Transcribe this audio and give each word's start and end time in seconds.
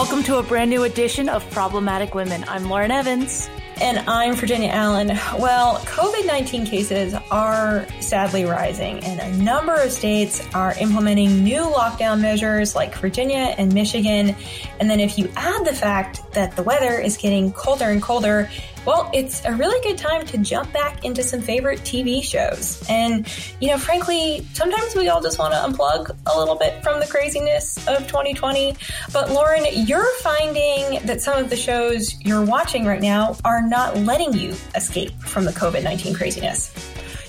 Welcome 0.00 0.22
to 0.22 0.38
a 0.38 0.42
brand 0.42 0.70
new 0.70 0.84
edition 0.84 1.28
of 1.28 1.48
Problematic 1.50 2.14
Women. 2.14 2.42
I'm 2.48 2.70
Lauren 2.70 2.90
Evans. 2.90 3.50
And 3.82 3.98
I'm 4.08 4.34
Virginia 4.34 4.70
Allen. 4.70 5.08
Well, 5.38 5.76
COVID 5.80 6.26
19 6.26 6.64
cases 6.64 7.14
are 7.30 7.86
sadly 8.00 8.46
rising, 8.46 9.04
and 9.04 9.20
a 9.20 9.42
number 9.42 9.74
of 9.74 9.92
states 9.92 10.42
are 10.54 10.74
implementing 10.80 11.44
new 11.44 11.60
lockdown 11.60 12.22
measures 12.22 12.74
like 12.74 12.94
Virginia 12.94 13.54
and 13.58 13.74
Michigan. 13.74 14.34
And 14.80 14.88
then, 14.88 15.00
if 15.00 15.18
you 15.18 15.30
add 15.36 15.66
the 15.66 15.74
fact 15.74 16.22
that 16.32 16.56
the 16.56 16.62
weather 16.62 16.98
is 16.98 17.18
getting 17.18 17.52
colder 17.52 17.90
and 17.90 18.00
colder, 18.02 18.48
well, 18.86 19.10
it's 19.12 19.44
a 19.44 19.52
really 19.52 19.80
good 19.86 19.98
time 19.98 20.24
to 20.26 20.38
jump 20.38 20.72
back 20.72 21.04
into 21.04 21.22
some 21.22 21.40
favorite 21.40 21.80
TV 21.80 22.22
shows. 22.22 22.82
And, 22.88 23.26
you 23.60 23.68
know, 23.68 23.78
frankly, 23.78 24.46
sometimes 24.54 24.94
we 24.94 25.08
all 25.08 25.20
just 25.20 25.38
want 25.38 25.52
to 25.52 25.58
unplug 25.58 26.16
a 26.26 26.38
little 26.38 26.56
bit 26.56 26.82
from 26.82 27.00
the 27.00 27.06
craziness 27.06 27.76
of 27.86 28.06
2020. 28.06 28.74
But, 29.12 29.30
Lauren, 29.30 29.66
you're 29.72 30.10
finding 30.20 31.04
that 31.06 31.20
some 31.20 31.38
of 31.38 31.50
the 31.50 31.56
shows 31.56 32.18
you're 32.24 32.44
watching 32.44 32.86
right 32.86 33.02
now 33.02 33.36
are 33.44 33.62
not 33.62 33.96
letting 33.98 34.32
you 34.32 34.54
escape 34.74 35.12
from 35.20 35.44
the 35.44 35.52
COVID 35.52 35.84
19 35.84 36.14
craziness. 36.14 36.72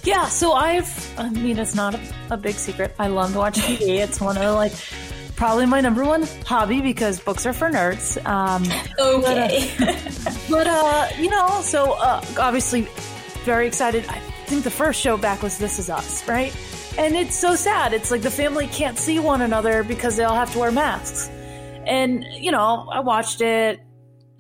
Yeah, 0.04 0.28
so 0.28 0.54
I've, 0.54 1.20
I 1.20 1.30
mean, 1.30 1.60
it's 1.60 1.76
not 1.76 1.94
a, 1.94 2.00
a 2.32 2.38
big 2.38 2.56
secret. 2.56 2.96
I 2.98 3.08
love 3.08 3.34
to 3.34 3.38
watch 3.38 3.56
TV. 3.56 4.00
It's 4.00 4.20
one 4.20 4.38
of 4.38 4.56
like, 4.56 4.72
probably 5.42 5.66
my 5.66 5.82
number 5.82 6.06
one 6.06 6.22
hobby 6.46 6.82
because 6.82 7.20
books 7.20 7.48
are 7.48 7.54
for 7.54 7.68
nerds. 7.72 8.24
Um, 8.28 8.62
okay. 9.00 9.74
But, 9.80 9.88
uh, 9.88 10.34
but 10.52 10.68
uh, 10.68 11.08
you 11.18 11.32
know, 11.32 11.62
so 11.64 11.94
uh, 11.94 12.24
obviously 12.40 12.82
very 13.44 13.66
excited. 13.66 14.06
I 14.08 14.20
think 14.46 14.64
the 14.64 14.70
first 14.70 15.02
show 15.02 15.18
back 15.18 15.42
was 15.42 15.58
This 15.58 15.80
Is 15.80 15.90
Us, 15.90 16.28
right? 16.28 16.56
And 16.96 17.16
it's 17.16 17.36
so 17.36 17.56
sad. 17.56 17.92
It's 17.92 18.12
like 18.12 18.22
the 18.22 18.30
family 18.30 18.68
can't 18.68 19.00
see 19.00 19.18
one 19.18 19.42
another 19.42 19.84
because 19.84 20.16
they 20.16 20.26
all 20.26 20.36
have 20.36 20.54
to 20.54 20.60
wear 20.60 20.72
masks. 20.72 21.28
And, 21.88 22.24
you 22.24 22.52
know, 22.52 22.88
I 22.94 23.00
watched 23.00 23.42
it, 23.42 23.80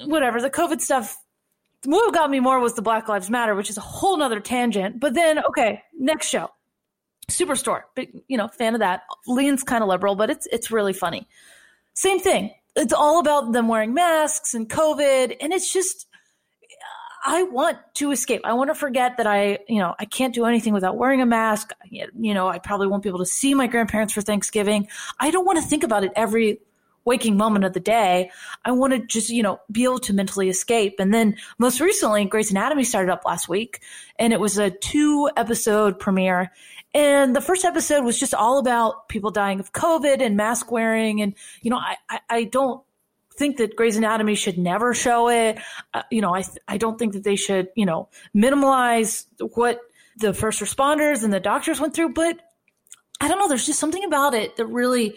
whatever. 0.05 0.39
The 0.39 0.51
COVID 0.51 0.81
stuff, 0.81 1.17
what 1.83 2.13
got 2.13 2.29
me 2.29 2.39
more 2.39 2.59
was 2.59 2.75
the 2.75 2.83
Black 2.83 3.07
Lives 3.09 3.27
Matter, 3.27 3.55
which 3.55 3.71
is 3.71 3.77
a 3.77 3.81
whole 3.81 4.17
nother 4.17 4.39
tangent. 4.39 4.99
But 4.99 5.15
then, 5.15 5.43
okay, 5.45 5.81
next 5.97 6.27
show. 6.27 6.51
Superstore, 7.37 7.83
big, 7.95 8.21
you 8.27 8.37
know, 8.37 8.47
fan 8.47 8.73
of 8.73 8.79
that. 8.79 9.03
Lean's 9.27 9.63
kind 9.63 9.83
of 9.83 9.89
liberal, 9.89 10.15
but 10.15 10.29
it's 10.29 10.47
it's 10.51 10.71
really 10.71 10.93
funny. 10.93 11.27
Same 11.93 12.19
thing. 12.19 12.53
It's 12.75 12.93
all 12.93 13.19
about 13.19 13.51
them 13.51 13.67
wearing 13.67 13.93
masks 13.93 14.53
and 14.53 14.69
COVID, 14.69 15.35
and 15.41 15.51
it's 15.51 15.71
just 15.71 16.07
I 17.23 17.43
want 17.43 17.77
to 17.95 18.11
escape. 18.11 18.41
I 18.43 18.53
want 18.53 18.69
to 18.69 18.75
forget 18.75 19.17
that 19.17 19.27
I, 19.27 19.59
you 19.67 19.79
know, 19.79 19.93
I 19.99 20.05
can't 20.05 20.33
do 20.33 20.45
anything 20.45 20.73
without 20.73 20.97
wearing 20.97 21.21
a 21.21 21.25
mask. 21.25 21.71
You 21.89 22.33
know, 22.33 22.47
I 22.47 22.57
probably 22.57 22.87
won't 22.87 23.03
be 23.03 23.09
able 23.09 23.19
to 23.19 23.25
see 23.25 23.53
my 23.53 23.67
grandparents 23.67 24.13
for 24.13 24.21
Thanksgiving. 24.21 24.87
I 25.19 25.29
don't 25.29 25.45
want 25.45 25.61
to 25.61 25.63
think 25.63 25.83
about 25.83 26.03
it 26.03 26.11
every 26.15 26.59
waking 27.05 27.37
moment 27.37 27.65
of 27.65 27.73
the 27.73 27.79
day. 27.79 28.31
I 28.65 28.71
want 28.71 28.93
to 28.93 28.99
just, 28.99 29.29
you 29.29 29.43
know, 29.43 29.59
be 29.71 29.83
able 29.83 29.99
to 29.99 30.13
mentally 30.13 30.49
escape. 30.49 30.95
And 30.99 31.13
then 31.13 31.35
most 31.57 31.79
recently, 31.79 32.25
Grey's 32.25 32.51
Anatomy 32.51 32.83
started 32.83 33.11
up 33.11 33.25
last 33.25 33.47
week 33.49 33.81
and 34.17 34.33
it 34.33 34.39
was 34.39 34.57
a 34.57 34.69
two 34.69 35.29
episode 35.35 35.99
premiere. 35.99 36.51
And 36.93 37.35
the 37.35 37.41
first 37.41 37.63
episode 37.63 38.03
was 38.03 38.19
just 38.19 38.33
all 38.33 38.57
about 38.57 39.07
people 39.07 39.31
dying 39.31 39.59
of 39.59 39.71
COVID 39.71 40.21
and 40.21 40.35
mask 40.35 40.71
wearing. 40.71 41.21
And, 41.21 41.35
you 41.61 41.71
know, 41.71 41.77
I, 41.77 41.95
I, 42.09 42.19
I 42.29 42.43
don't 42.43 42.83
think 43.37 43.57
that 43.57 43.75
Grey's 43.75 43.95
Anatomy 43.95 44.35
should 44.35 44.57
never 44.57 44.93
show 44.93 45.29
it. 45.29 45.57
Uh, 45.93 46.03
you 46.11 46.21
know, 46.21 46.35
I, 46.35 46.43
I 46.67 46.77
don't 46.77 46.99
think 46.99 47.13
that 47.13 47.23
they 47.23 47.37
should, 47.37 47.69
you 47.75 47.85
know, 47.85 48.09
minimize 48.33 49.25
what 49.39 49.79
the 50.17 50.33
first 50.33 50.59
responders 50.59 51.23
and 51.23 51.31
the 51.31 51.39
doctors 51.39 51.79
went 51.79 51.93
through. 51.93 52.13
But 52.13 52.39
I 53.21 53.29
don't 53.29 53.39
know. 53.39 53.47
There's 53.47 53.65
just 53.65 53.79
something 53.79 54.03
about 54.03 54.33
it 54.33 54.57
that 54.57 54.65
really 54.65 55.15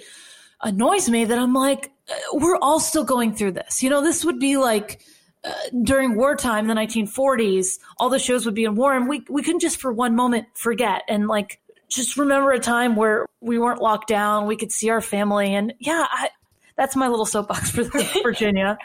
annoys 0.63 1.09
me 1.09 1.25
that 1.25 1.39
I'm 1.39 1.55
like, 1.55 1.91
uh, 2.09 2.15
we're 2.35 2.59
all 2.59 2.79
still 2.79 3.05
going 3.05 3.35
through 3.35 3.53
this. 3.53 3.83
You 3.83 3.91
know, 3.91 4.01
this 4.01 4.25
would 4.25 4.39
be 4.39 4.57
like, 4.57 5.01
uh, 5.45 5.53
during 5.83 6.17
wartime, 6.17 6.69
the 6.69 6.75
1940s, 6.75 7.79
all 7.99 8.09
the 8.09 8.19
shows 8.19 8.47
would 8.47 8.55
be 8.55 8.65
in 8.65 8.77
war, 8.77 8.97
and 8.97 9.07
we 9.07 9.25
we 9.29 9.43
couldn't 9.43 9.61
just 9.61 9.79
for 9.79 9.93
one 9.93 10.17
moment 10.17 10.47
forget 10.55 11.03
and 11.07 11.27
like 11.29 11.61
just 11.95 12.17
remember 12.17 12.53
a 12.53 12.59
time 12.59 12.97
where 12.97 13.27
we 13.41 13.59
weren't 13.59 13.81
locked 13.81 14.09
down, 14.09 14.47
we 14.47 14.57
could 14.57 14.73
see 14.73 14.91
our 14.91 15.01
family, 15.01 15.55
and 15.55 15.75
yeah, 15.79 16.07
I, 16.11 16.29
that's 16.77 16.97
my 16.97 17.09
little 17.09 17.27
soapbox 17.27 17.71
for 17.71 17.85
Virginia. 18.23 18.77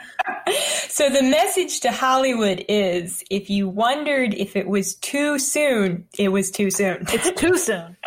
so 0.87 1.09
the 1.09 1.23
message 1.23 1.79
to 1.81 1.91
Hollywood 1.91 2.63
is 2.69 3.23
if 3.31 3.49
you 3.49 3.67
wondered 3.67 4.33
if 4.35 4.55
it 4.55 4.67
was 4.67 4.95
too 4.95 5.39
soon, 5.39 6.05
it 6.17 6.29
was 6.29 6.51
too 6.51 6.69
soon. 6.69 7.05
It's 7.11 7.31
too 7.39 7.57
soon. 7.57 7.97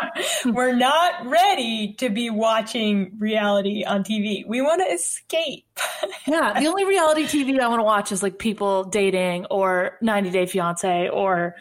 We're 0.44 0.74
not 0.74 1.26
ready 1.26 1.94
to 1.94 2.10
be 2.10 2.30
watching 2.30 3.12
reality 3.18 3.84
on 3.84 4.04
TV. 4.04 4.46
We 4.46 4.60
want 4.60 4.82
to 4.86 4.94
escape. 4.94 5.66
yeah, 6.26 6.58
the 6.60 6.66
only 6.66 6.84
reality 6.84 7.24
TV 7.24 7.58
I 7.58 7.66
want 7.66 7.80
to 7.80 7.84
watch 7.84 8.12
is 8.12 8.22
like 8.22 8.38
people 8.38 8.84
dating 8.84 9.46
or 9.46 9.98
90 10.00 10.30
Day 10.30 10.46
Fiance 10.46 11.08
or 11.08 11.56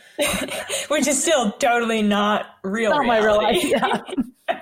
which 0.89 1.07
is 1.07 1.21
still 1.21 1.51
totally 1.53 2.03
not 2.03 2.45
real. 2.63 2.91
Not 2.91 2.99
reality. 3.01 3.07
my 3.07 3.25
real 3.25 3.38
life. 3.38 3.63
Yeah 3.63 4.57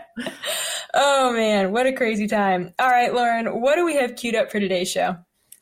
oh 0.93 1.33
man, 1.33 1.71
what 1.71 1.85
a 1.85 1.93
crazy 1.93 2.27
time. 2.27 2.73
All 2.79 2.89
right, 2.89 3.13
Lauren, 3.13 3.61
what 3.61 3.75
do 3.75 3.85
we 3.85 3.95
have 3.95 4.15
queued 4.15 4.35
up 4.35 4.51
for 4.51 4.59
today's 4.59 4.91
show? 4.91 5.17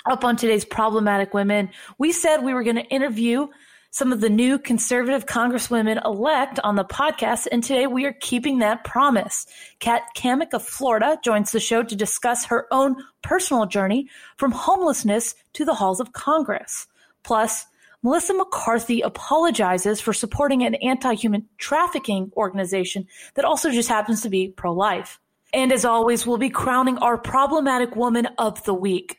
Up 0.05 0.23
on 0.23 0.35
today's 0.35 0.65
problematic 0.65 1.33
women, 1.33 1.69
we 1.97 2.11
said 2.11 2.38
we 2.38 2.53
were 2.53 2.63
going 2.63 2.77
to 2.77 2.85
interview 2.85 3.47
some 3.91 4.13
of 4.13 4.21
the 4.21 4.29
new 4.29 4.59
conservative 4.59 5.25
congresswomen 5.25 6.03
elect 6.05 6.59
on 6.63 6.75
the 6.75 6.85
podcast, 6.85 7.47
and 7.51 7.63
today 7.63 7.88
we 7.88 8.05
are 8.05 8.13
keeping 8.13 8.59
that 8.59 8.83
promise. 8.83 9.45
Kat 9.79 10.03
Cammack 10.15 10.53
of 10.53 10.63
Florida 10.63 11.17
joins 11.23 11.51
the 11.51 11.59
show 11.59 11.83
to 11.83 11.95
discuss 11.95 12.45
her 12.45 12.67
own 12.71 12.95
personal 13.23 13.65
journey 13.65 14.07
from 14.38 14.51
homelessness 14.51 15.35
to 15.53 15.65
the 15.65 15.73
halls 15.73 15.99
of 15.99 16.13
Congress. 16.13 16.88
Plus, 17.23 17.65
Melissa 18.03 18.33
McCarthy 18.33 19.01
apologizes 19.01 19.99
for 19.99 20.13
supporting 20.13 20.63
an 20.63 20.75
anti 20.75 21.13
human 21.13 21.47
trafficking 21.57 22.31
organization 22.37 23.07
that 23.35 23.45
also 23.45 23.71
just 23.71 23.89
happens 23.89 24.21
to 24.21 24.29
be 24.29 24.49
pro 24.49 24.73
life. 24.73 25.19
And 25.53 25.71
as 25.71 25.85
always, 25.85 26.25
we'll 26.27 26.37
be 26.37 26.49
crowning 26.49 26.97
our 26.99 27.17
problematic 27.17 27.95
woman 27.95 28.27
of 28.37 28.63
the 28.65 28.73
week. 28.73 29.17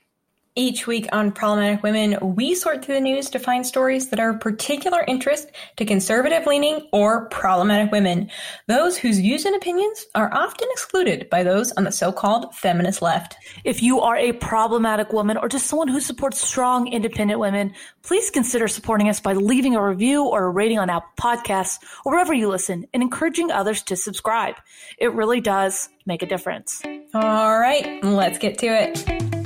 Each 0.58 0.88
week 0.88 1.06
on 1.12 1.30
Problematic 1.30 1.84
Women, 1.84 2.19
we 2.34 2.56
sort 2.56 2.84
through 2.84 2.96
the 2.96 3.00
news 3.00 3.30
to 3.30 3.38
find 3.38 3.64
stories 3.64 4.10
that 4.10 4.19
are 4.19 4.30
of 4.30 4.41
particular 4.41 5.04
interest 5.06 5.52
to 5.76 5.84
conservative 5.84 6.48
leaning 6.48 6.88
or 6.92 7.26
problematic 7.26 7.92
women, 7.92 8.28
those 8.66 8.98
whose 8.98 9.20
views 9.20 9.44
and 9.44 9.54
opinions 9.54 10.04
are 10.16 10.34
often 10.34 10.66
excluded 10.72 11.30
by 11.30 11.44
those 11.44 11.70
on 11.70 11.84
the 11.84 11.92
so 11.92 12.10
called 12.10 12.52
feminist 12.56 13.00
left. 13.00 13.36
If 13.62 13.84
you 13.84 14.00
are 14.00 14.16
a 14.16 14.32
problematic 14.32 15.12
woman 15.12 15.36
or 15.36 15.48
just 15.48 15.69
someone 15.69 15.86
who 15.86 16.00
supports 16.00 16.41
strong, 16.41 16.88
independent 16.88 17.38
women, 17.38 17.72
please 18.02 18.28
consider 18.28 18.66
supporting 18.66 19.08
us 19.08 19.20
by 19.20 19.34
leaving 19.34 19.76
a 19.76 19.88
review 19.88 20.25
or 20.25 20.46
a 20.46 20.50
rating 20.50 20.80
on 20.80 20.90
Apple 20.90 21.08
Podcasts 21.16 21.78
or 22.04 22.14
wherever 22.14 22.34
you 22.34 22.48
listen 22.48 22.84
and 22.92 23.00
encouraging 23.00 23.52
others 23.52 23.84
to 23.84 23.94
subscribe. 23.94 24.56
It 24.98 25.12
really 25.12 25.40
does 25.40 25.88
make 26.04 26.25
a 26.25 26.26
difference. 26.26 26.82
All 27.14 27.60
right, 27.60 28.02
let's 28.02 28.38
get 28.38 28.58
to 28.58 28.66
it. 28.66 29.38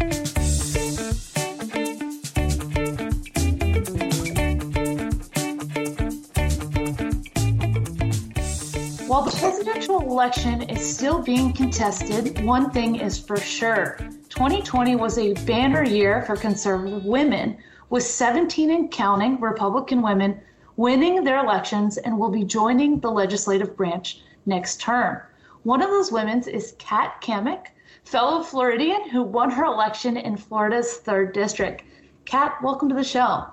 Presidential 9.36 10.00
election 10.00 10.62
is 10.62 10.94
still 10.94 11.22
being 11.22 11.52
contested, 11.52 12.42
one 12.44 12.70
thing 12.70 12.96
is 12.96 13.18
for 13.18 13.36
sure 13.36 13.98
2020 14.28 14.96
was 14.96 15.18
a 15.18 15.34
banner 15.44 15.84
year 15.84 16.22
for 16.22 16.36
conservative 16.36 17.04
women, 17.04 17.56
with 17.90 18.02
17 18.02 18.70
and 18.70 18.90
counting 18.90 19.38
Republican 19.40 20.02
women 20.02 20.40
winning 20.76 21.22
their 21.22 21.38
elections 21.38 21.98
and 21.98 22.18
will 22.18 22.30
be 22.30 22.44
joining 22.44 22.98
the 23.00 23.10
legislative 23.10 23.76
branch 23.76 24.22
next 24.46 24.80
term. 24.80 25.20
One 25.64 25.82
of 25.82 25.90
those 25.90 26.10
women 26.10 26.42
is 26.48 26.74
Kat 26.78 27.20
Cammack, 27.22 27.66
fellow 28.04 28.42
Floridian 28.42 29.08
who 29.10 29.22
won 29.22 29.50
her 29.50 29.64
election 29.64 30.16
in 30.16 30.36
Florida's 30.36 31.00
3rd 31.04 31.32
District. 31.34 31.82
Kat, 32.24 32.54
welcome 32.62 32.88
to 32.88 32.94
the 32.94 33.04
show. 33.04 33.46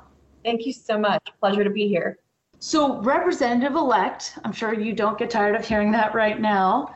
Thank 0.44 0.66
you 0.66 0.74
so 0.74 0.98
much. 0.98 1.22
Pleasure 1.40 1.64
to 1.64 1.70
be 1.70 1.88
here. 1.88 2.18
So, 2.62 3.02
representative 3.02 3.76
elect, 3.76 4.38
I'm 4.44 4.52
sure 4.52 4.74
you 4.74 4.92
don't 4.92 5.18
get 5.18 5.30
tired 5.30 5.56
of 5.56 5.66
hearing 5.66 5.92
that 5.94 6.14
right 6.14 6.42
now. 6.42 6.94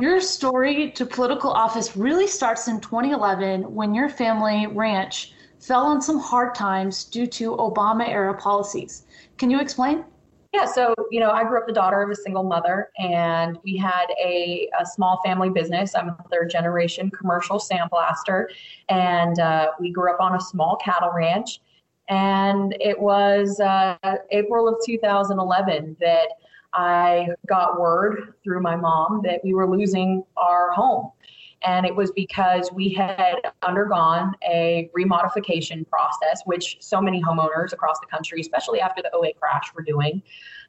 Your 0.00 0.20
story 0.20 0.90
to 0.90 1.06
political 1.06 1.52
office 1.52 1.96
really 1.96 2.26
starts 2.26 2.66
in 2.66 2.80
2011 2.80 3.72
when 3.72 3.94
your 3.94 4.08
family 4.08 4.66
ranch 4.66 5.32
fell 5.60 5.86
on 5.86 6.02
some 6.02 6.18
hard 6.18 6.52
times 6.56 7.04
due 7.04 7.28
to 7.28 7.56
Obama 7.56 8.08
era 8.08 8.34
policies. 8.36 9.04
Can 9.38 9.50
you 9.50 9.60
explain? 9.60 10.04
Yeah, 10.52 10.66
so 10.66 10.94
you 11.12 11.20
know, 11.20 11.30
I 11.30 11.44
grew 11.44 11.58
up 11.58 11.66
the 11.68 11.72
daughter 11.72 12.02
of 12.02 12.10
a 12.10 12.14
single 12.16 12.42
mother, 12.42 12.90
and 12.98 13.56
we 13.64 13.76
had 13.76 14.06
a, 14.20 14.68
a 14.80 14.84
small 14.84 15.20
family 15.24 15.50
business. 15.50 15.94
I'm 15.94 16.08
a 16.08 16.16
third 16.30 16.50
generation 16.50 17.10
commercial 17.10 17.58
sandblaster, 17.58 18.46
and 18.88 19.38
uh, 19.38 19.68
we 19.78 19.90
grew 19.90 20.12
up 20.12 20.20
on 20.20 20.34
a 20.34 20.40
small 20.40 20.76
cattle 20.76 21.10
ranch. 21.12 21.60
And 22.08 22.76
it 22.80 23.00
was 23.00 23.60
uh, 23.60 23.96
April 24.30 24.68
of 24.68 24.76
2011 24.84 25.96
that 26.00 26.28
I 26.74 27.28
got 27.46 27.80
word 27.80 28.34
through 28.42 28.60
my 28.60 28.76
mom 28.76 29.22
that 29.24 29.40
we 29.44 29.54
were 29.54 29.68
losing 29.68 30.24
our 30.36 30.72
home. 30.72 31.10
And 31.62 31.86
it 31.86 31.96
was 31.96 32.12
because 32.12 32.70
we 32.72 32.90
had 32.90 33.36
undergone 33.62 34.34
a 34.46 34.90
remodification 34.96 35.88
process, 35.88 36.42
which 36.44 36.76
so 36.80 37.00
many 37.00 37.22
homeowners 37.22 37.72
across 37.72 37.98
the 38.00 38.06
country, 38.06 38.40
especially 38.40 38.80
after 38.80 39.02
the 39.02 39.10
08 39.18 39.40
crash, 39.40 39.72
were 39.74 39.82
doing, 39.82 40.22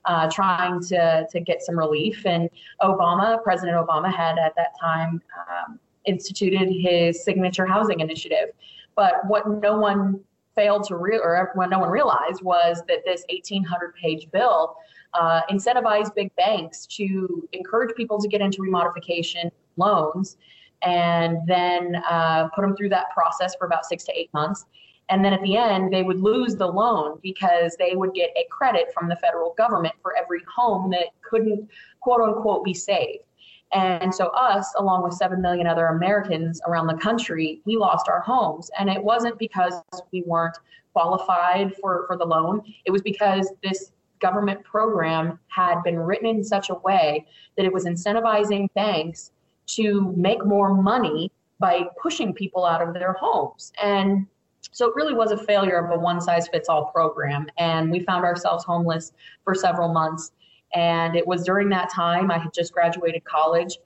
uh, 0.06 0.30
trying 0.32 0.80
to, 0.84 1.28
to 1.30 1.40
get 1.42 1.62
some 1.64 1.78
relief. 1.78 2.26
And 2.26 2.50
Obama, 2.82 3.44
President 3.44 3.76
Obama, 3.76 4.14
had 4.14 4.38
at 4.38 4.56
that 4.56 4.80
time 4.80 5.22
um, 5.50 5.80
instituted 6.06 6.70
his 6.70 7.26
signature 7.26 7.66
housing 7.66 8.00
initiative. 8.00 8.50
But 8.96 9.16
what 9.28 9.50
no 9.50 9.78
one 9.78 10.22
failed 10.56 10.86
to 10.86 10.96
real 10.96 11.22
or 11.22 11.54
no 11.70 11.80
one 11.80 11.90
realized 11.90 12.42
was 12.42 12.82
that 12.88 13.00
this 13.06 13.24
1800 13.30 13.94
page 13.96 14.30
bill 14.32 14.76
uh, 15.14 15.42
incentivized 15.50 16.14
big 16.16 16.36
banks 16.36 16.86
to 16.86 17.48
encourage 17.54 17.96
people 17.96 18.20
to 18.20 18.28
get 18.28 18.42
into 18.42 18.62
remodification 18.62 19.50
loans 19.78 20.38
and 20.84 21.38
then 21.48 21.96
uh, 22.10 22.48
put 22.50 22.62
them 22.62 22.76
through 22.76 22.90
that 22.90 23.10
process 23.12 23.56
for 23.56 23.66
about 23.66 23.86
six 23.86 24.04
to 24.04 24.18
eight 24.18 24.34
months. 24.34 24.66
And 25.10 25.24
then 25.24 25.34
at 25.34 25.42
the 25.44 25.56
end, 25.56 25.94
they 25.94 26.04
would 26.04 26.20
lose 26.20 26.56
the 26.56 26.68
loan 26.68 27.20
because 27.22 27.76
they 27.78 27.96
would 27.96 28.14
get 28.14 28.32
a 28.36 28.46
credit 28.50 28.92
from 28.94 29.08
the 29.08 29.16
federal 29.18 29.54
government 29.58 29.94
for 30.02 30.16
every 30.18 30.42
home 30.54 30.90
that 30.92 31.10
couldn't, 31.22 31.70
quote 32.02 32.22
unquote, 32.22 32.64
be 32.64 32.74
saved. 32.74 33.24
And 33.74 34.14
so, 34.14 34.28
us, 34.28 34.74
along 34.78 35.04
with 35.04 35.14
7 35.14 35.42
million 35.42 35.68
other 35.68 35.88
Americans 35.88 36.62
around 36.68 36.88
the 36.88 36.96
country, 36.96 37.62
we 37.66 37.76
lost 37.76 38.08
our 38.08 38.22
homes. 38.22 38.70
And 38.80 38.90
it 38.90 39.04
wasn't 39.04 39.38
because 39.38 39.74
we 40.12 40.24
weren't 40.26 40.58
qualified 40.94 41.76
for, 41.76 42.06
for 42.08 42.16
the 42.16 42.26
loan, 42.26 42.62
it 42.86 42.92
was 42.92 43.02
because 43.02 43.52
this 43.62 43.92
government 44.20 44.64
program 44.64 45.38
had 45.48 45.84
been 45.84 46.00
written 46.00 46.28
in 46.28 46.44
such 46.44 46.70
a 46.70 46.76
way 46.76 47.26
that 47.58 47.66
it 47.66 47.74
was 47.74 47.86
incentivizing 47.86 48.68
banks 48.76 49.32
to 49.68 50.14
make 50.16 50.46
more 50.46 50.74
money 50.74 51.32
by 51.60 51.84
pushing 52.02 52.34
people 52.34 52.66
out 52.66 52.82
of 52.82 52.94
their 52.94 53.14
homes. 53.14 53.74
And 53.82 54.26
so 54.72 54.90
it 54.90 54.96
really 54.96 55.14
was 55.14 55.32
a 55.32 55.38
failure 55.38 55.78
of 55.78 55.92
a 55.92 56.00
one 56.00 56.22
size 56.22 56.48
fits 56.48 56.70
all 56.70 56.86
program. 56.86 57.48
And 57.58 57.92
we 57.92 58.00
found 58.02 58.26
ourselves 58.26 58.64
homeless 58.64 59.14
for 59.44 59.54
several 59.54 59.90
months. 59.90 60.32
And 60.76 61.16
it 61.16 61.26
was 61.26 61.44
during 61.44 61.70
that 61.70 61.90
time, 61.90 62.30
I 62.30 62.38
had 62.38 62.54
just 62.54 62.74
graduated 62.74 63.24
college. 63.24 63.78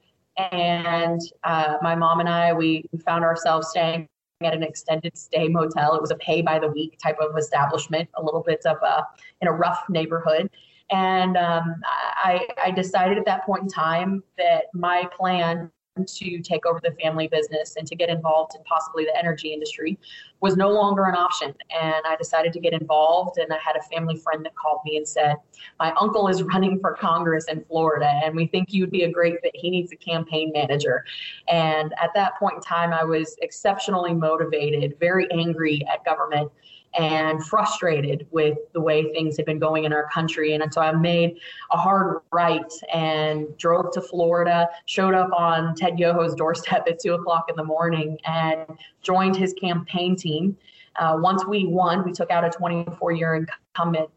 And 0.52 1.22
uh, 1.44 1.76
my 1.82 1.96
mom 1.96 2.20
and 2.20 2.28
I, 2.28 2.54
we, 2.54 2.86
found 3.06 3.24
ourselves 3.24 3.70
staying 3.70 4.08
at 4.42 4.54
an 4.54 4.64
extended 4.64 5.18
stay 5.18 5.48
motel. 5.48 5.96
It 5.96 6.02
was 6.02 6.12
a 6.12 6.16
pay 6.16 6.42
by 6.42 6.60
the 6.60 6.68
week 6.68 6.98
type 7.02 7.18
of 7.20 7.38
establishment, 7.38 8.10
a 8.16 8.24
little 8.24 8.42
bit 8.42 8.66
of 8.66 8.78
a 8.82 9.06
in 9.42 9.48
a 9.48 9.52
rough 9.52 9.84
neighborhood. 9.90 10.50
And 10.92 11.38
um, 11.38 11.76
I, 11.86 12.48
I 12.64 12.72
decided 12.72 13.18
at 13.18 13.26
that 13.26 13.46
point 13.46 13.64
in 13.64 13.70
time 13.70 14.24
that 14.38 14.66
my 14.74 15.08
plan 15.16 15.72
to 16.06 16.40
take 16.40 16.66
over 16.66 16.80
the 16.84 16.92
family 17.02 17.28
business 17.28 17.76
and 17.78 17.88
to 17.88 17.96
get 17.96 18.10
involved 18.10 18.56
in 18.56 18.64
possibly 18.64 19.06
the 19.06 19.18
energy 19.18 19.54
industry 19.54 19.98
was 20.42 20.56
no 20.56 20.70
longer 20.70 21.06
an 21.06 21.16
option. 21.16 21.54
And 21.70 22.04
I 22.06 22.16
decided 22.16 22.54
to 22.54 22.60
get 22.60 22.74
involved. 22.74 23.38
And 23.38 23.52
I 23.52 23.58
had 23.58 23.76
a 23.76 23.82
family 23.84 24.16
friend 24.16 24.46
that 24.46 24.56
called 24.56 24.80
me 24.86 24.98
and 24.98 25.08
said, 25.08 25.38
My 25.80 25.94
uncle 26.00 26.28
is 26.28 26.44
running 26.54 26.80
for 26.80 26.94
Congress 26.94 27.46
in 27.50 27.64
Florida, 27.66 28.20
and 28.24 28.36
we 28.36 28.48
think 28.48 28.74
you'd 28.74 28.92
be 28.92 29.04
a 29.04 29.12
great 29.12 29.42
fit. 29.42 29.52
He 29.56 29.70
needs 29.70 29.92
a 29.92 29.98
campaign 29.98 30.52
manager. 30.54 31.06
And 31.48 31.94
at 32.02 32.12
that 32.16 32.38
point 32.40 32.56
in 32.56 32.62
time, 32.62 32.94
I 32.94 33.04
was 33.04 33.36
exceptionally 33.42 34.14
motivated, 34.14 34.98
very 35.00 35.30
angry 35.32 35.86
at 35.92 36.06
government 36.06 36.52
and 36.98 37.46
frustrated 37.46 38.28
with 38.32 38.58
the 38.74 38.82
way 38.82 39.12
things 39.12 39.38
had 39.38 39.46
been 39.46 39.60
going 39.60 39.84
in 39.84 39.94
our 39.94 40.08
country. 40.10 40.54
And 40.54 40.74
so 40.74 40.82
I 40.82 40.92
made 40.92 41.38
a 41.72 41.78
hard 41.78 42.22
right 42.32 42.72
and 42.94 43.46
drove 43.58 43.92
to 43.94 44.02
Florida, 44.02 44.68
showed 44.86 45.14
up 45.14 45.30
on 45.38 45.76
Ted 45.76 45.98
Yoho's 45.98 46.36
doorstep 46.36 46.88
at 46.88 47.00
two 47.00 47.14
o'clock 47.14 47.46
in 47.50 47.56
the 47.56 47.64
morning, 47.64 48.18
and 48.26 48.66
joined 49.02 49.36
his 49.36 49.54
campaign 49.54 50.16
team. 50.16 50.58
Uh, 50.96 51.18
once 51.20 51.46
we 51.46 51.66
won, 51.66 52.04
we 52.04 52.12
took 52.12 52.32
out 52.32 52.44
a 52.44 52.50
24 52.50 53.12
year 53.12 53.36
incumbent 53.36 54.10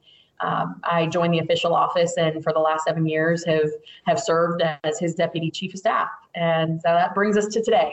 um, 0.42 0.80
I 0.84 1.06
joined 1.06 1.34
the 1.34 1.38
official 1.38 1.74
office 1.74 2.16
and 2.16 2.42
for 2.42 2.52
the 2.52 2.58
last 2.58 2.84
seven 2.84 3.06
years 3.06 3.44
have 3.44 3.70
have 4.06 4.18
served 4.18 4.62
as 4.84 4.98
his 4.98 5.14
deputy 5.14 5.50
chief 5.50 5.72
of 5.74 5.78
staff. 5.80 6.08
And 6.34 6.80
so 6.80 6.88
that 6.88 7.14
brings 7.14 7.36
us 7.36 7.46
to 7.48 7.62
today. 7.62 7.92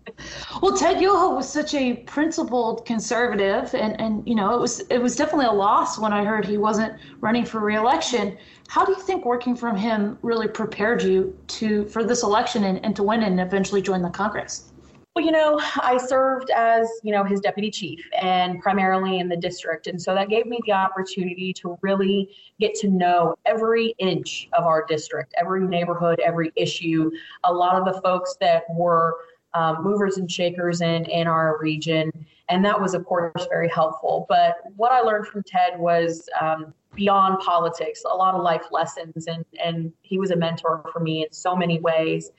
well, 0.62 0.76
Ted 0.76 1.00
Yoho 1.00 1.34
was 1.34 1.48
such 1.48 1.74
a 1.74 1.96
principled 2.04 2.86
conservative, 2.86 3.74
and 3.74 4.00
and 4.00 4.26
you 4.26 4.34
know 4.34 4.54
it 4.54 4.60
was 4.60 4.80
it 4.88 4.98
was 4.98 5.14
definitely 5.14 5.46
a 5.46 5.52
loss 5.52 5.98
when 5.98 6.12
I 6.12 6.24
heard 6.24 6.44
he 6.44 6.56
wasn't 6.56 6.98
running 7.20 7.44
for 7.44 7.60
reelection. 7.60 8.36
How 8.68 8.84
do 8.84 8.92
you 8.92 9.00
think 9.00 9.24
working 9.24 9.54
from 9.54 9.76
him 9.76 10.18
really 10.22 10.48
prepared 10.48 11.02
you 11.02 11.38
to 11.48 11.86
for 11.86 12.02
this 12.02 12.22
election 12.22 12.64
and, 12.64 12.84
and 12.84 12.96
to 12.96 13.02
win 13.02 13.22
and 13.22 13.40
eventually 13.40 13.82
join 13.82 14.02
the 14.02 14.10
Congress? 14.10 14.72
Well, 15.16 15.24
you 15.24 15.32
know, 15.32 15.58
I 15.76 15.96
served 15.96 16.50
as, 16.50 16.86
you 17.02 17.10
know, 17.10 17.24
his 17.24 17.40
deputy 17.40 17.70
chief 17.70 18.06
and 18.20 18.60
primarily 18.60 19.18
in 19.18 19.30
the 19.30 19.36
district. 19.36 19.86
And 19.86 20.00
so 20.00 20.14
that 20.14 20.28
gave 20.28 20.44
me 20.44 20.60
the 20.66 20.72
opportunity 20.72 21.54
to 21.54 21.78
really 21.80 22.28
get 22.60 22.74
to 22.74 22.88
know 22.88 23.34
every 23.46 23.94
inch 23.98 24.46
of 24.52 24.64
our 24.64 24.84
district, 24.84 25.32
every 25.40 25.66
neighborhood, 25.66 26.20
every 26.20 26.52
issue, 26.54 27.10
a 27.44 27.50
lot 27.50 27.76
of 27.76 27.86
the 27.86 27.98
folks 28.02 28.36
that 28.42 28.64
were 28.68 29.16
um, 29.54 29.82
movers 29.82 30.18
and 30.18 30.30
shakers 30.30 30.82
in, 30.82 31.06
in 31.06 31.26
our 31.26 31.56
region. 31.62 32.12
And 32.50 32.62
that 32.66 32.78
was, 32.78 32.92
of 32.92 33.06
course, 33.06 33.46
very 33.48 33.70
helpful. 33.70 34.26
But 34.28 34.56
what 34.76 34.92
I 34.92 35.00
learned 35.00 35.28
from 35.28 35.42
Ted 35.44 35.78
was 35.78 36.28
um, 36.38 36.74
beyond 36.94 37.38
politics, 37.40 38.02
a 38.04 38.14
lot 38.14 38.34
of 38.34 38.42
life 38.42 38.66
lessons. 38.70 39.28
And, 39.28 39.46
and 39.64 39.94
he 40.02 40.18
was 40.18 40.30
a 40.30 40.36
mentor 40.36 40.84
for 40.92 41.00
me 41.00 41.22
in 41.22 41.32
so 41.32 41.56
many 41.56 41.80
ways. 41.80 42.32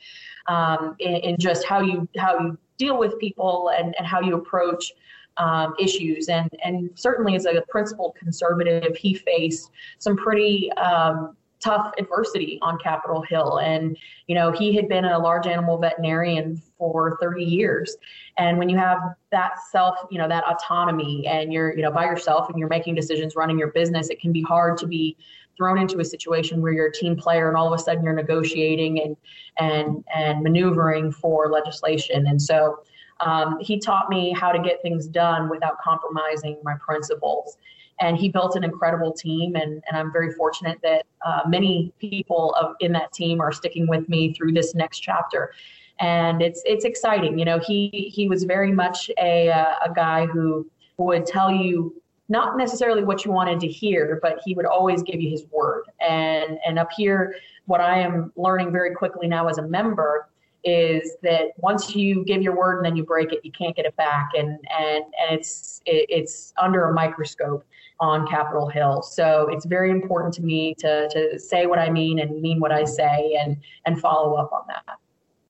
Um, 0.45 0.95
in, 0.99 1.15
in, 1.15 1.37
just 1.37 1.65
how 1.65 1.81
you 1.81 2.07
how 2.15 2.39
you 2.39 2.57
deal 2.77 2.97
with 2.97 3.17
people 3.19 3.71
and, 3.77 3.95
and 3.97 4.07
how 4.07 4.21
you 4.21 4.35
approach 4.35 4.91
um, 5.37 5.75
issues. 5.79 6.29
And, 6.29 6.49
and 6.63 6.89
certainly 6.95 7.35
as 7.35 7.45
a 7.45 7.63
principled 7.69 8.15
conservative, 8.15 8.95
he 8.97 9.13
faced 9.13 9.71
some 9.99 10.17
pretty 10.17 10.71
um, 10.73 11.35
tough 11.59 11.91
adversity 11.97 12.59
on 12.61 12.77
Capitol 12.79 13.21
Hill. 13.21 13.59
And, 13.59 13.97
you 14.27 14.35
know, 14.35 14.51
he 14.51 14.75
had 14.75 14.87
been 14.87 15.05
a 15.05 15.17
large 15.17 15.47
animal 15.47 15.77
veterinarian 15.77 16.61
for 16.77 17.17
30 17.19 17.43
years. 17.43 17.95
And 18.37 18.57
when 18.57 18.69
you 18.69 18.77
have 18.77 18.99
that 19.31 19.53
self, 19.71 19.95
you 20.11 20.17
know, 20.17 20.27
that 20.27 20.43
autonomy 20.47 21.25
and 21.27 21.51
you're, 21.51 21.75
you 21.75 21.81
know, 21.81 21.91
by 21.91 22.05
yourself 22.05 22.49
and 22.49 22.59
you're 22.59 22.69
making 22.69 22.95
decisions, 22.95 23.35
running 23.35 23.57
your 23.57 23.71
business, 23.71 24.09
it 24.09 24.19
can 24.19 24.31
be 24.31 24.41
hard 24.41 24.77
to 24.77 24.87
be 24.87 25.17
thrown 25.57 25.79
into 25.79 25.99
a 25.99 26.05
situation 26.05 26.61
where 26.61 26.71
you're 26.71 26.87
a 26.87 26.91
team 26.93 27.15
player 27.15 27.47
and 27.47 27.57
all 27.57 27.71
of 27.71 27.77
a 27.77 27.81
sudden 27.81 28.03
you're 28.03 28.13
negotiating 28.13 29.01
and 29.01 29.17
and 29.59 30.03
and 30.13 30.43
maneuvering 30.43 31.11
for 31.11 31.51
legislation. 31.51 32.27
And 32.27 32.41
so 32.41 32.83
um, 33.19 33.57
he 33.59 33.79
taught 33.79 34.09
me 34.09 34.31
how 34.31 34.51
to 34.51 34.59
get 34.59 34.81
things 34.81 35.07
done 35.07 35.49
without 35.49 35.79
compromising 35.81 36.57
my 36.63 36.75
principles. 36.79 37.57
And 37.99 38.15
he 38.15 38.29
built 38.29 38.55
an 38.55 38.63
incredible 38.63 39.11
team, 39.11 39.55
and, 39.55 39.83
and 39.87 39.97
I'm 39.97 40.11
very 40.11 40.31
fortunate 40.33 40.77
that 40.83 41.07
uh, 41.25 41.41
many 41.47 41.91
people 41.97 42.53
of, 42.53 42.75
in 42.79 42.91
that 42.91 43.11
team 43.11 43.41
are 43.41 43.51
sticking 43.51 43.87
with 43.87 44.07
me 44.07 44.33
through 44.33 44.51
this 44.51 44.75
next 44.75 44.99
chapter. 44.99 45.51
And 45.99 46.43
it's 46.43 46.61
it's 46.63 46.85
exciting. 46.85 47.39
You 47.39 47.45
know, 47.45 47.57
he 47.57 48.11
he 48.13 48.29
was 48.29 48.43
very 48.43 48.71
much 48.71 49.09
a 49.17 49.47
a 49.47 49.91
guy 49.95 50.27
who 50.27 50.69
would 50.97 51.25
tell 51.25 51.51
you 51.51 51.99
not 52.29 52.57
necessarily 52.57 53.03
what 53.03 53.25
you 53.25 53.31
wanted 53.31 53.59
to 53.61 53.67
hear, 53.67 54.19
but 54.21 54.39
he 54.43 54.53
would 54.53 54.65
always 54.65 55.01
give 55.03 55.21
you 55.21 55.29
his 55.29 55.45
word. 55.51 55.83
And 56.01 56.57
and 56.65 56.77
up 56.79 56.89
here, 56.95 57.35
what 57.65 57.81
I 57.81 57.99
am 57.99 58.31
learning 58.35 58.71
very 58.71 58.93
quickly 58.93 59.27
now 59.27 59.47
as 59.47 59.57
a 59.57 59.61
member 59.61 60.29
is 60.63 61.15
that 61.23 61.51
once 61.57 61.95
you 61.95 62.25
give 62.25 62.41
your 62.41 62.55
word 62.55 62.77
and 62.77 62.85
then 62.85 62.95
you 62.95 63.05
break 63.05 63.31
it, 63.31 63.39
you 63.43 63.51
can't 63.51 63.75
get 63.75 63.85
it 63.85 63.95
back, 63.95 64.29
and 64.37 64.49
and 64.49 65.03
and 65.19 65.39
it's 65.39 65.81
it, 65.85 66.05
it's 66.09 66.53
under 66.61 66.89
a 66.89 66.93
microscope 66.93 67.65
on 67.99 68.27
Capitol 68.27 68.67
Hill. 68.67 69.01
So 69.01 69.47
it's 69.51 69.65
very 69.65 69.89
important 69.89 70.33
to 70.35 70.41
me 70.43 70.75
to 70.79 71.07
to 71.09 71.39
say 71.39 71.65
what 71.65 71.79
I 71.79 71.89
mean 71.89 72.19
and 72.19 72.41
mean 72.41 72.59
what 72.59 72.71
I 72.71 72.83
say, 72.83 73.37
and 73.41 73.57
and 73.85 73.99
follow 73.99 74.35
up 74.35 74.51
on 74.51 74.63
that. 74.67 74.97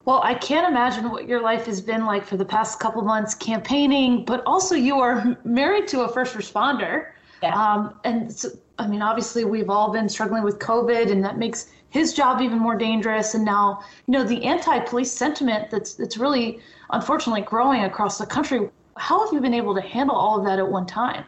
Well, 0.08 0.22
I 0.24 0.36
can't 0.36 0.66
imagine 0.66 1.12
what 1.12 1.28
your 1.28 1.42
life 1.42 1.66
has 1.66 1.82
been 1.82 2.06
like 2.06 2.24
for 2.24 2.38
the 2.38 2.46
past 2.46 2.80
couple 2.80 3.02
months 3.02 3.36
campaigning, 3.36 4.24
but 4.24 4.42
also 4.46 4.74
you 4.74 5.02
are 5.02 5.38
married 5.44 5.86
to 5.90 6.04
a 6.04 6.08
first 6.08 6.34
responder. 6.34 7.08
Yeah. 7.44 7.54
Um, 7.54 7.94
and 8.06 8.32
so, 8.32 8.48
I 8.80 8.88
mean, 8.88 9.02
obviously, 9.02 9.44
we've 9.44 9.70
all 9.70 9.92
been 9.92 10.08
struggling 10.08 10.44
with 10.44 10.60
COVID, 10.60 11.12
and 11.12 11.22
that 11.26 11.38
makes 11.38 11.72
his 11.90 12.14
job 12.14 12.40
even 12.40 12.58
more 12.58 12.78
dangerous. 12.78 13.34
And 13.34 13.44
now, 13.44 13.84
you 14.08 14.14
know, 14.14 14.24
the 14.24 14.46
anti-police 14.46 15.12
sentiment 15.12 15.70
that's 15.72 15.96
that's 15.96 16.18
really, 16.18 16.62
unfortunately, 16.92 17.42
growing 17.42 17.84
across 17.84 18.18
the 18.18 18.26
country. 18.26 18.70
How 18.96 19.26
have 19.26 19.34
you 19.34 19.42
been 19.42 19.54
able 19.54 19.76
to 19.76 19.82
handle 19.82 20.16
all 20.16 20.40
of 20.40 20.46
that 20.46 20.58
at 20.58 20.70
one 20.70 20.86
time? 20.86 21.26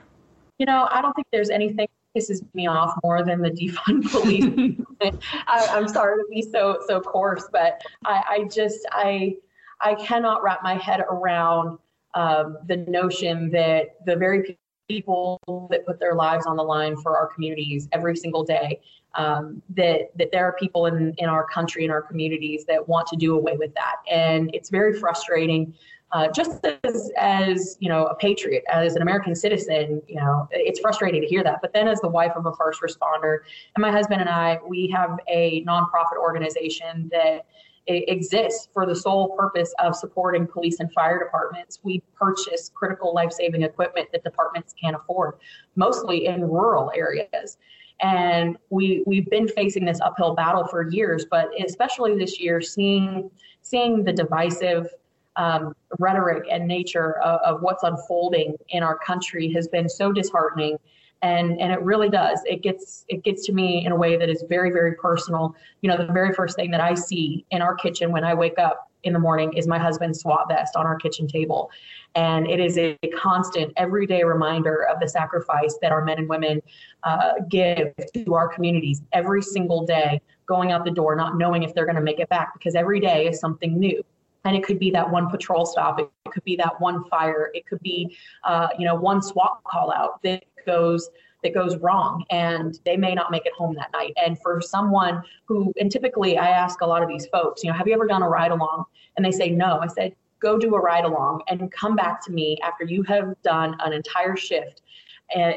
You 0.57 0.65
know, 0.65 0.87
I 0.89 1.01
don't 1.01 1.13
think 1.13 1.27
there's 1.33 1.49
anything 1.49 1.89
pisses 2.15 2.43
me 2.53 2.67
off 2.67 2.95
more 3.03 3.23
than 3.23 3.41
the 3.41 3.51
defund 3.51 4.09
police. 4.11 4.75
I, 5.47 5.77
am 5.77 5.87
sorry 5.87 6.17
to 6.17 6.25
be 6.29 6.41
so 6.41 6.79
so 6.87 6.99
coarse, 6.99 7.47
but 7.51 7.81
I, 8.05 8.23
I 8.29 8.43
just 8.51 8.79
I 8.91 9.35
I 9.81 9.95
cannot 9.95 10.43
wrap 10.43 10.61
my 10.63 10.75
head 10.75 11.01
around 11.09 11.77
um, 12.15 12.57
the 12.67 12.77
notion 12.77 13.49
that 13.51 14.05
the 14.05 14.15
very 14.15 14.57
people 14.89 15.39
that 15.69 15.85
put 15.85 15.99
their 15.99 16.15
lives 16.15 16.45
on 16.47 16.57
the 16.57 16.63
line 16.63 16.97
for 16.97 17.15
our 17.15 17.27
communities 17.27 17.87
every 17.91 18.15
single 18.15 18.43
day. 18.43 18.81
Um, 19.15 19.63
that 19.75 20.15
that 20.17 20.31
there 20.31 20.45
are 20.45 20.53
people 20.53 20.85
in 20.85 21.15
in 21.17 21.29
our 21.29 21.45
country 21.47 21.83
in 21.83 21.89
our 21.89 22.01
communities 22.01 22.65
that 22.65 22.87
want 22.87 23.07
to 23.07 23.15
do 23.15 23.35
away 23.35 23.57
with 23.57 23.73
that, 23.73 23.95
and 24.09 24.51
it's 24.53 24.69
very 24.69 24.99
frustrating. 24.99 25.73
Uh, 26.11 26.27
just 26.31 26.65
as 26.83 27.11
as 27.19 27.77
you 27.79 27.87
know 27.87 28.07
a 28.07 28.15
patriot 28.15 28.63
as 28.71 28.95
an 28.95 29.03
american 29.03 29.35
citizen 29.35 30.01
you 30.07 30.15
know 30.15 30.47
it's 30.49 30.79
frustrating 30.79 31.21
to 31.21 31.27
hear 31.27 31.43
that 31.43 31.59
but 31.61 31.71
then 31.71 31.87
as 31.87 32.01
the 32.01 32.07
wife 32.07 32.31
of 32.35 32.47
a 32.47 32.51
first 32.55 32.81
responder 32.81 33.39
and 33.75 33.81
my 33.83 33.91
husband 33.91 34.19
and 34.19 34.27
i 34.27 34.57
we 34.67 34.87
have 34.87 35.19
a 35.27 35.63
nonprofit 35.65 36.17
organization 36.19 37.07
that 37.11 37.45
exists 37.89 38.69
for 38.73 38.85
the 38.85 38.95
sole 38.95 39.35
purpose 39.35 39.73
of 39.79 39.95
supporting 39.95 40.45
police 40.47 40.79
and 40.79 40.91
fire 40.93 41.19
departments. 41.19 41.79
We 41.83 42.03
purchase 42.15 42.69
critical 42.73 43.13
life 43.13 43.31
saving 43.31 43.63
equipment 43.63 44.09
that 44.11 44.23
departments 44.23 44.73
can't 44.81 44.95
afford, 44.95 45.35
mostly 45.75 46.27
in 46.27 46.41
rural 46.41 46.91
areas. 46.95 47.57
And 48.01 48.57
we, 48.69 49.03
we've 49.05 49.29
been 49.29 49.47
facing 49.47 49.85
this 49.85 49.99
uphill 49.99 50.33
battle 50.33 50.65
for 50.67 50.89
years, 50.89 51.25
but 51.29 51.49
especially 51.65 52.17
this 52.17 52.39
year, 52.39 52.61
seeing, 52.61 53.29
seeing 53.61 54.03
the 54.03 54.13
divisive 54.13 54.87
um, 55.39 55.73
rhetoric 55.99 56.43
and 56.51 56.67
nature 56.67 57.17
of, 57.21 57.39
of 57.41 57.61
what's 57.61 57.83
unfolding 57.83 58.57
in 58.69 58.83
our 58.83 58.97
country 58.99 59.51
has 59.53 59.67
been 59.69 59.89
so 59.89 60.11
disheartening. 60.11 60.77
And 61.21 61.59
and 61.59 61.73
it 61.73 61.81
really 61.81 62.09
does. 62.09 62.39
It 62.45 62.61
gets 62.61 63.05
it 63.07 63.23
gets 63.23 63.45
to 63.47 63.51
me 63.51 63.85
in 63.85 63.91
a 63.91 63.95
way 63.95 64.15
that 64.15 64.29
is 64.29 64.43
very 64.47 64.69
very 64.71 64.95
personal. 64.95 65.55
You 65.81 65.89
know 65.89 65.97
the 65.97 66.13
very 66.13 66.33
first 66.33 66.55
thing 66.55 66.71
that 66.71 66.79
i 66.79 66.93
see 66.93 67.45
in 67.51 67.61
our 67.61 67.75
kitchen 67.75 68.13
when 68.13 68.23
i 68.23 68.33
wake 68.33 68.57
up 68.57 68.89
in 69.03 69.11
the 69.13 69.19
morning 69.19 69.51
is 69.53 69.67
my 69.67 69.77
husband's 69.77 70.21
SWAT 70.21 70.47
vest 70.49 70.75
on 70.75 70.85
our 70.85 70.95
kitchen 70.95 71.27
table. 71.27 71.71
And 72.15 72.49
it 72.49 72.59
is 72.59 72.77
a 72.77 72.97
constant 73.17 73.71
everyday 73.77 74.23
reminder 74.23 74.85
of 74.87 74.99
the 74.99 75.07
sacrifice 75.07 75.77
that 75.81 75.91
our 75.91 76.03
men 76.03 76.19
and 76.19 76.27
women 76.27 76.61
uh, 77.03 77.33
give 77.49 77.93
to 78.13 78.33
our 78.33 78.47
communities 78.49 79.01
every 79.13 79.41
single 79.41 79.85
day 79.85 80.21
going 80.47 80.71
out 80.71 80.83
the 80.83 80.91
door 80.91 81.15
not 81.15 81.37
knowing 81.37 81.63
if 81.63 81.73
they're 81.73 81.85
going 81.85 81.95
to 81.95 82.01
make 82.01 82.19
it 82.19 82.27
back 82.27 82.53
because 82.53 82.75
every 82.75 82.99
day 82.99 83.27
is 83.27 83.39
something 83.39 83.79
new 83.79 84.03
and 84.45 84.55
it 84.55 84.63
could 84.63 84.79
be 84.79 84.91
that 84.91 85.09
one 85.09 85.29
patrol 85.29 85.65
stop 85.65 85.99
it 85.99 86.09
could 86.31 86.43
be 86.43 86.55
that 86.55 86.79
one 86.79 87.03
fire 87.05 87.51
it 87.53 87.65
could 87.65 87.79
be 87.81 88.15
uh, 88.43 88.67
you 88.77 88.85
know 88.85 88.95
one 88.95 89.21
SWAT 89.21 89.61
call 89.63 89.91
out 89.91 90.21
that 90.23 90.43
goes 90.65 91.09
that 91.43 91.53
goes 91.53 91.77
wrong 91.77 92.23
and 92.31 92.79
they 92.85 92.97
may 92.97 93.13
not 93.13 93.31
make 93.31 93.45
it 93.45 93.53
home 93.53 93.73
that 93.75 93.91
night. 93.93 94.13
And 94.23 94.37
for 94.41 94.61
someone 94.61 95.23
who 95.45 95.73
and 95.79 95.91
typically 95.91 96.37
i 96.37 96.49
ask 96.49 96.81
a 96.81 96.85
lot 96.85 97.01
of 97.01 97.09
these 97.09 97.27
folks 97.27 97.63
you 97.63 97.69
know 97.69 97.77
have 97.77 97.87
you 97.87 97.93
ever 97.93 98.07
done 98.07 98.23
a 98.23 98.29
ride 98.29 98.51
along? 98.51 98.85
And 99.17 99.25
they 99.25 99.31
say 99.31 99.49
no. 99.49 99.79
I 99.79 99.87
said 99.87 100.15
go 100.39 100.57
do 100.57 100.75
a 100.75 100.79
ride 100.79 101.03
along 101.03 101.41
and 101.49 101.71
come 101.71 101.95
back 101.95 102.23
to 102.25 102.31
me 102.31 102.57
after 102.63 102.85
you 102.85 103.03
have 103.03 103.33
done 103.43 103.75
an 103.79 103.91
entire 103.91 104.37
shift 104.37 104.81
and 105.35 105.55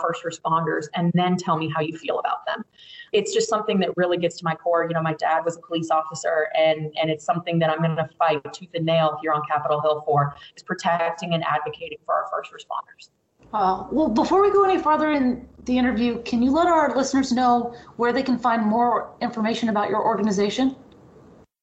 first 0.00 0.24
responders 0.24 0.86
and 0.94 1.12
then 1.14 1.36
tell 1.36 1.56
me 1.58 1.68
how 1.74 1.80
you 1.80 1.96
feel 1.96 2.18
about 2.18 2.46
them 2.46 2.64
it's 3.12 3.34
just 3.34 3.48
something 3.48 3.78
that 3.78 3.90
really 3.96 4.16
gets 4.16 4.36
to 4.36 4.44
my 4.44 4.54
core 4.54 4.86
you 4.88 4.94
know 4.94 5.02
my 5.02 5.14
dad 5.14 5.44
was 5.44 5.56
a 5.56 5.60
police 5.60 5.90
officer 5.90 6.48
and 6.56 6.90
and 7.00 7.10
it's 7.10 7.24
something 7.24 7.58
that 7.58 7.68
i'm 7.68 7.78
going 7.78 7.94
to 7.94 8.08
fight 8.18 8.40
tooth 8.52 8.70
and 8.74 8.86
nail 8.86 9.18
here 9.22 9.32
on 9.32 9.42
capitol 9.48 9.80
hill 9.80 10.02
for 10.06 10.34
is 10.56 10.62
protecting 10.62 11.34
and 11.34 11.44
advocating 11.44 11.98
for 12.06 12.14
our 12.14 12.26
first 12.30 12.50
responders 12.52 13.10
uh, 13.54 13.86
well, 13.90 14.08
before 14.08 14.40
we 14.40 14.50
go 14.50 14.64
any 14.64 14.78
farther 14.80 15.10
in 15.10 15.46
the 15.64 15.76
interview, 15.76 16.22
can 16.22 16.42
you 16.42 16.50
let 16.50 16.66
our 16.66 16.96
listeners 16.96 17.32
know 17.32 17.74
where 17.96 18.10
they 18.10 18.22
can 18.22 18.38
find 18.38 18.62
more 18.62 19.14
information 19.20 19.68
about 19.68 19.90
your 19.90 20.02
organization? 20.02 20.74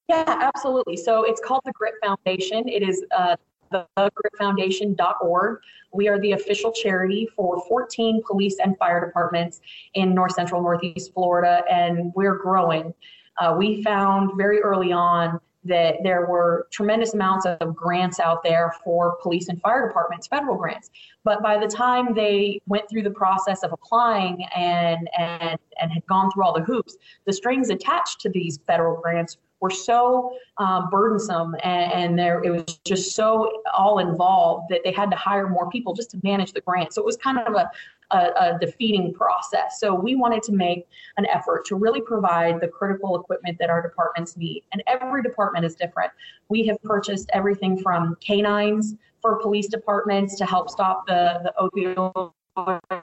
Yeah, 0.08 0.24
absolutely. 0.28 0.98
So 0.98 1.24
it's 1.24 1.42
called 1.44 1.62
the 1.66 1.72
Grit 1.72 1.96
Foundation. 2.04 2.68
It 2.68 2.88
is 2.88 3.04
uh, 3.16 3.36
thegritfoundation.org. 3.72 5.60
We 5.94 6.08
are 6.08 6.20
the 6.20 6.34
official 6.34 6.72
charity 6.72 7.28
for 7.36 7.64
14 7.68 8.22
police 8.26 8.58
and 8.64 8.78
fire 8.78 9.06
departments 9.06 9.62
in 9.94 10.14
north 10.14 10.34
central 10.34 10.62
northeast 10.62 11.14
Florida, 11.14 11.64
and 11.70 12.14
we're 12.16 12.36
growing. 12.36 12.94
Uh, 13.38 13.56
we 13.58 13.82
found 13.84 14.32
very 14.38 14.60
early 14.60 14.92
on 14.92 15.40
that 15.66 15.96
there 16.04 16.26
were 16.26 16.68
tremendous 16.72 17.14
amounts 17.14 17.46
of 17.46 17.76
grants 17.76 18.20
out 18.20 18.44
there 18.44 18.74
for 18.84 19.18
police 19.22 19.50
and 19.50 19.60
fire 19.62 19.88
departments, 19.88 20.28
federal 20.28 20.56
grants. 20.56 20.90
But 21.24 21.42
by 21.42 21.58
the 21.58 21.68
time 21.68 22.14
they 22.14 22.62
went 22.68 22.90
through 22.90 23.04
the 23.04 23.12
process 23.12 23.64
of 23.64 23.74
applying 23.74 24.46
and 24.56 25.10
and 25.18 25.60
and 25.82 25.92
had 25.92 26.06
gone 26.08 26.32
through 26.32 26.44
all 26.44 26.54
the 26.54 26.64
hoops, 26.64 26.98
the 27.26 27.34
strings 27.34 27.70
attached 27.70 28.22
to 28.22 28.30
these 28.30 28.60
federal 28.68 29.02
grants 29.02 29.38
were 29.62 29.70
so 29.70 30.32
um, 30.58 30.90
burdensome 30.90 31.56
and, 31.64 31.92
and, 31.92 32.20
there 32.20 32.42
it 32.44 32.50
was 32.50 32.80
just 32.86 33.16
so 33.16 33.62
all 33.74 34.00
involved 34.00 34.68
that 34.70 34.82
they 34.84 34.92
had 34.92 35.10
to 35.12 35.18
hire 35.18 35.48
more 35.48 35.70
people 35.70 35.94
just 35.94 36.12
to 36.12 36.20
manage 36.24 36.54
the 36.54 36.62
grant. 36.62 36.94
So 36.94 37.02
it 37.02 37.06
was 37.06 37.18
kind 37.18 37.40
of 37.40 37.54
a, 37.54 37.70
a, 38.12 38.18
a, 38.18 38.60
defeating 38.60 39.14
process. 39.14 39.80
So 39.80 39.94
we 39.94 40.16
wanted 40.16 40.44
to 40.44 40.52
make 40.52 40.88
an 41.18 41.26
effort 41.28 41.66
to 41.66 41.76
really 41.76 42.02
provide 42.02 42.60
the 42.62 42.68
critical 42.68 43.20
equipment 43.20 43.58
that 43.60 43.70
our 43.70 43.82
departments 43.82 44.36
need. 44.38 44.64
And 44.74 44.84
every 44.88 45.22
department 45.22 45.66
is 45.66 45.76
different. 45.76 46.12
We 46.50 46.66
have 46.68 46.82
purchased 46.84 47.30
everything 47.34 47.78
from 47.78 48.18
canines 48.20 48.96
for 49.22 49.40
police 49.42 49.68
departments 49.68 50.36
to 50.38 50.46
help 50.46 50.70
stop 50.70 51.06
the, 51.08 51.42
the 51.44 51.54
opioid 51.60 52.32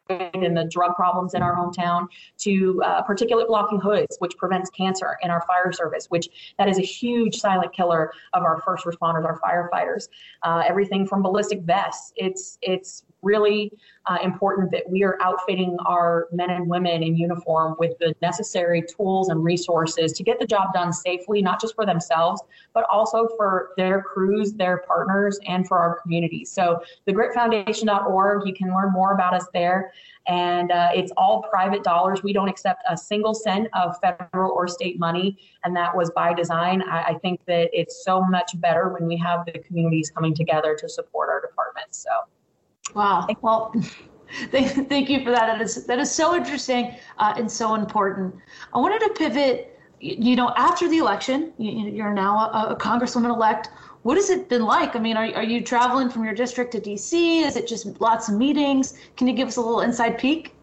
and 0.08 0.56
the 0.56 0.64
drug 0.70 0.94
problems 0.94 1.34
in 1.34 1.42
our 1.42 1.54
hometown 1.56 2.06
to 2.38 2.82
uh, 2.84 3.02
particulate 3.02 3.48
blocking 3.48 3.80
hoods, 3.80 4.16
which 4.18 4.36
prevents 4.36 4.70
cancer 4.70 5.16
in 5.22 5.30
our 5.30 5.42
fire 5.46 5.72
service, 5.72 6.06
which 6.08 6.54
that 6.58 6.68
is 6.68 6.78
a 6.78 6.82
huge 6.82 7.36
silent 7.36 7.72
killer 7.72 8.12
of 8.34 8.42
our 8.42 8.60
first 8.60 8.84
responders, 8.84 9.24
our 9.24 9.40
firefighters. 9.40 10.08
Uh, 10.42 10.62
everything 10.66 11.06
from 11.06 11.22
ballistic 11.22 11.62
vests. 11.62 12.12
It's 12.16 12.58
it's 12.62 13.04
really 13.26 13.72
uh, 14.06 14.18
important 14.22 14.70
that 14.70 14.88
we 14.88 15.02
are 15.02 15.18
outfitting 15.20 15.76
our 15.84 16.28
men 16.32 16.50
and 16.50 16.68
women 16.68 17.02
in 17.02 17.16
uniform 17.16 17.74
with 17.78 17.98
the 17.98 18.14
necessary 18.22 18.82
tools 18.82 19.28
and 19.28 19.42
resources 19.42 20.12
to 20.12 20.22
get 20.22 20.38
the 20.38 20.46
job 20.46 20.72
done 20.72 20.92
safely, 20.92 21.42
not 21.42 21.60
just 21.60 21.74
for 21.74 21.84
themselves, 21.84 22.40
but 22.72 22.84
also 22.90 23.28
for 23.36 23.70
their 23.76 24.02
crews, 24.02 24.52
their 24.52 24.78
partners, 24.86 25.38
and 25.46 25.66
for 25.66 25.78
our 25.78 25.98
communities. 26.00 26.50
So, 26.50 26.80
thegritfoundation.org, 27.08 28.46
you 28.46 28.54
can 28.54 28.68
learn 28.68 28.92
more 28.92 29.12
about 29.12 29.34
us 29.34 29.46
there. 29.52 29.92
And 30.28 30.72
uh, 30.72 30.90
it's 30.94 31.12
all 31.16 31.42
private 31.42 31.84
dollars. 31.84 32.22
We 32.22 32.32
don't 32.32 32.48
accept 32.48 32.82
a 32.88 32.96
single 32.96 33.34
cent 33.34 33.68
of 33.74 33.96
federal 34.00 34.52
or 34.52 34.66
state 34.66 34.98
money. 34.98 35.38
And 35.64 35.74
that 35.76 35.96
was 35.96 36.10
by 36.10 36.32
design. 36.32 36.82
I, 36.82 37.02
I 37.02 37.14
think 37.22 37.40
that 37.46 37.70
it's 37.72 38.04
so 38.04 38.22
much 38.22 38.52
better 38.60 38.88
when 38.88 39.06
we 39.06 39.16
have 39.18 39.46
the 39.46 39.58
communities 39.60 40.10
coming 40.10 40.34
together 40.34 40.76
to 40.80 40.88
support 40.88 41.28
our 41.28 41.40
departments. 41.40 41.98
So. 41.98 42.10
Wow. 42.94 43.26
Well, 43.42 43.74
thank, 44.50 44.88
thank 44.88 45.08
you 45.08 45.22
for 45.24 45.30
that. 45.30 45.46
That 45.46 45.60
is, 45.60 45.86
that 45.86 45.98
is 45.98 46.10
so 46.10 46.34
interesting 46.34 46.96
uh, 47.18 47.34
and 47.36 47.50
so 47.50 47.74
important. 47.74 48.34
I 48.72 48.78
wanted 48.78 49.00
to 49.00 49.10
pivot, 49.10 49.78
you 50.00 50.36
know, 50.36 50.52
after 50.56 50.88
the 50.88 50.98
election, 50.98 51.52
you, 51.58 52.02
are 52.02 52.14
now 52.14 52.38
a, 52.38 52.74
a 52.74 52.76
congresswoman 52.76 53.30
elect. 53.30 53.68
What 54.02 54.16
has 54.16 54.30
it 54.30 54.48
been 54.48 54.64
like? 54.64 54.94
I 54.94 54.98
mean, 54.98 55.16
are, 55.16 55.34
are 55.34 55.42
you 55.42 55.60
traveling 55.62 56.08
from 56.10 56.24
your 56.24 56.34
district 56.34 56.72
to 56.72 56.80
DC? 56.80 57.42
Is 57.44 57.56
it 57.56 57.66
just 57.66 58.00
lots 58.00 58.28
of 58.28 58.36
meetings? 58.36 58.98
Can 59.16 59.26
you 59.26 59.34
give 59.34 59.48
us 59.48 59.56
a 59.56 59.60
little 59.60 59.80
inside 59.80 60.18
peek? 60.18 60.55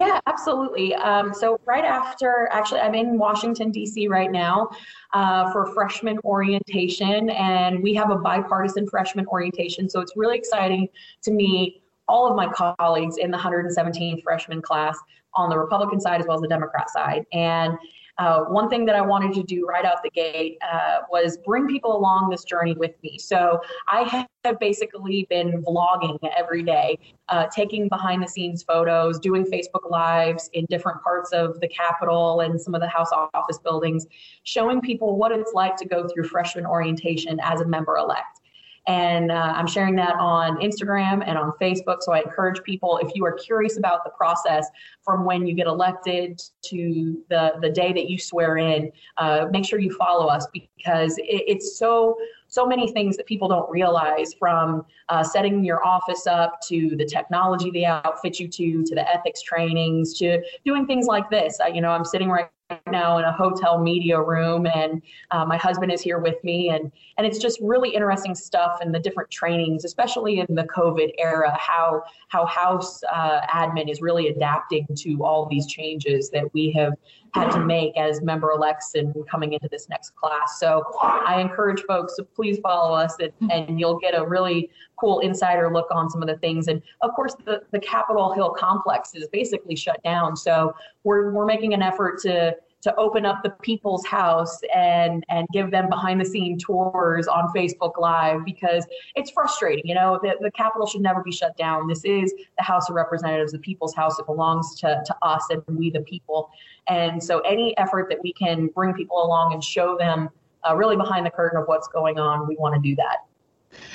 Yeah, 0.00 0.18
absolutely. 0.26 0.94
Um, 0.94 1.34
so 1.34 1.60
right 1.66 1.84
after, 1.84 2.48
actually, 2.52 2.80
I'm 2.80 2.94
in 2.94 3.18
Washington 3.18 3.70
D.C. 3.70 4.08
right 4.08 4.32
now 4.32 4.70
uh, 5.12 5.52
for 5.52 5.74
freshman 5.74 6.18
orientation, 6.24 7.28
and 7.28 7.82
we 7.82 7.92
have 7.94 8.10
a 8.10 8.16
bipartisan 8.16 8.88
freshman 8.88 9.26
orientation. 9.26 9.90
So 9.90 10.00
it's 10.00 10.12
really 10.16 10.38
exciting 10.38 10.88
to 11.22 11.30
meet 11.30 11.82
all 12.08 12.26
of 12.26 12.34
my 12.34 12.50
colleagues 12.78 13.18
in 13.18 13.30
the 13.30 13.36
117th 13.36 14.22
freshman 14.22 14.62
class 14.62 14.98
on 15.34 15.50
the 15.50 15.58
Republican 15.58 16.00
side 16.00 16.18
as 16.18 16.26
well 16.26 16.36
as 16.36 16.40
the 16.40 16.48
Democrat 16.48 16.88
side. 16.88 17.26
And 17.34 17.76
uh, 18.20 18.44
one 18.44 18.68
thing 18.68 18.84
that 18.84 18.94
I 18.94 19.00
wanted 19.00 19.32
to 19.32 19.42
do 19.42 19.66
right 19.66 19.84
out 19.86 20.02
the 20.04 20.10
gate 20.10 20.58
uh, 20.70 20.98
was 21.10 21.38
bring 21.38 21.66
people 21.66 21.96
along 21.96 22.28
this 22.28 22.44
journey 22.44 22.74
with 22.74 22.92
me. 23.02 23.16
So 23.16 23.58
I 23.88 24.26
have 24.44 24.60
basically 24.60 25.26
been 25.30 25.64
vlogging 25.64 26.18
every 26.36 26.62
day, 26.62 26.98
uh, 27.30 27.46
taking 27.46 27.88
behind 27.88 28.22
the 28.22 28.28
scenes 28.28 28.62
photos, 28.62 29.18
doing 29.20 29.46
Facebook 29.46 29.90
Lives 29.90 30.50
in 30.52 30.66
different 30.68 31.02
parts 31.02 31.32
of 31.32 31.58
the 31.60 31.68
Capitol 31.68 32.40
and 32.40 32.60
some 32.60 32.74
of 32.74 32.82
the 32.82 32.88
House 32.88 33.08
office 33.32 33.58
buildings, 33.58 34.06
showing 34.42 34.82
people 34.82 35.16
what 35.16 35.32
it's 35.32 35.54
like 35.54 35.76
to 35.76 35.88
go 35.88 36.06
through 36.06 36.24
freshman 36.24 36.66
orientation 36.66 37.40
as 37.42 37.62
a 37.62 37.66
member 37.66 37.96
elect. 37.96 38.39
And 38.86 39.30
uh, 39.30 39.52
I'm 39.54 39.66
sharing 39.66 39.94
that 39.96 40.16
on 40.16 40.58
Instagram 40.58 41.22
and 41.26 41.36
on 41.36 41.52
Facebook. 41.60 41.98
So 42.00 42.12
I 42.12 42.20
encourage 42.20 42.62
people, 42.62 42.98
if 43.02 43.12
you 43.14 43.24
are 43.24 43.32
curious 43.32 43.76
about 43.76 44.04
the 44.04 44.10
process 44.10 44.66
from 45.02 45.24
when 45.24 45.46
you 45.46 45.54
get 45.54 45.66
elected 45.66 46.40
to 46.62 47.22
the, 47.28 47.52
the 47.60 47.70
day 47.70 47.92
that 47.92 48.08
you 48.08 48.18
swear 48.18 48.56
in, 48.56 48.90
uh, 49.18 49.46
make 49.50 49.64
sure 49.64 49.78
you 49.78 49.94
follow 49.96 50.26
us 50.26 50.46
because 50.52 51.18
it, 51.18 51.44
it's 51.46 51.78
so 51.78 52.16
so 52.48 52.66
many 52.66 52.90
things 52.92 53.16
that 53.16 53.26
people 53.26 53.46
don't 53.46 53.70
realize 53.70 54.34
from 54.34 54.84
uh, 55.08 55.22
setting 55.22 55.64
your 55.64 55.86
office 55.86 56.26
up 56.26 56.58
to 56.66 56.96
the 56.96 57.04
technology 57.04 57.70
they 57.70 57.84
outfit 57.84 58.40
you 58.40 58.48
to 58.48 58.82
to 58.82 58.94
the 58.94 59.08
ethics 59.08 59.40
trainings 59.40 60.18
to 60.18 60.42
doing 60.64 60.84
things 60.84 61.06
like 61.06 61.30
this 61.30 61.58
you 61.72 61.80
know 61.80 61.90
i'm 61.90 62.04
sitting 62.04 62.28
right 62.28 62.50
now 62.90 63.18
in 63.18 63.24
a 63.24 63.32
hotel 63.32 63.78
media 63.78 64.20
room, 64.20 64.66
and 64.66 65.02
uh, 65.30 65.44
my 65.44 65.56
husband 65.56 65.92
is 65.92 66.00
here 66.00 66.18
with 66.18 66.42
me, 66.44 66.70
and 66.70 66.90
and 67.18 67.26
it's 67.26 67.38
just 67.38 67.58
really 67.60 67.94
interesting 67.94 68.34
stuff 68.34 68.78
and 68.80 68.94
the 68.94 68.98
different 68.98 69.30
trainings, 69.30 69.84
especially 69.84 70.40
in 70.40 70.54
the 70.54 70.64
COVID 70.64 71.12
era, 71.18 71.56
how 71.58 72.02
how 72.28 72.46
House 72.46 73.02
uh, 73.10 73.40
admin 73.46 73.90
is 73.90 74.00
really 74.00 74.28
adapting 74.28 74.86
to 74.96 75.24
all 75.24 75.46
these 75.46 75.66
changes 75.66 76.30
that 76.30 76.52
we 76.54 76.70
have 76.72 76.94
had 77.34 77.50
to 77.50 77.60
make 77.60 77.96
as 77.96 78.22
member 78.22 78.50
elects 78.50 78.94
and 78.94 79.14
coming 79.28 79.52
into 79.52 79.68
this 79.70 79.88
next 79.88 80.14
class. 80.16 80.58
So 80.58 80.82
I 81.00 81.40
encourage 81.40 81.82
folks 81.82 82.16
to 82.16 82.24
please 82.24 82.58
follow 82.58 82.94
us, 82.94 83.16
and, 83.20 83.50
and 83.50 83.78
you'll 83.78 83.98
get 83.98 84.18
a 84.18 84.26
really 84.26 84.70
cool 84.96 85.20
insider 85.20 85.72
look 85.72 85.86
on 85.90 86.10
some 86.10 86.22
of 86.22 86.28
the 86.28 86.36
things. 86.38 86.68
And 86.68 86.82
of 87.02 87.12
course, 87.14 87.34
the 87.44 87.62
the 87.70 87.80
Capitol 87.80 88.32
Hill 88.32 88.50
complex 88.50 89.14
is 89.14 89.28
basically 89.28 89.76
shut 89.76 90.02
down, 90.02 90.36
so 90.36 90.74
we're 91.04 91.30
we're 91.32 91.46
making 91.46 91.74
an 91.74 91.82
effort 91.82 92.20
to 92.22 92.56
to 92.82 92.94
open 92.96 93.26
up 93.26 93.42
the 93.42 93.50
people's 93.62 94.06
house 94.06 94.58
and 94.74 95.24
and 95.28 95.46
give 95.52 95.70
them 95.70 95.88
behind 95.88 96.20
the 96.20 96.24
scene 96.24 96.58
tours 96.58 97.28
on 97.28 97.48
Facebook 97.54 97.98
Live 97.98 98.44
because 98.44 98.86
it's 99.14 99.30
frustrating. 99.30 99.86
You 99.86 99.94
know, 99.94 100.18
the, 100.22 100.36
the 100.40 100.50
Capitol 100.52 100.86
should 100.86 101.02
never 101.02 101.22
be 101.22 101.32
shut 101.32 101.56
down. 101.56 101.88
This 101.88 102.04
is 102.04 102.32
the 102.56 102.64
House 102.64 102.88
of 102.88 102.96
Representatives, 102.96 103.52
the 103.52 103.58
people's 103.58 103.94
house. 103.94 104.18
It 104.18 104.26
belongs 104.26 104.74
to, 104.80 105.02
to 105.04 105.16
us 105.22 105.46
and 105.50 105.62
we 105.68 105.90
the 105.90 106.00
people. 106.00 106.50
And 106.88 107.22
so 107.22 107.40
any 107.40 107.76
effort 107.78 108.08
that 108.08 108.22
we 108.22 108.32
can 108.32 108.68
bring 108.68 108.94
people 108.94 109.24
along 109.24 109.52
and 109.52 109.62
show 109.62 109.96
them 109.98 110.30
uh, 110.68 110.74
really 110.74 110.96
behind 110.96 111.26
the 111.26 111.30
curtain 111.30 111.60
of 111.60 111.68
what's 111.68 111.88
going 111.88 112.18
on, 112.18 112.46
we 112.48 112.56
want 112.56 112.74
to 112.74 112.80
do 112.80 112.96
that. 112.96 113.18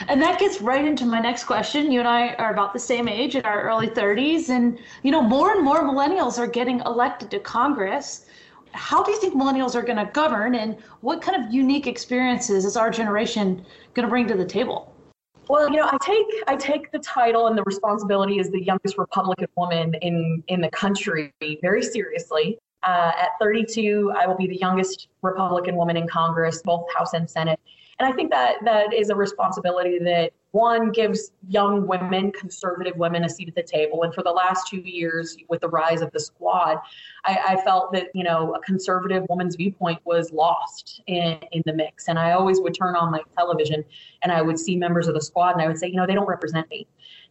And 0.08 0.22
that 0.22 0.40
gets 0.40 0.62
right 0.62 0.86
into 0.86 1.06
my 1.06 1.20
next 1.20 1.44
question. 1.44 1.92
You 1.92 2.00
and 2.00 2.08
I 2.08 2.34
are 2.36 2.54
about 2.54 2.72
the 2.72 2.80
same 2.80 3.10
age 3.10 3.36
in 3.36 3.44
our 3.44 3.64
early 3.64 3.88
30s, 3.88 4.50
and 4.50 4.80
you 5.04 5.12
know, 5.12 5.22
more 5.22 5.52
and 5.52 5.64
more 5.64 5.82
millennials 5.84 6.38
are 6.40 6.48
getting 6.48 6.80
elected 6.82 7.30
to 7.32 7.40
Congress 7.40 8.26
how 8.76 9.02
do 9.02 9.12
you 9.12 9.20
think 9.20 9.34
millennials 9.34 9.74
are 9.74 9.82
going 9.82 9.98
to 9.98 10.12
govern 10.12 10.56
and 10.56 10.78
what 11.02 11.22
kind 11.22 11.44
of 11.44 11.54
unique 11.54 11.88
experiences 11.88 12.66
is 12.66 12.76
our 12.76 12.90
generation 12.90 13.66
going 13.94 14.06
to 14.06 14.10
bring 14.10 14.28
to 14.28 14.36
the 14.36 14.46
table? 14.46 14.94
Well 15.48 15.70
you 15.70 15.78
know 15.78 15.88
i 15.92 15.98
take 16.02 16.26
i 16.48 16.56
take 16.56 16.92
the 16.92 16.98
title 17.00 17.48
and 17.48 17.58
the 17.58 17.64
responsibility 17.64 18.40
as 18.40 18.50
the 18.50 18.64
youngest 18.64 18.98
republican 18.98 19.48
woman 19.56 19.94
in 20.02 20.44
in 20.48 20.60
the 20.60 20.70
country 20.70 21.32
very 21.62 21.84
seriously. 21.84 22.58
Uh, 22.82 23.12
at 23.18 23.30
32 23.40 24.12
i 24.16 24.28
will 24.28 24.36
be 24.36 24.48
the 24.48 24.58
youngest 24.58 25.08
republican 25.22 25.76
woman 25.76 25.98
in 25.98 26.08
congress 26.08 26.62
both 26.64 26.86
house 26.96 27.14
and 27.14 27.30
senate. 27.30 27.60
And 28.00 28.12
I 28.12 28.16
think 28.16 28.30
that 28.32 28.56
that 28.66 28.94
is 28.94 29.10
a 29.10 29.16
responsibility 29.16 30.00
that 30.00 30.34
one 30.56 30.90
gives 30.90 31.34
young 31.50 31.86
women, 31.86 32.32
conservative 32.32 32.96
women, 32.96 33.26
a 33.26 33.30
seat 33.30 33.50
at 33.50 33.56
the 33.56 33.62
table. 33.62 34.04
And 34.04 34.14
for 34.14 34.24
the 34.24 34.32
last 34.32 34.70
two 34.70 34.78
years, 34.78 35.36
with 35.50 35.60
the 35.60 35.68
rise 35.68 36.00
of 36.00 36.10
the 36.14 36.20
squad, 36.22 36.78
I, 37.26 37.40
I 37.46 37.62
felt 37.66 37.92
that 37.92 38.08
you 38.14 38.24
know 38.24 38.54
a 38.56 38.62
conservative 38.62 39.26
woman's 39.28 39.58
viewpoint 39.58 40.00
was 40.06 40.32
lost 40.32 41.02
in, 41.08 41.40
in 41.52 41.62
the 41.66 41.74
mix. 41.74 42.08
And 42.08 42.18
I 42.18 42.32
always 42.32 42.62
would 42.62 42.74
turn 42.74 42.96
on 42.96 43.12
my 43.12 43.20
television 43.38 43.84
and 44.24 44.32
I 44.32 44.42
would 44.42 44.58
see 44.58 44.78
members 44.78 45.10
of 45.10 45.14
the 45.14 45.22
squad, 45.22 45.52
and 45.56 45.62
I 45.62 45.68
would 45.68 45.78
say, 45.78 45.88
you 45.88 45.98
know, 45.98 46.08
they 46.08 46.16
don't 46.16 46.28
represent 46.28 46.70
me. 46.70 46.88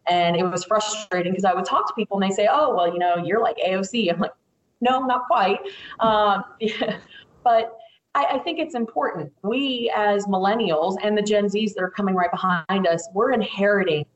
And 0.06 0.36
it 0.36 0.42
was 0.42 0.64
frustrating 0.64 1.32
because 1.32 1.46
I 1.46 1.54
would 1.54 1.64
talk 1.64 1.88
to 1.88 1.94
people 1.94 2.20
and 2.20 2.30
they 2.30 2.34
say, 2.34 2.46
oh, 2.52 2.74
well, 2.74 2.92
you 2.92 2.98
know, 2.98 3.16
you're 3.16 3.40
like 3.40 3.56
AOC. 3.56 4.12
I'm 4.12 4.20
like, 4.20 4.32
no, 4.82 5.00
not 5.00 5.26
quite. 5.28 5.60
Um. 5.98 6.44
But 7.44 7.76
I, 8.14 8.24
I, 8.32 8.38
think 8.38 8.58
it's 8.58 8.74
important. 8.74 9.32
We, 9.42 9.92
as 9.94 10.26
millennials 10.26 10.96
and 11.02 11.16
the 11.18 11.22
Gen 11.22 11.46
Zs 11.46 11.74
that 11.74 11.82
are 11.82 11.90
coming 11.90 12.14
right 12.14 12.30
behind 12.30 12.86
us, 12.86 13.08
we're 13.12 13.32
inheriting 13.32 14.06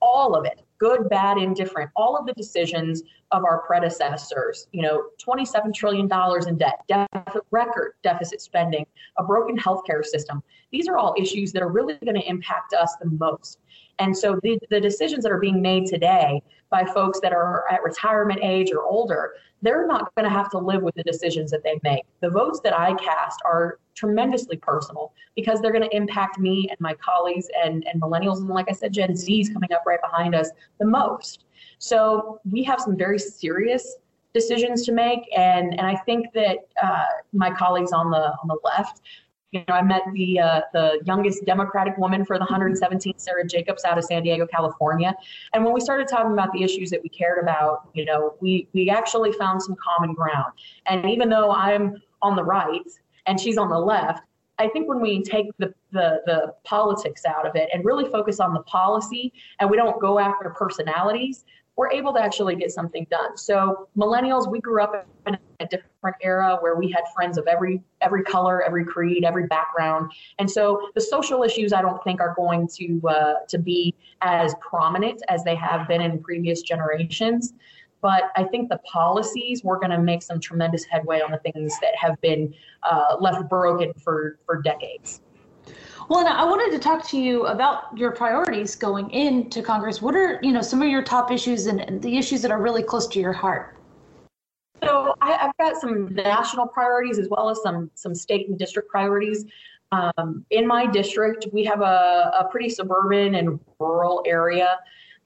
all 0.00 0.34
of 0.34 0.44
it 0.44 0.62
good, 0.78 1.08
bad, 1.08 1.38
indifferent, 1.38 1.90
all 1.96 2.16
of 2.16 2.26
the 2.26 2.32
decisions 2.34 3.02
of 3.32 3.44
our 3.44 3.62
predecessors. 3.66 4.68
You 4.72 4.82
know, 4.82 5.04
$27 5.26 5.72
trillion 5.74 6.08
in 6.46 6.58
debt, 6.58 7.08
record 7.50 7.94
deficit 8.02 8.40
spending, 8.40 8.86
a 9.18 9.24
broken 9.24 9.56
healthcare 9.56 10.04
system. 10.04 10.42
These 10.72 10.88
are 10.88 10.98
all 10.98 11.14
issues 11.18 11.52
that 11.52 11.62
are 11.62 11.70
really 11.70 11.94
going 12.04 12.20
to 12.20 12.28
impact 12.28 12.74
us 12.74 12.94
the 13.00 13.08
most. 13.08 13.58
And 13.98 14.16
so 14.16 14.38
the, 14.42 14.58
the 14.70 14.80
decisions 14.80 15.24
that 15.24 15.32
are 15.32 15.40
being 15.40 15.62
made 15.62 15.86
today 15.86 16.42
by 16.70 16.84
folks 16.84 17.20
that 17.20 17.32
are 17.32 17.64
at 17.70 17.82
retirement 17.82 18.40
age 18.42 18.70
or 18.72 18.82
older, 18.82 19.34
they're 19.62 19.86
not 19.86 20.14
going 20.14 20.24
to 20.24 20.30
have 20.30 20.50
to 20.50 20.58
live 20.58 20.82
with 20.82 20.94
the 20.96 21.02
decisions 21.02 21.50
that 21.50 21.62
they 21.62 21.80
make. 21.82 22.04
The 22.20 22.30
votes 22.30 22.60
that 22.64 22.78
I 22.78 22.94
cast 22.94 23.40
are 23.44 23.78
tremendously 23.94 24.58
personal 24.58 25.12
because 25.34 25.60
they're 25.60 25.72
going 25.72 25.88
to 25.88 25.96
impact 25.96 26.38
me 26.38 26.68
and 26.68 26.78
my 26.80 26.94
colleagues 26.94 27.48
and, 27.64 27.86
and 27.86 28.00
millennials. 28.00 28.38
And 28.38 28.48
like 28.48 28.66
I 28.68 28.72
said, 28.72 28.92
Gen 28.92 29.16
Z's 29.16 29.48
coming 29.48 29.72
up 29.72 29.82
right 29.86 30.00
behind 30.02 30.34
us 30.34 30.50
the 30.78 30.86
most. 30.86 31.44
So 31.78 32.40
we 32.50 32.62
have 32.64 32.80
some 32.80 32.96
very 32.96 33.18
serious 33.18 33.96
decisions 34.34 34.84
to 34.84 34.92
make. 34.92 35.20
And, 35.36 35.72
and 35.78 35.86
I 35.86 35.96
think 35.96 36.32
that 36.34 36.58
uh, 36.82 37.04
my 37.32 37.50
colleagues 37.50 37.92
on 37.92 38.10
the, 38.10 38.34
on 38.42 38.48
the 38.48 38.58
left 38.62 39.00
you 39.52 39.62
know, 39.68 39.74
I 39.74 39.82
met 39.82 40.02
the 40.12 40.40
uh, 40.40 40.60
the 40.72 41.00
youngest 41.04 41.44
Democratic 41.44 41.96
woman 41.98 42.24
for 42.24 42.38
the 42.38 42.44
117th, 42.44 43.20
Sarah 43.20 43.46
Jacobs, 43.46 43.84
out 43.84 43.96
of 43.96 44.04
San 44.04 44.22
Diego, 44.22 44.46
California. 44.46 45.14
And 45.52 45.64
when 45.64 45.72
we 45.72 45.80
started 45.80 46.08
talking 46.08 46.32
about 46.32 46.52
the 46.52 46.62
issues 46.62 46.90
that 46.90 47.02
we 47.02 47.08
cared 47.08 47.42
about, 47.42 47.88
you 47.94 48.04
know, 48.04 48.34
we 48.40 48.68
we 48.72 48.90
actually 48.90 49.32
found 49.32 49.62
some 49.62 49.76
common 49.76 50.14
ground. 50.14 50.52
And 50.86 51.08
even 51.08 51.28
though 51.28 51.52
I'm 51.52 52.02
on 52.22 52.36
the 52.36 52.44
right 52.44 52.90
and 53.26 53.38
she's 53.40 53.56
on 53.56 53.68
the 53.68 53.78
left, 53.78 54.22
I 54.58 54.68
think 54.68 54.88
when 54.88 55.00
we 55.00 55.22
take 55.22 55.46
the, 55.58 55.74
the, 55.92 56.22
the 56.24 56.54
politics 56.64 57.24
out 57.26 57.46
of 57.46 57.56
it 57.56 57.68
and 57.72 57.84
really 57.84 58.10
focus 58.10 58.40
on 58.40 58.54
the 58.54 58.62
policy 58.62 59.32
and 59.60 59.70
we 59.70 59.76
don't 59.76 60.00
go 60.00 60.18
after 60.18 60.50
personalities, 60.50 61.44
we're 61.76 61.90
able 61.90 62.12
to 62.14 62.20
actually 62.20 62.56
get 62.56 62.70
something 62.70 63.06
done. 63.10 63.36
So 63.36 63.88
millennials, 63.96 64.50
we 64.50 64.60
grew 64.60 64.82
up 64.82 65.06
in 65.26 65.38
a 65.60 65.66
different 65.66 66.16
era 66.22 66.56
where 66.60 66.74
we 66.74 66.90
had 66.90 67.02
friends 67.14 67.38
of 67.38 67.46
every 67.46 67.82
every 68.00 68.22
color, 68.22 68.62
every 68.62 68.84
creed, 68.84 69.24
every 69.24 69.46
background, 69.46 70.12
and 70.38 70.50
so 70.50 70.88
the 70.94 71.00
social 71.00 71.42
issues 71.42 71.72
I 71.72 71.82
don't 71.82 72.02
think 72.02 72.20
are 72.20 72.34
going 72.36 72.68
to 72.76 73.00
uh, 73.08 73.34
to 73.48 73.58
be 73.58 73.94
as 74.22 74.54
prominent 74.60 75.22
as 75.28 75.44
they 75.44 75.54
have 75.54 75.86
been 75.86 76.00
in 76.00 76.22
previous 76.22 76.62
generations. 76.62 77.54
But 78.02 78.24
I 78.36 78.44
think 78.44 78.68
the 78.68 78.78
policies 78.78 79.64
we're 79.64 79.78
going 79.78 79.90
to 79.90 79.98
make 79.98 80.22
some 80.22 80.38
tremendous 80.38 80.84
headway 80.84 81.20
on 81.20 81.30
the 81.30 81.38
things 81.38 81.78
that 81.80 81.96
have 81.96 82.20
been 82.20 82.54
uh, 82.82 83.16
left 83.20 83.48
broken 83.48 83.92
for 83.94 84.38
for 84.46 84.62
decades. 84.62 85.20
Well, 86.08 86.20
and 86.20 86.28
I 86.28 86.44
wanted 86.44 86.70
to 86.70 86.78
talk 86.78 87.04
to 87.08 87.18
you 87.18 87.46
about 87.46 87.96
your 87.96 88.12
priorities 88.12 88.76
going 88.76 89.10
into 89.10 89.60
Congress. 89.60 90.00
What 90.00 90.14
are 90.14 90.38
you 90.40 90.52
know 90.52 90.62
some 90.62 90.80
of 90.80 90.88
your 90.88 91.02
top 91.02 91.32
issues 91.32 91.66
and 91.66 92.00
the 92.00 92.16
issues 92.16 92.42
that 92.42 92.52
are 92.52 92.60
really 92.60 92.82
close 92.82 93.08
to 93.08 93.18
your 93.18 93.32
heart? 93.32 93.76
So 94.84 95.16
I, 95.20 95.32
have 95.32 95.56
got 95.58 95.80
some 95.80 96.14
national 96.14 96.68
priorities 96.68 97.18
as 97.18 97.28
well 97.28 97.50
as 97.50 97.60
some 97.62 97.90
some 97.94 98.14
state 98.14 98.48
and 98.48 98.56
district 98.56 98.88
priorities. 98.88 99.46
Um, 99.90 100.44
in 100.50 100.66
my 100.66 100.86
district, 100.86 101.48
we 101.52 101.64
have 101.64 101.80
a, 101.80 102.32
a 102.40 102.48
pretty 102.50 102.68
suburban 102.68 103.34
and 103.34 103.58
rural 103.80 104.22
area. 104.26 104.78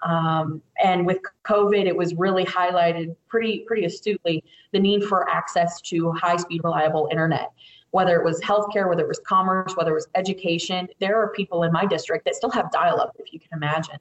Um, 0.03 0.62
and 0.83 1.05
with 1.05 1.19
COVID, 1.45 1.87
it 1.87 1.95
was 1.95 2.14
really 2.14 2.45
highlighted 2.47 3.16
pretty 3.29 3.64
pretty 3.66 3.85
astutely 3.85 4.43
the 4.73 4.79
need 4.79 5.05
for 5.05 5.29
access 5.29 5.79
to 5.83 6.11
high 6.12 6.37
speed, 6.37 6.62
reliable 6.64 7.09
internet 7.11 7.53
whether 7.92 8.16
it 8.16 8.24
was 8.24 8.40
healthcare, 8.40 8.88
whether 8.88 9.03
it 9.03 9.09
was 9.09 9.20
commerce, 9.26 9.76
whether 9.76 9.90
it 9.90 9.94
was 9.94 10.09
education. 10.14 10.88
There 11.00 11.20
are 11.20 11.29
people 11.31 11.64
in 11.64 11.72
my 11.72 11.87
district 11.87 12.24
that 12.24 12.35
still 12.35 12.50
have 12.50 12.70
dial-up, 12.70 13.16
if 13.18 13.33
you 13.33 13.40
can 13.40 13.50
imagine. 13.53 13.98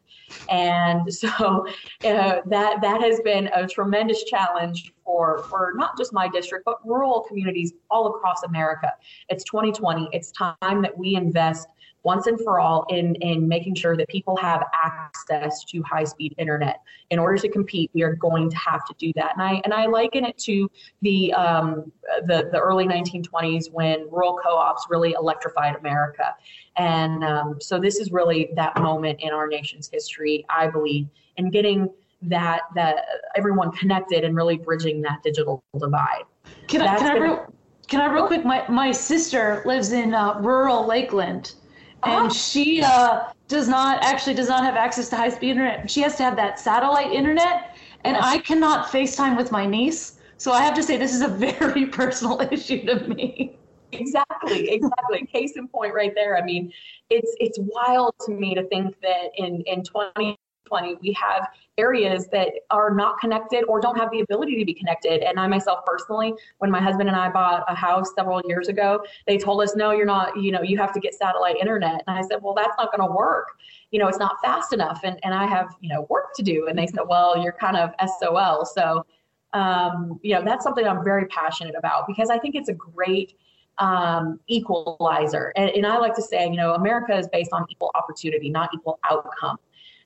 And 0.49 1.11
so 1.21 1.65
uh, 2.05 2.41
that 2.45 2.81
that 2.81 3.01
has 3.01 3.19
been 3.21 3.49
a 3.55 3.67
tremendous 3.67 4.23
challenge 4.23 4.93
for 5.03 5.39
for 5.49 5.73
not 5.75 5.97
just 5.97 6.13
my 6.13 6.27
district, 6.27 6.65
but 6.65 6.77
rural 6.85 7.21
communities 7.27 7.73
all 7.89 8.07
across 8.15 8.43
America. 8.43 8.91
It's 9.29 9.43
2020. 9.43 10.09
It's 10.11 10.31
time 10.31 10.81
that 10.81 10.97
we 10.97 11.15
invest 11.15 11.67
once 12.03 12.27
and 12.27 12.39
for 12.41 12.59
all 12.59 12.85
in, 12.89 13.15
in 13.15 13.47
making 13.47 13.75
sure 13.75 13.97
that 13.97 14.07
people 14.07 14.37
have 14.37 14.63
access 14.73 15.63
to 15.65 15.81
high 15.83 16.03
speed 16.03 16.33
internet. 16.37 16.81
In 17.09 17.19
order 17.19 17.37
to 17.37 17.49
compete, 17.49 17.91
we 17.93 18.03
are 18.03 18.15
going 18.15 18.49
to 18.49 18.57
have 18.57 18.85
to 18.85 18.93
do 18.97 19.11
that. 19.15 19.33
And 19.33 19.41
I 19.41 19.61
and 19.63 19.73
I 19.73 19.87
liken 19.87 20.25
it 20.25 20.37
to 20.39 20.69
the 21.01 21.33
um, 21.33 21.91
the, 22.25 22.49
the 22.51 22.59
early 22.59 22.85
1920s 22.85 23.71
when 23.71 24.07
rural 24.11 24.39
co-ops 24.43 24.87
really 24.89 25.13
electrified 25.13 25.75
America. 25.75 26.35
And 26.77 27.23
um, 27.23 27.57
so 27.59 27.79
this 27.79 27.97
is 27.97 28.11
really 28.11 28.49
that 28.55 28.79
moment 28.79 29.19
in 29.21 29.31
our 29.31 29.47
nation's 29.47 29.89
history, 29.91 30.45
I 30.49 30.67
believe, 30.67 31.07
in 31.37 31.49
getting 31.49 31.89
that 32.21 32.61
that 32.75 33.05
everyone 33.35 33.71
connected 33.71 34.23
and 34.23 34.35
really 34.35 34.57
bridging 34.57 35.01
that 35.01 35.23
digital 35.23 35.63
divide. 35.77 36.23
Can 36.67 36.81
I, 36.81 36.97
can 36.97 37.07
I 37.07 37.19
real, 37.19 37.53
can 37.87 38.01
I 38.01 38.11
real 38.11 38.27
quick? 38.27 38.45
My 38.45 38.65
my 38.69 38.91
sister 38.91 39.63
lives 39.65 39.91
in 39.91 40.13
uh, 40.13 40.39
rural 40.39 40.85
Lakeland, 40.85 41.55
and 42.03 42.27
uh-huh. 42.27 42.29
she 42.29 42.81
uh, 42.81 43.31
does 43.47 43.67
not 43.67 44.03
actually 44.03 44.33
does 44.33 44.49
not 44.49 44.63
have 44.63 44.75
access 44.75 45.09
to 45.09 45.15
high 45.15 45.29
speed 45.29 45.51
internet. 45.51 45.89
She 45.89 46.01
has 46.01 46.15
to 46.17 46.23
have 46.23 46.35
that 46.37 46.59
satellite 46.59 47.11
internet, 47.11 47.77
and 48.03 48.15
yes. 48.15 48.25
I 48.25 48.39
cannot 48.39 48.87
FaceTime 48.87 49.37
with 49.37 49.51
my 49.51 49.65
niece. 49.65 50.19
So 50.37 50.51
I 50.51 50.61
have 50.61 50.73
to 50.75 50.83
say 50.83 50.97
this 50.97 51.13
is 51.13 51.21
a 51.21 51.27
very 51.61 51.85
personal 51.85 52.41
issue 52.51 52.85
to 52.85 53.07
me. 53.07 53.55
Exactly, 53.91 54.69
exactly. 54.69 55.25
Case 55.25 55.53
in 55.57 55.67
point, 55.67 55.93
right 55.93 56.13
there. 56.15 56.37
I 56.37 56.43
mean, 56.43 56.71
it's 57.09 57.35
it's 57.39 57.57
wild 57.59 58.13
to 58.25 58.31
me 58.31 58.55
to 58.55 58.63
think 58.67 58.95
that 59.01 59.31
in 59.35 59.61
in 59.65 59.83
20 59.83 60.37
2020, 60.69 60.99
we 61.01 61.11
have 61.13 61.47
areas 61.77 62.27
that 62.31 62.49
are 62.69 62.93
not 62.93 63.19
connected 63.19 63.63
or 63.65 63.79
don't 63.79 63.97
have 63.97 64.11
the 64.11 64.21
ability 64.21 64.57
to 64.59 64.65
be 64.65 64.73
connected. 64.73 65.21
And 65.21 65.39
I 65.39 65.47
myself 65.47 65.79
personally, 65.85 66.33
when 66.59 66.69
my 66.69 66.81
husband 66.81 67.09
and 67.09 67.17
I 67.17 67.29
bought 67.29 67.63
a 67.67 67.75
house 67.75 68.13
several 68.15 68.41
years 68.45 68.67
ago, 68.67 69.03
they 69.27 69.37
told 69.37 69.61
us, 69.61 69.75
no, 69.75 69.91
you're 69.91 70.05
not, 70.05 70.39
you 70.41 70.51
know, 70.51 70.61
you 70.61 70.77
have 70.77 70.93
to 70.93 70.99
get 70.99 71.13
satellite 71.13 71.57
internet. 71.57 72.03
And 72.07 72.17
I 72.17 72.21
said, 72.21 72.39
well, 72.41 72.53
that's 72.53 72.75
not 72.77 72.95
going 72.95 73.07
to 73.07 73.15
work. 73.15 73.47
You 73.91 73.99
know, 73.99 74.07
it's 74.07 74.19
not 74.19 74.35
fast 74.43 74.73
enough. 74.73 75.01
And, 75.03 75.19
and 75.23 75.33
I 75.33 75.45
have, 75.45 75.75
you 75.81 75.89
know, 75.89 76.05
work 76.09 76.35
to 76.35 76.43
do. 76.43 76.67
And 76.67 76.77
they 76.77 76.87
said, 76.87 77.01
well, 77.07 77.41
you're 77.41 77.53
kind 77.53 77.77
of 77.77 77.91
SOL. 78.19 78.65
So, 78.65 79.05
um, 79.53 80.19
you 80.21 80.35
know, 80.35 80.43
that's 80.43 80.63
something 80.63 80.85
I'm 80.85 81.03
very 81.03 81.25
passionate 81.25 81.75
about 81.75 82.05
because 82.07 82.29
I 82.29 82.37
think 82.37 82.55
it's 82.55 82.69
a 82.69 82.73
great 82.73 83.33
um, 83.79 84.39
equalizer. 84.47 85.53
And, 85.55 85.69
and 85.71 85.87
I 85.87 85.97
like 85.97 86.13
to 86.15 86.21
say, 86.21 86.45
you 86.47 86.57
know, 86.57 86.73
America 86.73 87.17
is 87.17 87.27
based 87.29 87.51
on 87.53 87.65
equal 87.69 87.91
opportunity, 87.95 88.49
not 88.49 88.69
equal 88.73 88.99
outcome. 89.09 89.57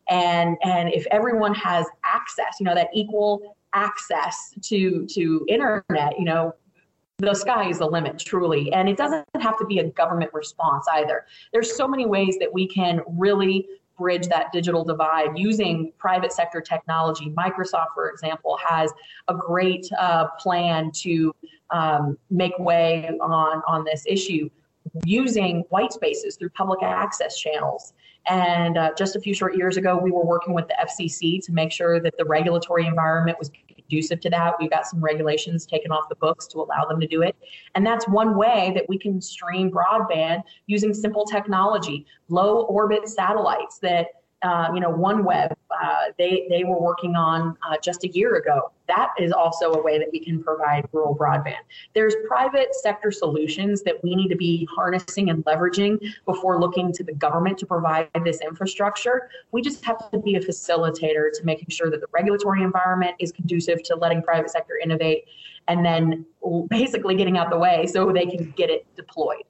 And 0.09 0.57
and 0.63 0.91
if 0.93 1.05
everyone 1.11 1.53
has 1.55 1.85
access, 2.03 2.57
you 2.59 2.65
know, 2.65 2.75
that 2.75 2.89
equal 2.93 3.55
access 3.73 4.53
to 4.61 5.05
to 5.07 5.45
internet, 5.47 6.17
you 6.19 6.25
know, 6.25 6.53
the 7.19 7.33
sky 7.33 7.69
is 7.69 7.79
the 7.79 7.85
limit 7.85 8.19
truly 8.19 8.73
and 8.73 8.89
it 8.89 8.97
doesn't 8.97 9.25
have 9.39 9.57
to 9.57 9.65
be 9.65 9.79
a 9.79 9.83
government 9.91 10.33
response 10.33 10.87
either 10.93 11.25
there's 11.53 11.77
so 11.77 11.87
many 11.87 12.07
ways 12.07 12.37
that 12.39 12.51
we 12.51 12.67
can 12.67 13.01
really 13.07 13.67
bridge 13.97 14.27
that 14.27 14.51
digital 14.51 14.83
divide 14.83 15.37
using 15.37 15.91
private 15.97 16.31
sector 16.31 16.61
technology. 16.61 17.29
Microsoft, 17.37 17.93
for 17.93 18.09
example, 18.09 18.57
has 18.65 18.91
a 19.27 19.35
great 19.35 19.87
uh, 19.97 20.27
plan 20.39 20.91
to 20.91 21.33
um, 21.69 22.17
make 22.29 22.57
way 22.59 23.09
on, 23.21 23.61
on 23.67 23.83
this 23.83 24.03
issue 24.07 24.49
using 25.05 25.63
white 25.69 25.93
spaces 25.93 26.35
through 26.35 26.49
public 26.49 26.83
access 26.83 27.37
channels. 27.37 27.93
And 28.25 28.77
uh, 28.77 28.91
just 28.97 29.15
a 29.15 29.19
few 29.19 29.33
short 29.33 29.57
years 29.57 29.77
ago, 29.77 29.97
we 29.97 30.11
were 30.11 30.25
working 30.25 30.53
with 30.53 30.67
the 30.67 30.75
FCC 30.81 31.43
to 31.45 31.51
make 31.51 31.71
sure 31.71 31.99
that 31.99 32.17
the 32.17 32.25
regulatory 32.25 32.87
environment 32.87 33.37
was 33.37 33.51
conducive 33.67 34.21
to 34.21 34.29
that. 34.29 34.53
We've 34.59 34.69
got 34.69 34.85
some 34.85 35.01
regulations 35.01 35.65
taken 35.65 35.91
off 35.91 36.07
the 36.09 36.15
books 36.15 36.47
to 36.47 36.59
allow 36.59 36.85
them 36.85 36.99
to 36.99 37.07
do 37.07 37.21
it. 37.21 37.35
And 37.75 37.85
that's 37.85 38.07
one 38.07 38.35
way 38.37 38.71
that 38.75 38.85
we 38.87 38.97
can 38.97 39.21
stream 39.21 39.69
broadband 39.69 40.43
using 40.67 40.93
simple 40.93 41.25
technology, 41.25 42.05
low 42.29 42.61
orbit 42.61 43.07
satellites 43.07 43.79
that 43.79 44.07
uh, 44.43 44.69
you 44.73 44.81
know, 44.81 44.91
OneWeb, 44.91 45.53
uh, 45.71 45.97
they, 46.17 46.45
they 46.49 46.63
were 46.63 46.79
working 46.79 47.15
on 47.15 47.57
uh, 47.67 47.77
just 47.81 48.03
a 48.03 48.09
year 48.09 48.35
ago. 48.35 48.71
That 48.87 49.11
is 49.17 49.31
also 49.31 49.71
a 49.71 49.81
way 49.81 49.97
that 49.97 50.09
we 50.11 50.19
can 50.19 50.43
provide 50.43 50.85
rural 50.91 51.15
broadband. 51.15 51.63
There's 51.93 52.13
private 52.27 52.75
sector 52.75 53.11
solutions 53.11 53.81
that 53.83 54.03
we 54.03 54.15
need 54.15 54.27
to 54.27 54.35
be 54.35 54.67
harnessing 54.75 55.29
and 55.29 55.43
leveraging 55.45 55.97
before 56.25 56.59
looking 56.59 56.91
to 56.93 57.03
the 57.03 57.13
government 57.13 57.57
to 57.59 57.65
provide 57.65 58.09
this 58.25 58.41
infrastructure. 58.41 59.29
We 59.51 59.61
just 59.61 59.83
have 59.85 60.11
to 60.11 60.19
be 60.19 60.35
a 60.35 60.41
facilitator 60.41 61.31
to 61.33 61.45
making 61.45 61.69
sure 61.69 61.89
that 61.89 62.01
the 62.01 62.07
regulatory 62.11 62.63
environment 62.63 63.15
is 63.19 63.31
conducive 63.31 63.81
to 63.83 63.95
letting 63.95 64.21
private 64.21 64.51
sector 64.51 64.77
innovate 64.83 65.23
and 65.69 65.85
then 65.85 66.25
basically 66.69 67.15
getting 67.15 67.37
out 67.37 67.49
the 67.49 67.57
way 67.57 67.87
so 67.87 68.11
they 68.11 68.25
can 68.25 68.51
get 68.51 68.69
it 68.69 68.85
deployed. 68.95 69.43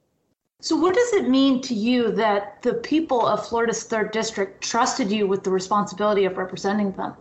So, 0.64 0.76
what 0.76 0.94
does 0.94 1.12
it 1.12 1.28
mean 1.28 1.60
to 1.60 1.74
you 1.74 2.10
that 2.12 2.62
the 2.62 2.72
people 2.72 3.26
of 3.26 3.46
Florida's 3.46 3.84
third 3.84 4.12
district 4.12 4.64
trusted 4.64 5.10
you 5.10 5.26
with 5.26 5.44
the 5.44 5.50
responsibility 5.50 6.24
of 6.24 6.38
representing 6.38 6.92
them? 6.92 7.12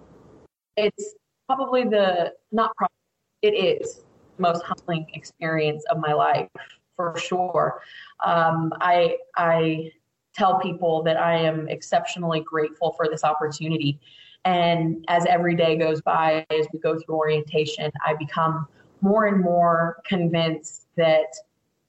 It's 0.78 1.16
probably 1.46 1.84
the 1.84 2.32
not 2.54 2.74
probably, 2.78 2.96
it 3.42 3.50
is 3.50 4.00
most 4.38 4.64
humbling 4.64 5.08
experience 5.14 5.84
of 5.92 5.98
my 6.00 6.14
life 6.14 6.48
for 6.96 7.18
sure. 7.18 7.82
Um, 8.26 8.72
I 8.80 9.18
I 9.36 9.92
tell 10.34 10.62
people 10.62 11.04
that 11.04 11.18
I 11.18 11.36
am 11.36 11.68
exceptionally 11.68 12.40
grateful 12.40 12.94
for 12.94 13.10
this 13.10 13.26
opportunity, 13.26 14.00
and 14.46 15.04
as 15.10 15.26
every 15.26 15.58
day 15.58 15.76
goes 15.76 16.02
by, 16.02 16.46
as 16.50 16.66
we 16.72 16.80
go 16.80 16.98
through 16.98 17.16
orientation, 17.16 17.92
I 18.06 18.14
become 18.14 18.70
more 19.02 19.26
and 19.26 19.42
more 19.42 19.98
convinced 20.06 20.88
that 20.96 21.28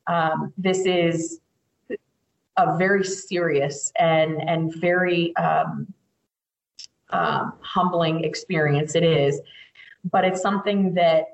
um, 0.08 0.52
this 0.58 0.84
is 0.84 1.40
a 2.56 2.76
very 2.76 3.04
serious 3.04 3.92
and 3.98 4.40
and 4.48 4.74
very 4.74 5.34
um, 5.36 5.92
um, 7.10 7.54
humbling 7.60 8.24
experience. 8.24 8.94
It 8.94 9.04
is, 9.04 9.40
but 10.10 10.24
it's 10.24 10.40
something 10.40 10.94
that 10.94 11.26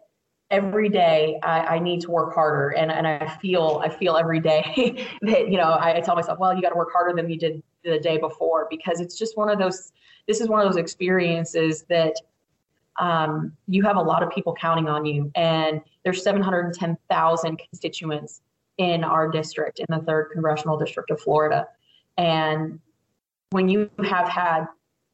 every 0.51 0.89
day 0.89 1.39
I, 1.43 1.77
I, 1.77 1.79
need 1.79 2.01
to 2.03 2.11
work 2.11 2.35
harder, 2.35 2.71
and 2.71 2.91
and 2.91 3.07
I 3.07 3.27
feel 3.41 3.81
I 3.85 3.89
feel 3.89 4.17
every 4.17 4.41
day 4.41 5.07
that 5.23 5.51
you 5.51 5.59
know 5.59 5.73
I, 5.73 5.97
I 5.97 6.01
tell 6.01 6.15
myself, 6.15 6.39
well, 6.39 6.55
you 6.55 6.63
got 6.63 6.71
to 6.71 6.77
work 6.77 6.93
harder 6.93 7.15
than 7.15 7.31
you 7.31 7.39
did 7.39 7.63
the 7.85 7.99
day 7.99 8.19
before 8.19 8.67
because 8.71 9.01
it's 9.01 9.19
just 9.19 9.37
one 9.37 9.51
of 9.51 9.59
those. 9.59 9.93
This 10.27 10.41
is 10.41 10.49
one 10.49 10.61
of 10.61 10.67
those 10.67 10.77
experiences 10.77 11.85
that 11.89 12.15
um, 12.99 13.53
you 13.69 13.83
have 13.83 13.97
a 13.97 14.03
lot 14.03 14.23
of 14.23 14.31
people 14.31 14.55
counting 14.55 14.89
on 14.89 15.05
you, 15.05 15.31
and 15.35 15.81
there's 16.05 16.23
710,000 16.23 17.59
constituents 17.59 18.43
in 18.81 19.05
our 19.05 19.29
district, 19.29 19.79
in 19.79 19.85
the 19.91 20.03
third 20.07 20.31
congressional 20.33 20.79
district 20.79 21.11
of 21.11 21.21
Florida. 21.21 21.69
And 22.17 22.81
when 23.51 23.69
you 23.69 23.91
have 24.05 24.27
had 24.27 24.65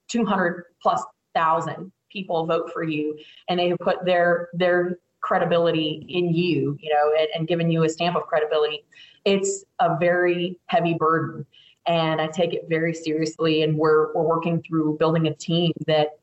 200 0.06 0.66
plus 0.80 1.02
thousand 1.34 1.90
people 2.08 2.46
vote 2.46 2.70
for 2.72 2.84
you 2.84 3.18
and 3.48 3.58
they 3.58 3.68
have 3.68 3.78
put 3.80 4.04
their 4.04 4.50
their 4.54 4.98
credibility 5.20 6.06
in 6.08 6.32
you, 6.32 6.78
you 6.80 6.94
know, 6.94 7.12
and, 7.18 7.26
and 7.34 7.48
given 7.48 7.68
you 7.68 7.82
a 7.82 7.88
stamp 7.88 8.14
of 8.14 8.22
credibility, 8.28 8.84
it's 9.24 9.64
a 9.80 9.98
very 9.98 10.60
heavy 10.66 10.94
burden. 10.94 11.44
And 11.88 12.20
I 12.20 12.28
take 12.28 12.54
it 12.54 12.68
very 12.68 12.94
seriously. 12.94 13.62
And 13.62 13.76
we're 13.76 14.14
we're 14.14 14.22
working 14.22 14.62
through 14.62 14.96
building 14.98 15.26
a 15.26 15.34
team 15.34 15.72
that 15.88 16.20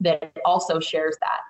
that 0.00 0.32
also 0.42 0.80
shares 0.80 1.18
that. 1.20 1.40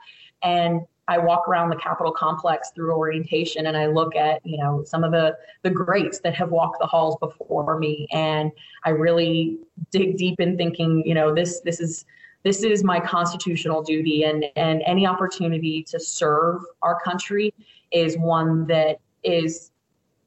And 0.42 0.80
I 1.08 1.16
walk 1.16 1.48
around 1.48 1.70
the 1.70 1.76
Capitol 1.76 2.12
complex 2.12 2.70
through 2.74 2.92
orientation 2.92 3.66
and 3.66 3.76
I 3.76 3.86
look 3.86 4.14
at, 4.14 4.44
you 4.44 4.58
know, 4.58 4.84
some 4.84 5.02
of 5.02 5.10
the 5.10 5.36
the 5.62 5.70
greats 5.70 6.20
that 6.20 6.34
have 6.34 6.50
walked 6.50 6.78
the 6.80 6.86
halls 6.86 7.16
before 7.18 7.78
me. 7.78 8.06
And 8.12 8.52
I 8.84 8.90
really 8.90 9.58
dig 9.90 10.18
deep 10.18 10.38
in 10.38 10.56
thinking, 10.56 11.02
you 11.06 11.14
know, 11.14 11.34
this 11.34 11.60
this 11.60 11.80
is 11.80 12.04
this 12.44 12.62
is 12.62 12.84
my 12.84 13.00
constitutional 13.00 13.82
duty. 13.82 14.24
And 14.24 14.44
and 14.54 14.82
any 14.84 15.06
opportunity 15.06 15.82
to 15.84 15.98
serve 15.98 16.60
our 16.82 17.00
country 17.00 17.54
is 17.90 18.18
one 18.18 18.66
that 18.66 19.00
is 19.24 19.72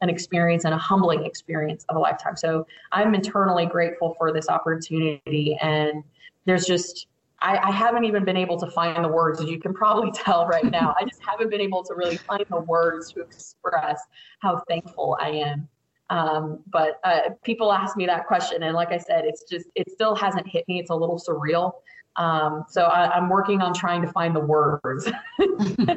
an 0.02 0.10
experience 0.10 0.66
and 0.66 0.74
a 0.74 0.78
humbling 0.78 1.26
experience 1.26 1.86
of 1.90 1.96
a 1.96 2.00
lifetime. 2.00 2.36
So 2.36 2.66
I'm 2.92 3.14
internally 3.14 3.68
grateful 3.68 4.16
for 4.18 4.34
this 4.34 4.50
opportunity. 4.50 5.58
And 5.62 6.04
there's 6.46 6.66
just 6.66 7.06
I, 7.42 7.70
I, 7.70 7.72
haven't 7.72 8.06
even 8.06 8.24
been 8.24 8.38
able 8.38 8.60
to 8.60 8.70
find 8.70 9.04
the 9.04 9.10
words, 9.10 9.42
as 9.42 9.50
you 9.50 9.60
can 9.60 9.74
probably 9.74 10.12
tell 10.16 10.46
right 10.48 10.66
now. 10.66 10.96
I 11.00 11.04
just 11.04 11.22
haven't 11.28 11.50
been 11.50 11.62
able 11.62 11.84
to 11.84 11.96
really 11.96 12.18
find 12.18 12.46
the 12.50 12.62
words 12.62 13.12
to 13.14 13.22
express 13.22 14.02
how 14.40 14.62
thankful 14.68 15.18
I 15.20 15.30
am. 15.30 15.68
Um, 16.12 16.60
but 16.68 17.00
uh, 17.04 17.22
people 17.44 17.72
ask 17.72 17.96
me 17.96 18.06
that 18.06 18.28
question, 18.28 18.64
and 18.64 18.76
like 18.76 18.92
I 18.92 18.98
said, 18.98 19.24
it's 19.26 19.44
just 19.50 19.68
it 19.76 19.90
still 19.90 20.14
hasn't 20.14 20.46
hit 20.48 20.68
me. 20.68 20.80
It's 20.80 20.90
a 20.90 20.96
little 20.96 21.18
surreal. 21.18 21.72
Um, 22.18 22.66
so 22.70 22.84
I, 22.84 23.10
I'm 23.12 23.30
working 23.30 23.62
on 23.62 23.74
trying 23.74 24.02
to 24.02 24.10
find 24.10 24.36
the 24.36 24.42
words. 24.42 25.10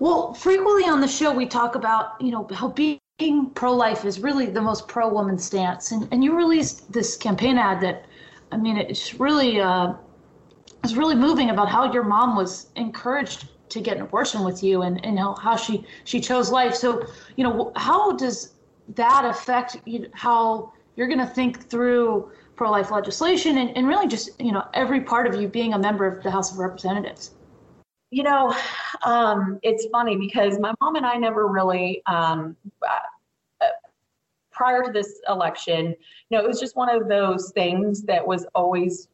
well, 0.00 0.34
frequently 0.34 0.84
on 0.90 1.00
the 1.00 1.06
show 1.06 1.32
we 1.32 1.46
talk 1.46 1.76
about 1.76 2.20
you 2.20 2.32
know 2.32 2.48
how 2.52 2.68
being 2.68 2.98
pro-life 3.54 4.04
is 4.04 4.18
really 4.18 4.46
the 4.46 4.60
most 4.60 4.88
pro-woman 4.88 5.38
stance, 5.38 5.92
and 5.92 6.08
and 6.10 6.24
you 6.24 6.36
released 6.36 6.92
this 6.92 7.16
campaign 7.16 7.56
ad 7.56 7.80
that, 7.80 8.06
I 8.50 8.56
mean, 8.56 8.76
it's 8.76 9.14
really. 9.14 9.60
Uh, 9.60 9.94
was 10.82 10.96
really 10.96 11.14
moving 11.14 11.50
about 11.50 11.68
how 11.68 11.92
your 11.92 12.04
mom 12.04 12.36
was 12.36 12.70
encouraged 12.76 13.48
to 13.68 13.80
get 13.80 13.96
an 13.96 14.02
abortion 14.02 14.44
with 14.44 14.62
you 14.62 14.82
and, 14.82 15.04
and 15.04 15.18
how, 15.18 15.34
how 15.34 15.56
she, 15.56 15.84
she 16.04 16.20
chose 16.20 16.50
life. 16.50 16.74
So, 16.74 17.04
you 17.36 17.44
know, 17.44 17.72
how 17.76 18.12
does 18.12 18.54
that 18.94 19.24
affect 19.24 19.80
you, 19.84 20.06
how 20.14 20.72
you're 20.96 21.08
going 21.08 21.18
to 21.18 21.26
think 21.26 21.68
through 21.68 22.30
pro-life 22.56 22.90
legislation 22.90 23.58
and, 23.58 23.76
and 23.76 23.86
really 23.86 24.08
just, 24.08 24.30
you 24.40 24.52
know, 24.52 24.64
every 24.74 25.00
part 25.00 25.26
of 25.26 25.40
you 25.40 25.48
being 25.48 25.74
a 25.74 25.78
member 25.78 26.06
of 26.06 26.22
the 26.22 26.30
House 26.30 26.52
of 26.52 26.58
Representatives? 26.58 27.32
You 28.10 28.22
know, 28.22 28.56
um, 29.04 29.58
it's 29.62 29.86
funny 29.92 30.16
because 30.16 30.58
my 30.58 30.72
mom 30.80 30.96
and 30.96 31.04
I 31.04 31.16
never 31.16 31.46
really, 31.46 32.02
um, 32.06 32.56
uh, 32.82 33.66
prior 34.50 34.82
to 34.82 34.90
this 34.90 35.20
election, 35.28 35.94
you 36.30 36.38
know, 36.38 36.42
it 36.42 36.48
was 36.48 36.58
just 36.58 36.74
one 36.74 36.88
of 36.88 37.06
those 37.06 37.52
things 37.52 38.02
that 38.04 38.26
was 38.26 38.46
always 38.54 39.08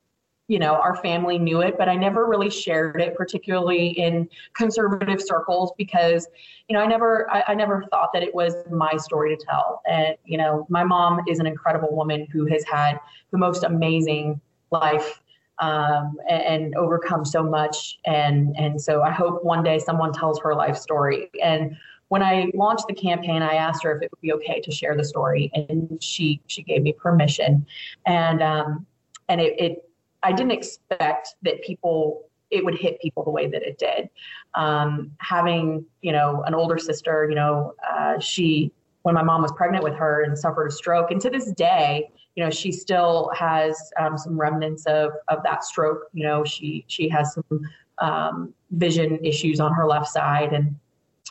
you 0.48 0.58
know 0.58 0.74
our 0.74 0.96
family 0.96 1.38
knew 1.38 1.62
it 1.62 1.76
but 1.78 1.88
i 1.88 1.94
never 1.94 2.26
really 2.26 2.50
shared 2.50 3.00
it 3.00 3.14
particularly 3.14 3.88
in 3.88 4.28
conservative 4.52 5.20
circles 5.20 5.72
because 5.78 6.28
you 6.68 6.76
know 6.76 6.82
i 6.82 6.86
never 6.86 7.30
I, 7.30 7.44
I, 7.48 7.54
never 7.54 7.84
thought 7.90 8.10
that 8.12 8.22
it 8.22 8.34
was 8.34 8.54
my 8.70 8.96
story 8.96 9.36
to 9.36 9.44
tell. 9.44 9.80
And 9.86 10.16
you 10.24 10.38
know 10.38 10.66
my 10.68 10.84
mom 10.84 11.20
is 11.28 11.38
an 11.38 11.46
incredible 11.46 11.94
woman 11.94 12.26
who 12.32 12.46
has 12.46 12.64
had 12.64 12.98
the 13.30 13.38
most 13.38 13.64
amazing 13.64 14.40
life 14.70 15.20
um, 15.60 16.16
and, 16.28 16.42
and 16.42 16.74
overcome 16.74 17.24
so 17.24 17.42
much. 17.42 17.98
And 18.04 18.54
and 18.56 18.80
so 18.80 19.02
i 19.02 19.10
hope 19.10 19.44
one 19.44 19.62
day 19.62 19.78
someone 19.78 20.12
tells 20.12 20.40
her 20.40 20.54
life 20.54 20.76
story. 20.76 21.30
And 21.42 21.76
when 22.08 22.22
I 22.22 22.50
launched 22.54 22.86
the 22.86 22.94
campaign, 22.94 23.42
I 23.42 23.54
asked 23.54 23.82
her 23.82 23.96
if 23.96 24.02
it 24.02 24.10
would 24.10 24.20
be 24.20 24.32
okay 24.34 24.60
to 24.60 24.70
share 24.70 24.94
the 24.96 25.04
story, 25.04 25.50
and 25.54 26.02
she 26.02 26.40
she 26.46 26.62
gave 26.62 26.82
me 26.82 26.92
permission, 26.92 27.66
and 28.06 28.42
um, 28.42 28.86
and 29.28 29.40
it, 29.40 29.58
it 29.58 29.83
I 30.24 30.32
didn't 30.32 30.52
expect 30.52 31.36
that 31.42 31.62
people 31.62 32.24
it 32.50 32.64
would 32.64 32.76
hit 32.76 33.00
people 33.00 33.24
the 33.24 33.30
way 33.30 33.48
that 33.48 33.62
it 33.62 33.78
did. 33.78 34.08
Um, 34.54 35.10
having 35.18 35.84
you 36.02 36.12
know 36.12 36.42
an 36.46 36.54
older 36.54 36.78
sister, 36.78 37.26
you 37.28 37.36
know, 37.36 37.74
uh, 37.88 38.18
she 38.18 38.72
when 39.02 39.14
my 39.14 39.22
mom 39.22 39.42
was 39.42 39.52
pregnant 39.52 39.84
with 39.84 39.94
her 39.94 40.22
and 40.22 40.36
suffered 40.36 40.66
a 40.66 40.70
stroke, 40.70 41.10
and 41.10 41.20
to 41.20 41.30
this 41.30 41.52
day, 41.52 42.10
you 42.36 42.42
know, 42.42 42.50
she 42.50 42.72
still 42.72 43.30
has 43.36 43.76
um, 44.00 44.16
some 44.16 44.38
remnants 44.38 44.86
of 44.86 45.12
of 45.28 45.42
that 45.44 45.62
stroke. 45.62 46.08
You 46.12 46.24
know, 46.24 46.44
she 46.44 46.84
she 46.88 47.08
has 47.10 47.34
some 47.34 47.60
um, 47.98 48.54
vision 48.70 49.22
issues 49.24 49.60
on 49.60 49.72
her 49.74 49.86
left 49.86 50.08
side, 50.08 50.52
and 50.52 50.74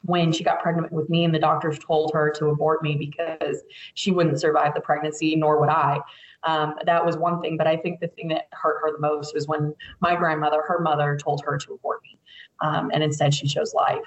when 0.05 0.31
she 0.31 0.43
got 0.43 0.61
pregnant 0.61 0.91
with 0.91 1.09
me 1.09 1.23
and 1.23 1.33
the 1.33 1.39
doctors 1.39 1.79
told 1.79 2.11
her 2.13 2.29
to 2.29 2.47
abort 2.47 2.83
me 2.83 2.95
because 2.95 3.63
she 3.93 4.11
wouldn't 4.11 4.39
survive 4.39 4.73
the 4.73 4.81
pregnancy 4.81 5.35
nor 5.35 5.59
would 5.59 5.69
i 5.69 5.97
um, 6.43 6.75
that 6.85 7.05
was 7.05 7.17
one 7.17 7.41
thing. 7.41 7.57
But 7.57 7.67
I 7.67 7.77
think 7.77 7.99
the 7.99 8.07
thing 8.07 8.27
that 8.29 8.47
hurt 8.51 8.81
her 8.81 8.91
the 8.91 8.99
most 8.99 9.33
was 9.33 9.47
when 9.47 9.73
my 9.99 10.15
grandmother, 10.15 10.61
her 10.67 10.79
mother, 10.79 11.17
told 11.17 11.43
her 11.45 11.57
to 11.57 11.73
abort 11.73 12.01
me, 12.03 12.19
um, 12.61 12.91
and 12.93 13.03
instead 13.03 13.33
she 13.33 13.47
chose 13.47 13.73
life. 13.73 14.03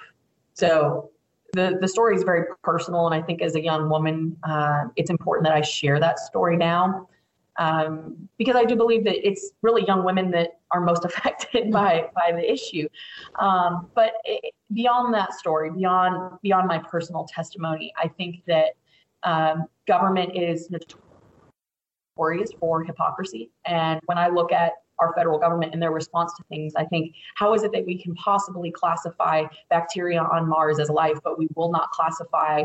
So 0.54 1.10
the 1.52 1.78
the 1.80 1.88
story 1.88 2.14
is 2.16 2.22
very 2.22 2.44
personal, 2.62 3.06
and 3.06 3.14
I 3.14 3.24
think 3.24 3.42
as 3.42 3.54
a 3.54 3.62
young 3.62 3.88
woman, 3.88 4.36
uh, 4.42 4.84
it's 4.96 5.10
important 5.10 5.46
that 5.46 5.54
I 5.54 5.62
share 5.62 5.98
that 6.00 6.18
story 6.18 6.56
now. 6.56 7.08
Um, 7.58 8.28
because 8.38 8.56
I 8.56 8.64
do 8.64 8.76
believe 8.76 9.04
that 9.04 9.26
it's 9.26 9.52
really 9.62 9.84
young 9.86 10.04
women 10.04 10.30
that 10.32 10.60
are 10.72 10.80
most 10.80 11.04
affected 11.08 11.70
by 11.70 12.08
by 12.14 12.32
the 12.32 12.50
issue. 12.50 12.88
Um, 13.38 13.88
but 13.94 14.14
it, 14.24 14.54
beyond 14.72 15.14
that 15.14 15.34
story, 15.34 15.70
beyond 15.70 16.38
beyond 16.42 16.68
my 16.68 16.78
personal 16.78 17.24
testimony, 17.24 17.92
I 17.96 18.08
think 18.08 18.42
that 18.46 18.74
um, 19.22 19.66
government 19.86 20.36
is 20.36 20.70
notorious 22.16 22.50
for 22.58 22.82
hypocrisy. 22.84 23.50
And 23.64 24.00
when 24.06 24.18
I 24.18 24.28
look 24.28 24.52
at 24.52 24.72
our 24.98 25.12
federal 25.14 25.38
government 25.38 25.74
and 25.74 25.82
their 25.82 25.90
response 25.90 26.32
to 26.36 26.44
things, 26.44 26.74
I 26.74 26.84
think, 26.84 27.14
how 27.34 27.52
is 27.54 27.62
it 27.62 27.72
that 27.72 27.84
we 27.84 28.00
can 28.00 28.14
possibly 28.14 28.70
classify 28.70 29.44
bacteria 29.68 30.22
on 30.22 30.48
Mars 30.48 30.78
as 30.78 30.88
life, 30.88 31.18
but 31.22 31.38
we 31.38 31.48
will 31.54 31.70
not 31.70 31.90
classify 31.90 32.64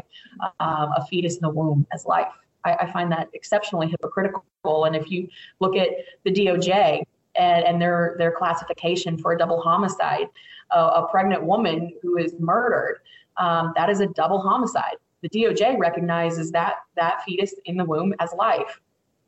um, 0.59 0.93
a 0.95 1.05
fetus 1.09 1.35
in 1.35 1.41
the 1.41 1.49
womb 1.49 1.85
as 1.93 2.05
life? 2.05 2.31
I, 2.65 2.73
I, 2.75 2.91
find 2.91 3.11
that 3.11 3.29
exceptionally 3.33 3.87
hypocritical. 3.87 4.43
And 4.85 4.95
if 4.95 5.09
you 5.09 5.27
look 5.59 5.75
at 5.75 5.89
the 6.23 6.31
DOJ 6.31 7.03
and, 7.35 7.65
and 7.65 7.81
their, 7.81 8.15
their 8.17 8.31
classification 8.31 9.17
for 9.17 9.33
a 9.33 9.37
double 9.37 9.61
homicide, 9.61 10.27
uh, 10.71 11.03
a 11.03 11.07
pregnant 11.09 11.43
woman 11.43 11.93
who 12.01 12.17
is 12.17 12.35
murdered, 12.39 13.01
um, 13.37 13.73
that 13.75 13.89
is 13.89 13.99
a 13.99 14.07
double 14.07 14.39
homicide. 14.39 14.95
The 15.21 15.29
DOJ 15.29 15.77
recognizes 15.77 16.51
that 16.51 16.75
that 16.95 17.23
fetus 17.23 17.53
in 17.65 17.77
the 17.77 17.85
womb 17.85 18.13
as 18.19 18.33
life 18.33 18.79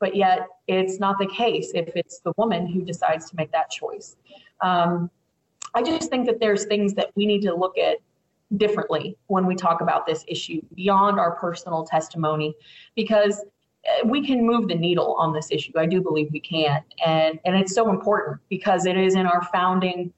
but 0.04 0.18
yet 0.18 0.50
it's 0.68 1.00
not 1.00 1.18
the 1.18 1.26
case 1.28 1.72
if 1.74 1.96
it's 1.96 2.20
the 2.20 2.34
woman 2.36 2.68
who 2.68 2.82
decides 2.82 3.30
to 3.30 3.38
make 3.38 3.50
that 3.54 3.72
choice. 3.72 4.18
Um, 4.60 5.10
I 5.74 5.82
just 5.82 6.10
think 6.10 6.26
that 6.26 6.42
there's 6.42 6.66
things 6.66 6.94
that 6.96 7.12
we 7.16 7.26
need 7.26 7.42
to 7.44 7.56
look 7.56 7.78
at 7.78 8.00
differently 8.58 9.18
when 9.28 9.46
we 9.46 9.56
talk 9.56 9.82
about 9.82 10.06
this 10.06 10.24
issue 10.28 10.62
beyond 10.76 11.20
our 11.20 11.36
personal 11.36 11.84
testimony 11.84 12.56
because 12.96 13.44
uh, 13.86 14.08
we 14.08 14.26
can 14.26 14.46
move 14.46 14.68
the 14.68 14.76
needle 14.76 15.16
on 15.16 15.34
this 15.34 15.50
issue. 15.52 15.72
I 15.78 15.86
do 15.86 16.02
believe 16.02 16.30
we 16.32 16.40
can. 16.40 16.82
And, 17.06 17.40
and 17.46 17.56
it's 17.56 17.74
so 17.74 17.90
important 17.90 18.40
because 18.50 18.86
it 18.86 18.98
is 18.98 19.16
in 19.16 19.26
our 19.26 19.44
founding 19.52 20.14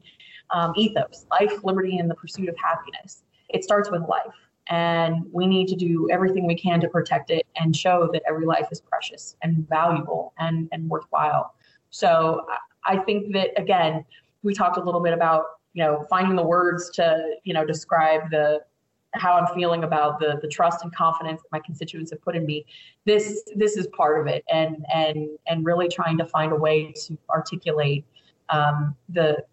um, 0.51 0.73
ethos 0.75 1.25
life, 1.31 1.63
liberty, 1.63 1.97
and 1.97 2.09
the 2.09 2.15
pursuit 2.15 2.49
of 2.49 2.55
happiness. 2.57 3.23
It 3.49 3.63
starts 3.63 3.89
with 3.89 4.01
life 4.07 4.33
and 4.67 5.25
we 5.31 5.45
need 5.47 5.67
to 5.67 5.75
do 5.75 6.09
everything 6.11 6.47
we 6.47 6.55
can 6.55 6.79
to 6.81 6.87
protect 6.87 7.29
it 7.29 7.45
and 7.55 7.75
show 7.75 8.09
that 8.11 8.23
every 8.27 8.45
life 8.45 8.67
is 8.71 8.81
precious 8.81 9.35
and 9.41 9.67
valuable 9.69 10.33
and, 10.39 10.67
and 10.71 10.89
worthwhile. 10.89 11.53
So 11.91 12.45
I 12.83 12.97
think 12.97 13.33
that 13.33 13.59
again, 13.59 14.05
we 14.43 14.53
talked 14.53 14.77
a 14.77 14.81
little 14.81 15.01
bit 15.01 15.13
about 15.13 15.45
you 15.75 15.83
know 15.83 16.05
finding 16.09 16.35
the 16.35 16.43
words 16.43 16.89
to 16.91 17.35
you 17.43 17.53
know 17.53 17.63
describe 17.63 18.31
the 18.31 18.61
how 19.13 19.33
I'm 19.33 19.53
feeling 19.53 19.83
about 19.83 20.19
the 20.19 20.39
the 20.41 20.47
trust 20.47 20.83
and 20.83 20.93
confidence 20.95 21.41
that 21.41 21.51
my 21.51 21.59
constituents 21.59 22.11
have 22.11 22.21
put 22.21 22.35
in 22.35 22.45
me. 22.45 22.65
This 23.05 23.43
this 23.55 23.77
is 23.77 23.87
part 23.87 24.19
of 24.19 24.27
it, 24.27 24.43
and 24.49 24.85
and 24.91 25.29
and 25.47 25.65
really 25.65 25.87
trying 25.87 26.17
to 26.17 26.25
find 26.25 26.51
a 26.51 26.55
way 26.55 26.91
to 27.05 27.17
articulate 27.29 28.05
um, 28.49 28.95
the 29.09 29.43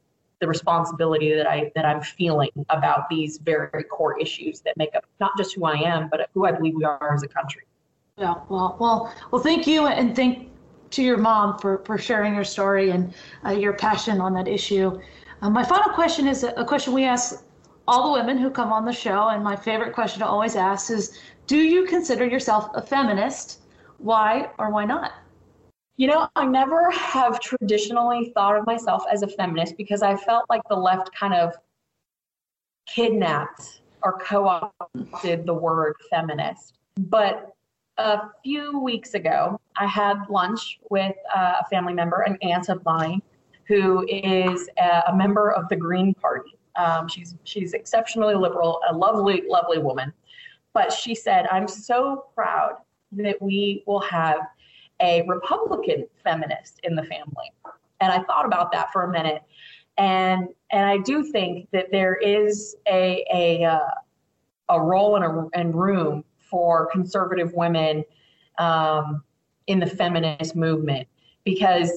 the 0.41 0.47
responsibility 0.49 1.35
that 1.35 1.49
I 1.49 1.71
that 1.75 1.85
I'm 1.85 2.01
feeling 2.01 2.51
about 2.71 3.09
these 3.11 3.39
very 3.39 3.85
core 3.85 4.19
issues 4.19 4.61
that 4.61 4.77
make 4.77 4.95
up 4.95 5.05
not 5.21 5.33
just 5.37 5.55
who 5.55 5.65
I 5.65 5.77
am, 5.77 6.09
but 6.09 6.29
who 6.35 6.47
I 6.47 6.53
believe 6.53 6.75
we 6.75 6.85
are 6.85 7.13
as 7.13 7.23
a 7.23 7.29
country. 7.29 7.63
Yeah, 8.17 8.35
well, 8.49 8.77
well, 8.79 9.15
well. 9.31 9.43
Thank 9.43 9.67
you, 9.67 9.87
and 9.87 10.15
thank 10.15 10.51
to 10.91 11.03
your 11.03 11.17
mom 11.17 11.59
for 11.59 11.79
for 11.85 11.99
sharing 11.99 12.35
your 12.35 12.45
story 12.45 12.91
and 12.91 13.15
uh, 13.45 13.51
your 13.51 13.73
passion 13.73 14.21
on 14.21 14.35
that 14.35 14.47
issue. 14.47 15.01
Uh, 15.43 15.51
my 15.51 15.65
final 15.65 15.93
question 15.93 16.29
is 16.29 16.45
a, 16.45 16.51
a 16.51 16.65
question 16.65 16.93
we 16.93 17.05
ask 17.05 17.45
all 17.89 18.13
the 18.13 18.21
women 18.21 18.39
who 18.39 18.49
come 18.49 18.73
on 18.73 18.85
the 18.85 18.93
show, 18.93 19.29
and 19.29 19.43
my 19.43 19.57
favorite 19.57 19.93
question 19.93 20.21
to 20.21 20.27
always 20.27 20.55
ask 20.55 20.91
is, 20.91 21.19
"Do 21.49 21.57
you 21.59 21.85
consider 21.85 22.25
yourself 22.25 22.71
a 22.75 22.81
feminist? 22.81 23.63
Why 23.99 24.51
or 24.59 24.71
why 24.71 24.85
not?" 24.85 25.11
You 25.97 26.07
know, 26.07 26.29
I 26.37 26.47
never 26.47 26.91
have 26.93 27.41
traditionally 27.41 28.31
thought 28.35 28.57
of 28.57 28.67
myself 28.67 29.05
as 29.13 29.23
a 29.23 29.29
feminist 29.29 29.77
because 29.77 30.01
I 30.01 30.17
felt 30.17 30.45
like 30.49 30.63
the 30.69 30.77
left 30.77 31.13
kind 31.13 31.35
of 31.35 31.55
kidnapped 32.87 33.83
or 34.05 34.19
co 34.21 34.47
opted 34.47 35.45
the 35.45 35.55
word 35.55 35.97
feminist. 36.09 36.79
But 36.97 37.53
a 37.99 38.31
few 38.45 38.79
weeks 38.79 39.15
ago, 39.15 39.61
I 39.77 39.87
had 39.87 40.23
lunch 40.31 40.79
with 40.89 41.17
uh, 41.35 41.57
a 41.61 41.65
family 41.69 41.95
member, 41.95 42.21
an 42.21 42.39
aunt 42.43 42.69
of 42.69 42.85
mine, 42.85 43.23
who 43.73 44.07
is 44.09 44.69
a, 44.79 45.15
member 45.15 45.51
of 45.51 45.69
the 45.69 45.77
Green 45.77 46.13
Party. 46.15 46.59
Um, 46.77 47.09
she's 47.09 47.35
she's 47.45 47.73
exceptionally 47.73 48.35
liberal, 48.35 48.81
a 48.89 48.95
lovely, 48.95 49.45
lovely 49.49 49.79
woman. 49.79 50.13
But 50.75 50.93
she 50.93 51.15
said, 51.15 51.47
"I'm 51.51 51.69
so 51.69 52.27
proud 52.35 52.77
that 53.13 53.41
we 53.41 53.83
will 53.87 54.01
have 54.01 54.41
a 55.01 55.23
Republican 55.27 56.07
feminist 56.23 56.81
in 56.83 56.95
the 56.95 57.03
family. 57.03 57.53
And 58.01 58.13
I 58.13 58.23
thought 58.25 58.45
about 58.45 58.73
that 58.73 58.93
for 58.93 59.05
a 59.05 59.11
minute. 59.11 59.43
And 59.99 60.49
and 60.71 60.87
I 60.87 60.99
do 60.99 61.23
think 61.23 61.69
that 61.73 61.91
there 61.91 62.15
is 62.15 62.75
a 62.89 63.25
a 63.33 63.65
uh, 63.65 63.91
a 64.69 64.81
role 64.81 65.17
and 65.17 65.25
a 65.25 65.49
and 65.55 65.75
room 65.75 66.25
for 66.39 66.89
conservative 66.91 67.53
women 67.55 68.05
um, 68.59 69.23
in 69.67 69.81
the 69.81 69.87
feminist 69.87 70.57
movement 70.57 71.09
because 71.45 71.91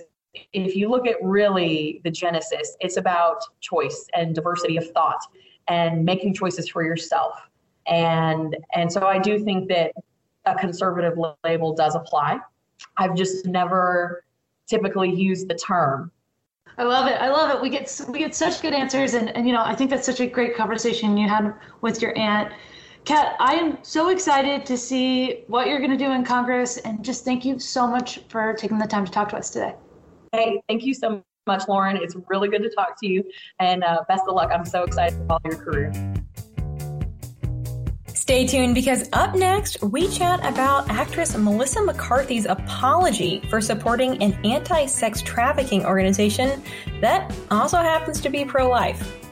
if 0.54 0.76
you 0.76 0.89
look 0.89 1.08
at 1.08 1.15
really 1.21 2.02
the 2.04 2.12
genesis, 2.12 2.76
it's 2.80 2.98
about 2.98 3.41
choice 3.62 4.08
and 4.13 4.36
diversity 4.36 4.78
of 4.78 4.89
thought 4.91 5.19
and 5.67 6.06
making 6.06 6.34
choices 6.34 6.69
for 6.69 6.84
yourself. 6.84 7.50
And 7.88 8.56
and 8.74 8.91
so 8.91 9.06
I 9.06 9.19
do 9.19 9.39
think 9.39 9.69
that 9.69 9.91
a 10.45 10.56
conservative 10.56 11.17
label 11.43 11.74
does 11.74 11.95
apply. 11.95 12.39
I've 12.98 13.15
just 13.15 13.45
never 13.45 14.24
typically 14.67 15.13
used 15.13 15.48
the 15.48 15.56
term. 15.56 16.12
I 16.78 16.84
love 16.84 17.08
it. 17.08 17.21
I 17.21 17.30
love 17.30 17.56
it. 17.56 17.62
We 17.62 17.69
get 17.69 18.02
we 18.10 18.19
get 18.19 18.36
such 18.36 18.62
good 18.62 18.74
answers, 18.74 19.13
and, 19.13 19.36
and 19.36 19.48
you 19.48 19.54
know 19.54 19.63
I 19.63 19.76
think 19.76 19.89
that's 19.89 20.06
such 20.06 20.19
a 20.19 20.28
great 20.28 20.56
conversation 20.56 21.17
you 21.17 21.30
had 21.30 21.54
with 21.82 22.02
your 22.02 22.17
aunt. 22.17 22.52
Kat, 23.06 23.36
I 23.39 23.54
am 23.54 23.78
so 23.84 24.10
excited 24.10 24.65
to 24.65 24.78
see 24.78 25.43
what 25.48 25.67
you're 25.67 25.78
going 25.78 25.91
to 25.91 25.98
do 25.98 26.12
in 26.12 26.26
Congress, 26.26 26.78
and 26.78 27.06
just 27.06 27.24
thank 27.24 27.45
you 27.45 27.60
so 27.60 27.88
much 27.88 28.19
for 28.30 28.54
taking 28.54 28.80
the 28.80 28.88
time 28.88 29.06
to 29.06 29.12
talk 29.12 29.30
to 29.30 29.38
us 29.38 29.52
today. 29.52 29.76
Hey, 30.36 30.62
thank 30.67 30.84
you 30.84 30.93
so 30.93 31.24
much, 31.48 31.65
Lauren. 31.69 31.95
It's 31.95 32.13
really 32.28 32.50
good 32.50 32.62
to 32.63 32.69
talk 32.69 33.00
to 33.00 33.08
you, 33.08 33.24
and 33.60 33.86
uh, 33.86 34.04
best 34.10 34.24
of 34.28 34.36
luck. 34.36 34.52
I'm 34.54 34.65
so 34.65 34.84
excited 34.84 35.17
to 35.17 35.26
follow 35.28 35.39
your 35.45 35.56
career. 35.56 35.93
Stay 38.08 38.45
tuned 38.45 38.76
because 38.76 39.08
up 39.13 39.34
next, 39.36 39.82
we 39.82 40.10
chat 40.10 40.45
about 40.45 40.89
actress 40.89 41.38
Melissa 41.38 41.82
McCarthy's 41.84 42.45
apology 42.45 43.43
for 43.50 43.62
supporting 43.62 44.21
an 44.21 44.34
anti 44.43 44.88
sex 44.88 45.21
trafficking 45.21 45.86
organization 45.86 46.62
that 47.00 47.34
also 47.50 47.78
happens 47.78 48.19
to 48.19 48.30
be 48.30 48.43
pro 48.43 48.69
life. 48.69 49.25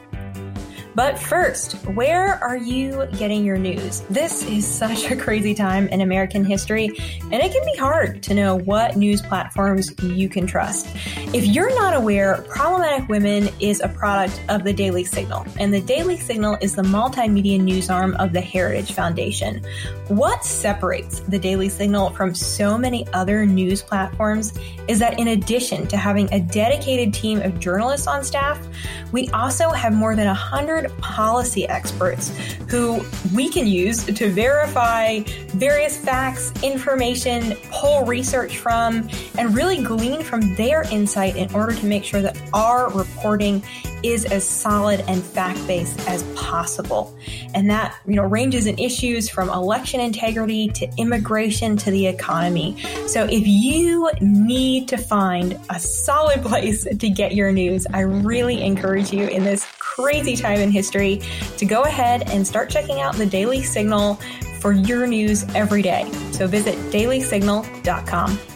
But 0.94 1.18
first, 1.18 1.72
where 1.86 2.34
are 2.42 2.56
you 2.56 3.06
getting 3.18 3.44
your 3.44 3.58
news? 3.58 4.00
This 4.10 4.44
is 4.44 4.66
such 4.66 5.10
a 5.10 5.16
crazy 5.16 5.52
time 5.52 5.88
in 5.88 6.00
American 6.00 6.44
history, 6.44 6.86
and 7.20 7.34
it 7.34 7.52
can 7.52 7.64
be 7.64 7.76
hard 7.76 8.22
to 8.24 8.34
know 8.34 8.54
what 8.54 8.96
news 8.96 9.20
platforms 9.20 9.90
you 10.02 10.28
can 10.28 10.46
trust. 10.46 10.86
If 11.34 11.46
you're 11.46 11.74
not 11.74 11.94
aware, 11.94 12.44
Problematic 12.48 13.08
Women 13.08 13.48
is 13.58 13.80
a 13.80 13.88
product 13.88 14.40
of 14.48 14.62
the 14.62 14.72
Daily 14.72 15.02
Signal, 15.02 15.44
and 15.58 15.74
the 15.74 15.80
Daily 15.80 16.16
Signal 16.16 16.58
is 16.60 16.76
the 16.76 16.82
multimedia 16.82 17.60
news 17.60 17.90
arm 17.90 18.14
of 18.20 18.32
the 18.32 18.40
Heritage 18.40 18.92
Foundation. 18.92 19.64
What 20.08 20.44
separates 20.44 21.20
the 21.20 21.40
Daily 21.40 21.68
Signal 21.68 22.10
from 22.10 22.34
so 22.34 22.78
many 22.78 23.04
other 23.12 23.44
news 23.44 23.82
platforms 23.82 24.56
is 24.86 25.00
that 25.00 25.18
in 25.18 25.28
addition 25.28 25.88
to 25.88 25.96
having 25.96 26.32
a 26.32 26.38
dedicated 26.38 27.12
team 27.12 27.40
of 27.42 27.58
journalists 27.58 28.06
on 28.06 28.22
staff, 28.22 28.64
we 29.10 29.28
also 29.30 29.70
have 29.70 29.92
more 29.92 30.14
than 30.14 30.26
100 30.26 30.83
policy 30.98 31.68
experts 31.68 32.30
who 32.68 33.00
we 33.34 33.48
can 33.48 33.66
use 33.66 34.04
to 34.04 34.30
verify 34.30 35.20
various 35.48 35.96
facts, 35.96 36.52
information, 36.62 37.54
pull 37.70 38.04
research 38.04 38.58
from, 38.58 39.08
and 39.38 39.54
really 39.54 39.82
glean 39.82 40.22
from 40.22 40.54
their 40.56 40.82
insight 40.90 41.36
in 41.36 41.52
order 41.54 41.74
to 41.74 41.86
make 41.86 42.04
sure 42.04 42.22
that 42.22 42.36
our 42.52 42.90
reporting 42.90 43.62
is 44.04 44.24
as 44.26 44.46
solid 44.46 45.00
and 45.08 45.22
fact-based 45.22 46.08
as 46.08 46.22
possible. 46.34 47.16
And 47.54 47.70
that, 47.70 47.96
you 48.06 48.14
know, 48.14 48.24
ranges 48.24 48.66
in 48.66 48.78
issues 48.78 49.28
from 49.28 49.48
election 49.48 50.00
integrity 50.00 50.68
to 50.68 50.88
immigration 50.98 51.76
to 51.78 51.90
the 51.90 52.06
economy. 52.06 52.76
So 53.06 53.24
if 53.24 53.46
you 53.46 54.10
need 54.20 54.88
to 54.88 54.96
find 54.96 55.58
a 55.70 55.78
solid 55.78 56.42
place 56.42 56.84
to 56.98 57.10
get 57.10 57.34
your 57.34 57.52
news, 57.52 57.86
I 57.92 58.00
really 58.00 58.62
encourage 58.62 59.12
you 59.12 59.26
in 59.26 59.44
this 59.44 59.66
crazy 59.78 60.36
time 60.36 60.60
in 60.60 60.70
history 60.70 61.20
to 61.56 61.64
go 61.64 61.82
ahead 61.82 62.30
and 62.30 62.46
start 62.46 62.68
checking 62.68 63.00
out 63.00 63.14
the 63.14 63.26
Daily 63.26 63.62
Signal 63.62 64.20
for 64.60 64.72
your 64.72 65.06
news 65.06 65.44
every 65.54 65.82
day. 65.82 66.10
So 66.32 66.46
visit 66.46 66.76
dailysignal.com. 66.90 68.53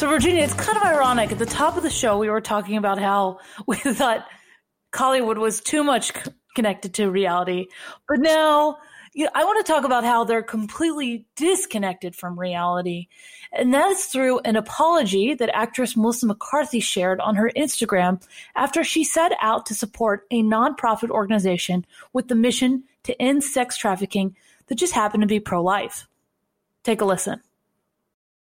So, 0.00 0.08
Virginia, 0.08 0.42
it's 0.42 0.54
kind 0.54 0.78
of 0.78 0.82
ironic. 0.82 1.30
At 1.30 1.38
the 1.38 1.44
top 1.44 1.76
of 1.76 1.82
the 1.82 1.90
show, 1.90 2.16
we 2.16 2.30
were 2.30 2.40
talking 2.40 2.78
about 2.78 2.98
how 2.98 3.38
we 3.66 3.76
thought 3.76 4.26
Hollywood 4.94 5.36
was 5.36 5.60
too 5.60 5.84
much 5.84 6.12
connected 6.56 6.94
to 6.94 7.10
reality. 7.10 7.66
But 8.08 8.20
now 8.20 8.78
you 9.12 9.26
know, 9.26 9.30
I 9.34 9.44
want 9.44 9.62
to 9.62 9.70
talk 9.70 9.84
about 9.84 10.04
how 10.04 10.24
they're 10.24 10.42
completely 10.42 11.26
disconnected 11.36 12.16
from 12.16 12.40
reality. 12.40 13.08
And 13.52 13.74
that's 13.74 14.06
through 14.06 14.38
an 14.38 14.56
apology 14.56 15.34
that 15.34 15.54
actress 15.54 15.98
Melissa 15.98 16.24
McCarthy 16.24 16.80
shared 16.80 17.20
on 17.20 17.34
her 17.34 17.50
Instagram 17.54 18.26
after 18.56 18.82
she 18.82 19.04
set 19.04 19.32
out 19.42 19.66
to 19.66 19.74
support 19.74 20.26
a 20.30 20.42
nonprofit 20.42 21.10
organization 21.10 21.84
with 22.14 22.28
the 22.28 22.34
mission 22.34 22.84
to 23.02 23.20
end 23.20 23.44
sex 23.44 23.76
trafficking 23.76 24.34
that 24.68 24.76
just 24.76 24.94
happened 24.94 25.24
to 25.24 25.26
be 25.26 25.40
pro 25.40 25.62
life. 25.62 26.08
Take 26.84 27.02
a 27.02 27.04
listen. 27.04 27.42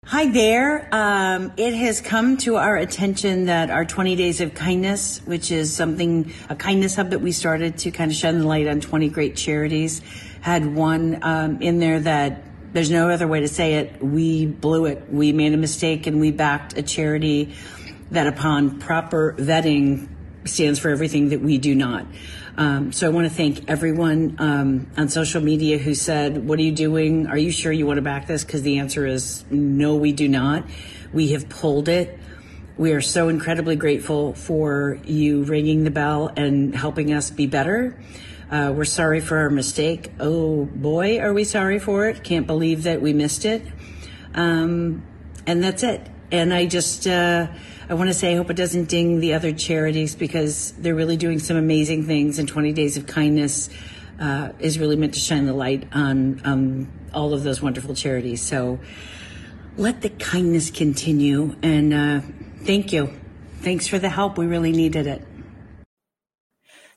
Hi 0.08 0.30
there. 0.30 0.90
Um, 0.92 1.54
it 1.58 1.76
has 1.76 2.02
come 2.02 2.36
to 2.38 2.56
our 2.56 2.76
attention 2.76 3.46
that 3.46 3.70
our 3.70 3.86
20 3.86 4.16
Days 4.16 4.42
of 4.42 4.56
Kindness, 4.56 5.22
which 5.26 5.52
is 5.52 5.72
something, 5.72 6.34
a 6.50 6.56
kindness 6.56 6.96
hub 6.96 7.12
that 7.12 7.22
we 7.22 7.32
started 7.32 7.78
to 7.78 7.92
kind 7.92 8.10
of 8.10 8.18
shine 8.18 8.40
the 8.40 8.48
light 8.48 8.68
on 8.68 8.82
20 8.82 9.10
great 9.10 9.36
charities, 9.36 10.02
had 10.42 10.74
one 10.74 11.20
um, 11.22 11.62
in 11.62 11.78
there 11.78 12.00
that 12.00 12.44
there's 12.74 12.90
no 12.90 13.12
other 13.12 13.28
way 13.28 13.42
to 13.42 13.48
say 13.48 13.76
it. 13.76 14.04
We 14.04 14.48
blew 14.48 14.86
it. 14.86 15.06
We 15.12 15.34
made 15.34 15.54
a 15.54 15.58
mistake 15.58 16.08
and 16.08 16.20
we 16.20 16.32
backed 16.32 16.76
a 16.76 16.82
charity 16.82 17.54
that, 18.10 18.26
upon 18.26 18.80
proper 18.80 19.36
vetting, 19.38 20.10
stands 20.46 20.80
for 20.80 20.90
everything 20.90 21.30
that 21.30 21.42
we 21.42 21.60
do 21.60 21.76
not. 21.76 22.08
Um, 22.58 22.92
so 22.92 23.08
I 23.08 23.10
want 23.10 23.28
to 23.30 23.34
thank 23.34 23.70
everyone 23.70 24.36
um, 24.40 24.88
on 24.98 25.08
social 25.10 25.42
media 25.42 25.78
who 25.78 25.96
said, 25.96 26.46
"What 26.46 26.60
are 26.60 26.64
you 26.64 26.74
doing? 26.74 27.28
Are 27.28 27.38
you 27.38 27.52
sure 27.52 27.72
you 27.72 27.86
want 27.86 27.98
to 27.98 28.02
back 28.02 28.28
this?" 28.28 28.44
Because 28.44 28.62
the 28.62 28.80
answer 28.80 29.06
is 29.06 29.46
no, 29.50 29.96
we 29.96 30.12
do 30.12 30.28
not. 30.28 30.66
We 31.14 31.32
have 31.32 31.48
pulled 31.48 31.88
it. 31.88 32.20
We 32.78 32.94
are 32.94 33.02
so 33.02 33.30
incredibly 33.30 33.76
grateful 33.76 34.34
for 34.34 35.00
you 35.06 35.44
ringing 35.44 35.84
the 35.84 35.92
bell 35.92 36.32
and 36.36 36.76
helping 36.76 37.14
us 37.14 37.32
be 37.32 37.48
better. 37.48 37.98
Uh, 38.50 38.74
we're 38.76 38.84
sorry 38.84 39.22
for 39.22 39.38
our 39.38 39.50
mistake. 39.50 40.12
Oh 40.20 40.66
boy, 40.66 41.20
are 41.20 41.34
we 41.34 41.46
sorry 41.46 41.80
for 41.80 42.10
it? 42.10 42.22
Can't 42.22 42.48
believe 42.48 42.84
that 42.84 43.02
we 43.02 43.14
missed 43.14 43.46
it. 43.46 43.66
Um, 44.36 45.04
and 45.48 45.64
that's 45.64 45.84
it. 45.84 46.11
And 46.32 46.54
I 46.54 46.66
just, 46.66 47.08
uh, 47.08 47.48
I 47.90 47.94
want 47.94 48.10
to 48.10 48.14
say 48.14 48.34
I 48.34 48.38
hope 48.38 48.50
it 48.50 48.56
doesn't 48.56 48.86
ding 48.86 49.20
the 49.20 49.34
other 49.34 49.52
charities 49.52 50.16
because 50.16 50.72
they're 50.74 50.96
really 50.96 51.18
doing 51.18 51.40
some 51.40 51.58
amazing 51.58 52.06
things. 52.06 52.40
And 52.40 52.48
20 52.48 52.72
Days 52.72 52.96
of 52.96 53.06
Kindness 53.06 53.70
uh, 54.20 54.50
is 54.60 54.80
really 54.80 54.96
meant 54.96 55.14
to 55.16 55.20
shine 55.20 55.46
the 55.46 55.54
light 55.54 55.88
on 55.92 56.42
um, 56.46 56.92
all 57.14 57.34
of 57.34 57.44
those 57.44 57.62
wonderful 57.62 57.96
charities. 57.96 58.42
So 58.42 58.80
let 59.76 60.02
the 60.02 60.10
kindness 60.10 60.72
continue. 60.72 61.56
And 61.62 61.94
uh, 61.94 62.22
thank 62.64 62.94
you. 62.94 63.12
Thanks 63.60 63.88
for 63.88 64.00
the 64.00 64.10
help. 64.10 64.38
We 64.38 64.46
really 64.46 64.72
needed 64.72 65.08
it. 65.08 65.28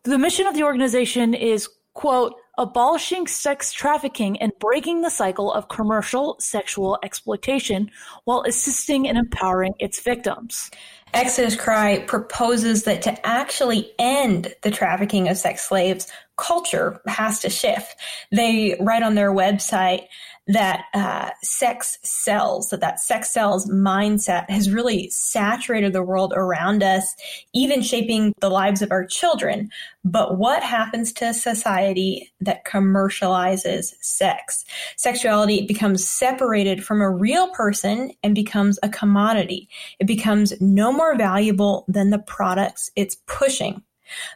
The 0.04 0.18
mission 0.18 0.46
of 0.46 0.54
the 0.54 0.62
organization 0.62 1.34
is, 1.34 1.68
quote, 1.92 2.34
abolishing 2.58 3.26
sex 3.26 3.72
trafficking 3.72 4.40
and 4.40 4.52
breaking 4.60 5.02
the 5.02 5.10
cycle 5.10 5.52
of 5.52 5.68
commercial 5.68 6.36
sexual 6.38 6.98
exploitation 7.02 7.90
while 8.24 8.42
assisting 8.46 9.08
and 9.08 9.18
empowering 9.18 9.74
its 9.78 10.00
victims. 10.00 10.70
Exodus 11.12 11.54
Cry 11.54 12.00
proposes 12.00 12.84
that 12.84 13.02
to 13.02 13.26
actually 13.26 13.92
end 13.98 14.52
the 14.62 14.70
trafficking 14.70 15.28
of 15.28 15.36
sex 15.36 15.62
slaves, 15.62 16.10
culture 16.36 17.00
has 17.06 17.38
to 17.40 17.50
shift. 17.50 17.96
They 18.32 18.76
write 18.80 19.04
on 19.04 19.14
their 19.14 19.32
website 19.32 20.06
that 20.46 20.84
uh, 20.92 21.30
sex 21.42 21.98
sells, 22.02 22.68
that 22.68 22.80
that 22.80 23.00
sex 23.00 23.30
sells 23.30 23.70
mindset 23.70 24.48
has 24.50 24.70
really 24.70 25.08
saturated 25.10 25.92
the 25.92 26.02
world 26.02 26.34
around 26.36 26.82
us, 26.82 27.14
even 27.54 27.80
shaping 27.80 28.32
the 28.40 28.50
lives 28.50 28.82
of 28.82 28.90
our 28.90 29.06
children. 29.06 29.70
But 30.04 30.36
what 30.36 30.62
happens 30.62 31.12
to 31.14 31.32
society 31.32 32.30
that 32.40 32.66
commercializes 32.66 33.94
sex? 34.00 34.64
Sexuality 34.96 35.66
becomes 35.66 36.06
separated 36.06 36.84
from 36.84 37.00
a 37.00 37.10
real 37.10 37.48
person 37.48 38.12
and 38.22 38.34
becomes 38.34 38.78
a 38.82 38.88
commodity. 38.90 39.68
It 39.98 40.06
becomes 40.06 40.52
no 40.60 40.92
more 40.92 41.16
valuable 41.16 41.86
than 41.88 42.10
the 42.10 42.18
products 42.18 42.90
it's 42.96 43.16
pushing. 43.26 43.82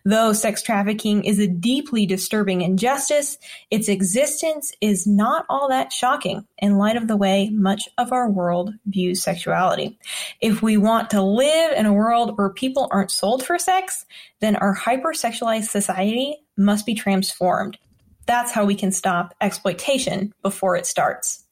Though 0.05 0.33
sex 0.33 0.63
trafficking 0.63 1.25
is 1.25 1.39
a 1.39 1.47
deeply 1.47 2.07
disturbing 2.07 2.63
injustice, 2.63 3.39
its 3.71 3.89
existence 3.89 4.73
is 4.81 5.07
not 5.07 5.45
all 5.49 5.69
that 5.69 5.93
shocking 5.93 6.47
in 6.59 6.79
light 6.79 6.97
of 6.97 7.09
the 7.09 7.17
way 7.17 7.51
much 7.51 7.89
of 7.99 8.13
our 8.13 8.31
world 8.31 8.73
views 8.87 9.23
sexuality. 9.23 9.99
If 10.41 10.63
we 10.63 10.77
want 10.77 11.11
to 11.11 11.23
live 11.23 11.73
in 11.73 11.87
a 11.87 11.93
world 11.93 12.37
where 12.39 12.51
people 12.51 12.89
aren't 12.91 13.11
sold 13.11 13.45
for 13.45 13.59
sex, 13.59 14.05
then 14.41 14.57
our 14.57 14.77
hypersexualized 14.77 15.69
society 15.69 16.37
must 16.57 16.87
be 16.87 16.95
transformed. 16.95 17.79
That's 18.27 18.53
how 18.53 18.65
we 18.65 18.75
can 18.75 18.93
stop 18.93 19.35
exploitation 19.41 20.33
before 20.43 20.77
it 20.77 20.87
starts. 20.87 21.45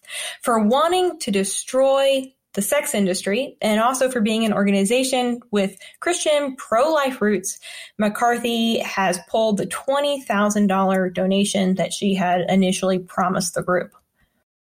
For 0.43 0.59
wanting 0.59 1.19
to 1.21 1.31
destroy 1.31 2.33
the 2.57 2.63
sex 2.63 2.95
industry 2.95 3.57
and 3.61 3.81
also 3.81 4.11
for 4.11 4.23
being 4.23 4.45
an 4.45 4.53
organization 4.53 5.41
with 5.51 5.77
Christian 6.01 6.57
pro 6.57 6.91
life 6.91 7.21
roots. 7.21 7.61
McCarthy 7.99 8.79
has 8.79 9.21
pulled 9.29 9.59
the 9.59 9.67
$20,000 9.67 11.15
donation 11.15 11.75
that 11.75 11.93
she 11.93 12.15
had 12.15 12.41
initially 12.49 12.99
promised 12.99 13.55
the 13.55 13.63
group. 13.63 13.93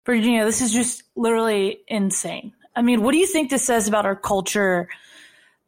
Virginia, 0.05 0.43
this 0.43 0.61
is 0.61 0.73
just 0.73 1.03
literally 1.15 1.79
insane. 1.87 2.53
I 2.75 2.81
mean, 2.81 3.01
what 3.01 3.13
do 3.13 3.17
you 3.17 3.25
think 3.25 3.49
this 3.49 3.65
says 3.65 3.87
about 3.87 4.05
our 4.05 4.17
culture 4.17 4.89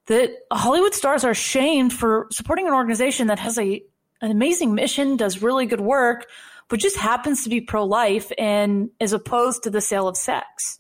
that 0.08 0.32
Hollywood 0.52 0.94
stars 0.94 1.24
are 1.24 1.34
shamed 1.34 1.94
for 1.94 2.28
supporting 2.32 2.68
an 2.68 2.74
organization 2.74 3.28
that 3.28 3.40
has 3.40 3.58
a 3.58 3.82
an 4.22 4.32
amazing 4.32 4.76
mission, 4.76 5.16
does 5.16 5.42
really 5.42 5.66
good 5.66 5.80
work, 5.80 6.28
but 6.68 6.82
just 6.82 6.98
happens 6.98 7.46
to 7.46 7.50
be 7.50 7.62
pro 7.62 7.86
life 7.86 8.34
and 8.38 8.90
is 9.00 9.14
opposed 9.14 9.64
to 9.64 9.70
the 9.70 9.80
sale 9.80 10.10
of 10.10 10.18
sex? 10.18 10.80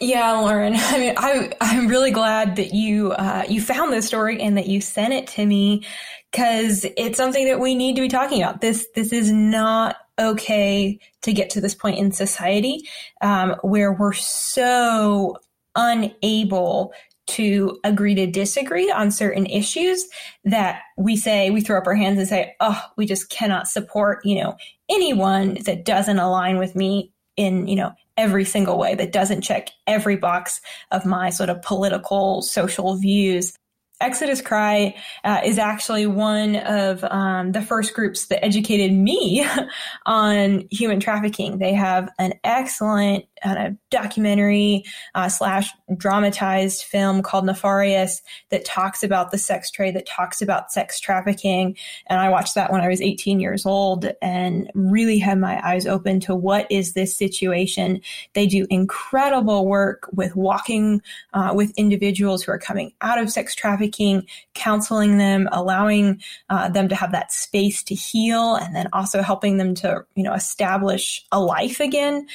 Yeah, 0.00 0.32
Lauren. 0.32 0.74
I 0.76 0.98
mean, 0.98 1.14
I 1.16 1.52
I'm 1.60 1.88
really 1.88 2.10
glad 2.10 2.56
that 2.56 2.74
you 2.74 3.12
uh, 3.12 3.44
you 3.48 3.60
found 3.60 3.92
this 3.92 4.06
story 4.06 4.40
and 4.40 4.56
that 4.56 4.66
you 4.66 4.80
sent 4.80 5.12
it 5.12 5.26
to 5.28 5.46
me 5.46 5.84
because 6.30 6.84
it's 6.96 7.16
something 7.16 7.46
that 7.46 7.60
we 7.60 7.74
need 7.74 7.96
to 7.96 8.02
be 8.02 8.08
talking 8.08 8.42
about. 8.42 8.60
This 8.60 8.86
this 8.94 9.12
is 9.12 9.32
not 9.32 9.96
okay 10.18 10.98
to 11.22 11.32
get 11.32 11.50
to 11.50 11.60
this 11.60 11.74
point 11.74 11.98
in 11.98 12.12
society 12.12 12.82
um, 13.20 13.54
where 13.62 13.92
we're 13.92 14.12
so 14.12 15.36
unable 15.76 16.92
to 17.26 17.78
agree 17.84 18.14
to 18.14 18.26
disagree 18.26 18.90
on 18.90 19.10
certain 19.10 19.46
issues 19.46 20.06
that 20.44 20.80
we 20.96 21.14
say 21.16 21.50
we 21.50 21.60
throw 21.60 21.78
up 21.78 21.86
our 21.86 21.94
hands 21.94 22.18
and 22.18 22.26
say 22.26 22.56
oh 22.60 22.82
we 22.96 23.04
just 23.04 23.28
cannot 23.28 23.68
support 23.68 24.24
you 24.24 24.40
know 24.40 24.56
anyone 24.88 25.58
that 25.66 25.84
doesn't 25.84 26.18
align 26.18 26.56
with 26.56 26.74
me 26.74 27.12
in 27.36 27.68
you 27.68 27.76
know 27.76 27.92
every 28.18 28.44
single 28.44 28.76
way, 28.76 28.94
that 28.96 29.12
doesn't 29.12 29.40
check 29.40 29.70
every 29.86 30.16
box 30.16 30.60
of 30.90 31.06
my 31.06 31.30
sort 31.30 31.48
of 31.48 31.62
political, 31.62 32.42
social 32.42 32.96
views. 32.96 33.54
Exodus 34.00 34.40
Cry 34.40 34.94
uh, 35.24 35.40
is 35.44 35.58
actually 35.58 36.06
one 36.06 36.56
of 36.56 37.02
um, 37.04 37.52
the 37.52 37.62
first 37.62 37.94
groups 37.94 38.26
that 38.26 38.44
educated 38.44 38.92
me 38.92 39.44
on 40.06 40.68
human 40.70 41.00
trafficking. 41.00 41.58
They 41.58 41.72
have 41.74 42.08
an 42.18 42.34
excellent 42.44 43.24
a 43.44 43.76
documentary 43.90 44.84
uh, 45.14 45.28
slash 45.28 45.70
dramatized 45.96 46.82
film 46.82 47.22
called 47.22 47.46
Nefarious 47.46 48.22
that 48.50 48.64
talks 48.64 49.02
about 49.02 49.30
the 49.30 49.38
sex 49.38 49.70
trade, 49.70 49.94
that 49.96 50.06
talks 50.06 50.42
about 50.42 50.72
sex 50.72 51.00
trafficking. 51.00 51.76
And 52.06 52.20
I 52.20 52.28
watched 52.28 52.54
that 52.54 52.72
when 52.72 52.80
I 52.80 52.88
was 52.88 53.00
18 53.00 53.40
years 53.40 53.64
old 53.64 54.10
and 54.20 54.70
really 54.74 55.18
had 55.18 55.38
my 55.38 55.60
eyes 55.66 55.86
open 55.86 56.20
to 56.20 56.34
what 56.34 56.66
is 56.70 56.92
this 56.92 57.16
situation. 57.16 58.00
They 58.34 58.46
do 58.46 58.66
incredible 58.70 59.66
work 59.66 60.08
with 60.12 60.34
walking 60.36 61.02
uh, 61.32 61.52
with 61.54 61.72
individuals 61.76 62.42
who 62.42 62.52
are 62.52 62.58
coming 62.58 62.92
out 63.00 63.18
of 63.18 63.30
sex 63.30 63.54
trafficking, 63.54 64.26
counseling 64.54 65.18
them, 65.18 65.48
allowing 65.52 66.20
uh, 66.50 66.68
them 66.68 66.88
to 66.88 66.94
have 66.94 67.12
that 67.12 67.32
space 67.32 67.82
to 67.84 67.94
heal, 67.94 68.56
and 68.56 68.74
then 68.74 68.88
also 68.92 69.22
helping 69.22 69.58
them 69.58 69.74
to, 69.74 70.04
you 70.14 70.22
know, 70.22 70.34
establish 70.34 71.24
a 71.32 71.40
life 71.40 71.80
again. 71.80 72.26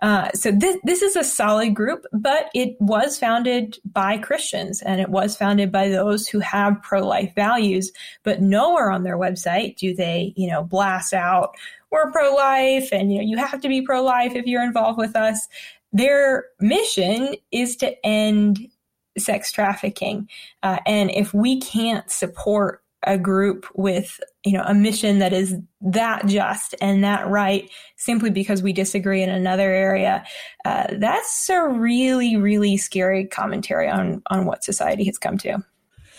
Uh, 0.00 0.30
so 0.32 0.51
this 0.52 0.78
this 0.84 1.02
is 1.02 1.16
a 1.16 1.24
solid 1.24 1.74
group, 1.74 2.04
but 2.12 2.50
it 2.54 2.76
was 2.80 3.18
founded 3.18 3.78
by 3.84 4.18
Christians 4.18 4.82
and 4.82 5.00
it 5.00 5.08
was 5.08 5.36
founded 5.36 5.72
by 5.72 5.88
those 5.88 6.28
who 6.28 6.40
have 6.40 6.82
pro 6.82 7.06
life 7.06 7.34
values. 7.34 7.92
But 8.22 8.40
nowhere 8.40 8.90
on 8.90 9.02
their 9.02 9.18
website 9.18 9.76
do 9.76 9.94
they, 9.94 10.32
you 10.36 10.48
know, 10.48 10.62
blast 10.62 11.12
out 11.12 11.56
we're 11.92 12.10
pro 12.10 12.34
life 12.34 12.88
and 12.90 13.12
you 13.12 13.18
know 13.18 13.24
you 13.24 13.36
have 13.36 13.60
to 13.60 13.68
be 13.68 13.82
pro 13.82 14.02
life 14.02 14.34
if 14.34 14.46
you're 14.46 14.64
involved 14.64 14.98
with 14.98 15.14
us. 15.14 15.46
Their 15.92 16.46
mission 16.58 17.36
is 17.52 17.76
to 17.76 17.94
end 18.04 18.68
sex 19.18 19.52
trafficking, 19.52 20.28
uh, 20.62 20.78
and 20.86 21.10
if 21.10 21.32
we 21.34 21.60
can't 21.60 22.10
support 22.10 22.82
a 23.04 23.18
group 23.18 23.66
with 23.74 24.18
you 24.44 24.52
know 24.52 24.64
a 24.66 24.74
mission 24.74 25.18
that 25.20 25.32
is 25.32 25.56
that 25.80 26.26
just 26.26 26.74
and 26.80 27.04
that 27.04 27.26
right 27.28 27.70
simply 27.96 28.30
because 28.30 28.62
we 28.62 28.72
disagree 28.72 29.22
in 29.22 29.30
another 29.30 29.70
area 29.70 30.24
uh, 30.64 30.86
that's 30.98 31.48
a 31.48 31.68
really 31.68 32.36
really 32.36 32.76
scary 32.76 33.26
commentary 33.26 33.88
on 33.88 34.22
on 34.26 34.44
what 34.44 34.64
society 34.64 35.04
has 35.04 35.18
come 35.18 35.38
to. 35.38 35.58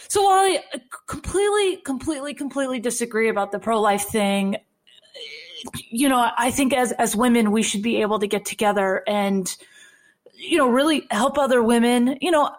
So 0.07 0.23
while 0.23 0.39
i 0.39 0.63
completely 1.07 1.77
completely 1.77 2.33
completely 2.33 2.79
disagree 2.79 3.29
about 3.29 3.51
the 3.51 3.59
pro-life 3.59 4.03
thing 4.03 4.57
you 5.89 6.09
know 6.09 6.29
i 6.37 6.51
think 6.51 6.73
as 6.73 6.91
as 6.93 7.15
women 7.15 7.51
we 7.51 7.63
should 7.63 7.81
be 7.81 8.01
able 8.01 8.19
to 8.19 8.27
get 8.27 8.45
together 8.45 9.03
and 9.07 9.55
you 10.35 10.57
know 10.57 10.67
really 10.67 11.07
help 11.09 11.37
other 11.37 11.63
women. 11.63 12.17
You 12.21 12.31
know 12.31 12.49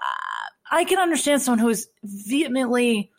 i 0.71 0.85
can 0.85 0.99
understand 0.99 1.43
someone 1.43 1.59
who 1.59 1.69
is 1.69 1.89
vehemently 2.03 3.11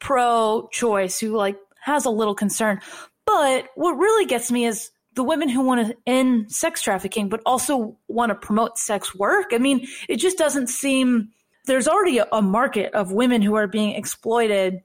pro 0.00 0.68
choice 0.70 1.18
who 1.18 1.36
like 1.36 1.58
has 1.80 2.04
a 2.04 2.10
little 2.10 2.34
concern. 2.34 2.80
But 3.26 3.66
what 3.74 3.92
really 3.92 4.26
gets 4.26 4.50
me 4.50 4.64
is 4.64 4.90
the 5.14 5.24
women 5.24 5.48
who 5.48 5.62
want 5.62 5.86
to 5.86 5.96
end 6.06 6.50
sex 6.52 6.80
trafficking, 6.80 7.28
but 7.28 7.40
also 7.44 7.98
want 8.08 8.30
to 8.30 8.34
promote 8.34 8.78
sex 8.78 9.14
work. 9.14 9.48
I 9.52 9.58
mean, 9.58 9.86
it 10.08 10.16
just 10.16 10.38
doesn't 10.38 10.68
seem 10.68 11.30
there's 11.66 11.88
already 11.88 12.18
a, 12.18 12.26
a 12.32 12.40
market 12.40 12.94
of 12.94 13.12
women 13.12 13.42
who 13.42 13.54
are 13.56 13.66
being 13.66 13.94
exploited. 13.94 14.80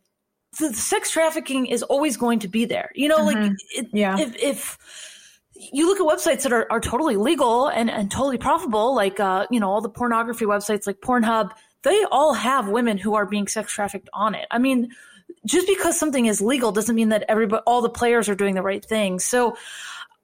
The 0.59 0.73
sex 0.73 1.11
trafficking 1.11 1.67
is 1.67 1.83
always 1.83 2.17
going 2.17 2.39
to 2.39 2.47
be 2.47 2.65
there. 2.65 2.91
You 2.95 3.07
know, 3.07 3.19
mm-hmm. 3.19 3.43
like 3.43 3.51
it, 3.71 3.87
yeah. 3.93 4.19
if, 4.19 4.35
if 4.35 4.77
you 5.71 5.87
look 5.87 5.99
at 5.99 6.05
websites 6.05 6.43
that 6.43 6.51
are, 6.51 6.67
are 6.71 6.81
totally 6.81 7.15
legal 7.15 7.67
and, 7.67 7.89
and 7.89 8.11
totally 8.11 8.37
profitable, 8.37 8.95
like, 8.95 9.19
uh, 9.19 9.47
you 9.49 9.59
know, 9.59 9.69
all 9.69 9.81
the 9.81 9.89
pornography 9.89 10.45
websites 10.45 10.85
like 10.85 10.99
Pornhub, 10.99 11.51
they 11.83 12.05
all 12.11 12.33
have 12.33 12.67
women 12.67 12.97
who 12.97 13.15
are 13.15 13.25
being 13.25 13.47
sex 13.47 13.71
trafficked 13.71 14.09
on 14.13 14.35
it. 14.35 14.47
I 14.51 14.57
mean, 14.57 14.89
just 15.45 15.67
because 15.67 15.99
something 15.99 16.25
is 16.25 16.41
legal 16.41 16.71
doesn't 16.71 16.95
mean 16.95 17.09
that 17.09 17.25
everybody, 17.27 17.61
all 17.65 17.81
the 17.81 17.89
players 17.89 18.29
are 18.29 18.35
doing 18.35 18.55
the 18.55 18.61
right 18.61 18.83
thing. 18.83 19.19
So, 19.19 19.51
uh, 19.51 19.55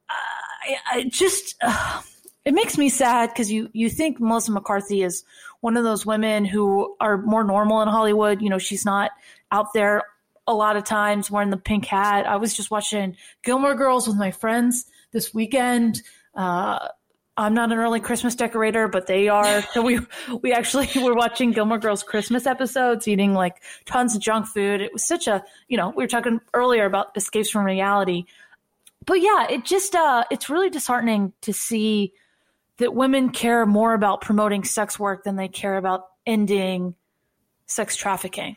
I, 0.10 0.76
I, 0.92 1.04
just, 1.10 1.56
uh, 1.62 2.02
it 2.46 2.54
makes 2.54 2.78
me 2.78 2.90
sad 2.90 3.30
because 3.30 3.52
you, 3.52 3.70
you 3.74 3.90
think 3.90 4.20
Melissa 4.20 4.52
McCarthy 4.52 5.04
is 5.04 5.24
one 5.62 5.78
of 5.78 5.84
those 5.84 6.06
women 6.06 6.46
who 6.46 6.96
are 7.00 7.18
more 7.18 7.44
normal 7.44 7.82
in 7.82 7.88
Hollywood. 7.88 8.42
You 8.42 8.50
know, 8.50 8.60
she's 8.60 8.86
not 8.86 9.12
out 9.52 9.68
there 9.74 10.04
a 10.48 10.54
lot 10.54 10.78
of 10.78 10.84
times 10.84 11.30
wearing 11.30 11.52
the 11.52 11.58
pink 11.58 11.86
hat. 11.86 12.26
I 12.26 12.38
was 12.38 12.56
just 12.56 12.72
watching 12.72 13.16
Gilmore 13.44 13.76
Girls 13.76 14.08
with 14.08 14.18
my 14.18 14.32
friends 14.32 14.86
this 15.12 15.34
weekend. 15.34 16.02
Uh, 16.34 16.88
I'm 17.40 17.54
not 17.54 17.72
an 17.72 17.78
early 17.78 18.00
Christmas 18.00 18.36
decorator, 18.36 18.88
but 18.88 19.08
they 19.08 19.30
are. 19.30 19.64
So 19.74 19.82
we 19.82 20.00
we 20.42 20.52
actually 20.52 20.90
were 21.04 21.14
watching 21.14 21.52
Gilmore 21.52 21.78
Girls 21.78 22.04
Christmas 22.04 22.46
episodes, 22.46 23.08
eating 23.08 23.34
like 23.34 23.62
tons 23.86 24.16
of 24.16 24.22
junk 24.22 24.48
food. 24.48 24.82
It 24.82 24.92
was 24.94 25.06
such 25.06 25.28
a 25.28 25.44
you 25.68 25.78
know 25.78 25.90
we 25.90 26.04
were 26.04 26.08
talking 26.08 26.40
earlier 26.54 26.86
about 26.86 27.16
escapes 27.16 27.50
from 27.50 27.66
reality, 27.66 28.26
but 29.06 29.22
yeah, 29.22 29.48
it 29.50 29.64
just 29.64 29.96
uh, 29.96 30.24
it's 30.32 30.50
really 30.50 30.70
disheartening 30.70 31.34
to 31.42 31.54
see 31.54 32.14
that 32.78 32.94
women 32.94 33.30
care 33.30 33.66
more 33.66 33.94
about 33.94 34.22
promoting 34.22 34.64
sex 34.64 35.00
work 35.00 35.24
than 35.24 35.36
they 35.36 35.48
care 35.48 35.78
about 35.78 36.08
ending 36.26 36.96
sex 37.66 37.96
trafficking. 37.96 38.56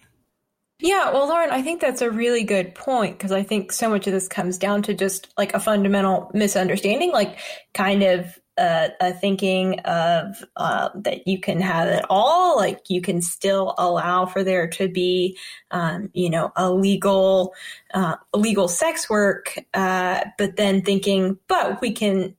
Yeah, 0.79 1.13
well, 1.13 1.29
Lauren, 1.29 1.51
I 1.51 1.63
think 1.63 1.81
that's 1.81 2.03
a 2.03 2.11
really 2.11 2.43
good 2.43 2.75
point 2.75 3.17
because 3.17 3.31
I 3.31 3.45
think 3.45 3.71
so 3.71 3.89
much 3.89 4.09
of 4.09 4.13
this 4.13 4.27
comes 4.27 4.59
down 4.59 4.83
to 4.83 4.95
just 4.95 5.33
like 5.39 5.55
a 5.55 5.61
fundamental 5.61 6.31
misunderstanding, 6.35 7.13
like 7.13 7.39
kind 7.73 8.03
of 8.03 8.37
a, 8.59 8.91
a 9.01 9.13
thinking 9.13 9.79
of 9.81 10.45
uh, 10.57 10.91
that 10.95 11.27
you 11.27 11.41
can 11.41 11.61
have 11.61 11.89
it 11.89 12.05
all, 12.11 12.57
like 12.57 12.91
you 12.91 13.01
can 13.01 13.23
still 13.23 13.75
allow 13.79 14.27
for 14.27 14.45
there 14.45 14.69
to 14.69 14.89
be, 14.89 15.39
um, 15.71 16.11
you 16.13 16.31
know, 16.31 16.53
illegal, 16.57 17.55
uh, 17.95 18.17
illegal 18.35 18.69
sex 18.69 19.09
work, 19.09 19.59
uh, 19.75 20.25
but 20.39 20.57
then 20.57 20.83
thinking, 20.83 21.39
but 21.49 21.81
we 21.81 21.93
can 21.93 22.37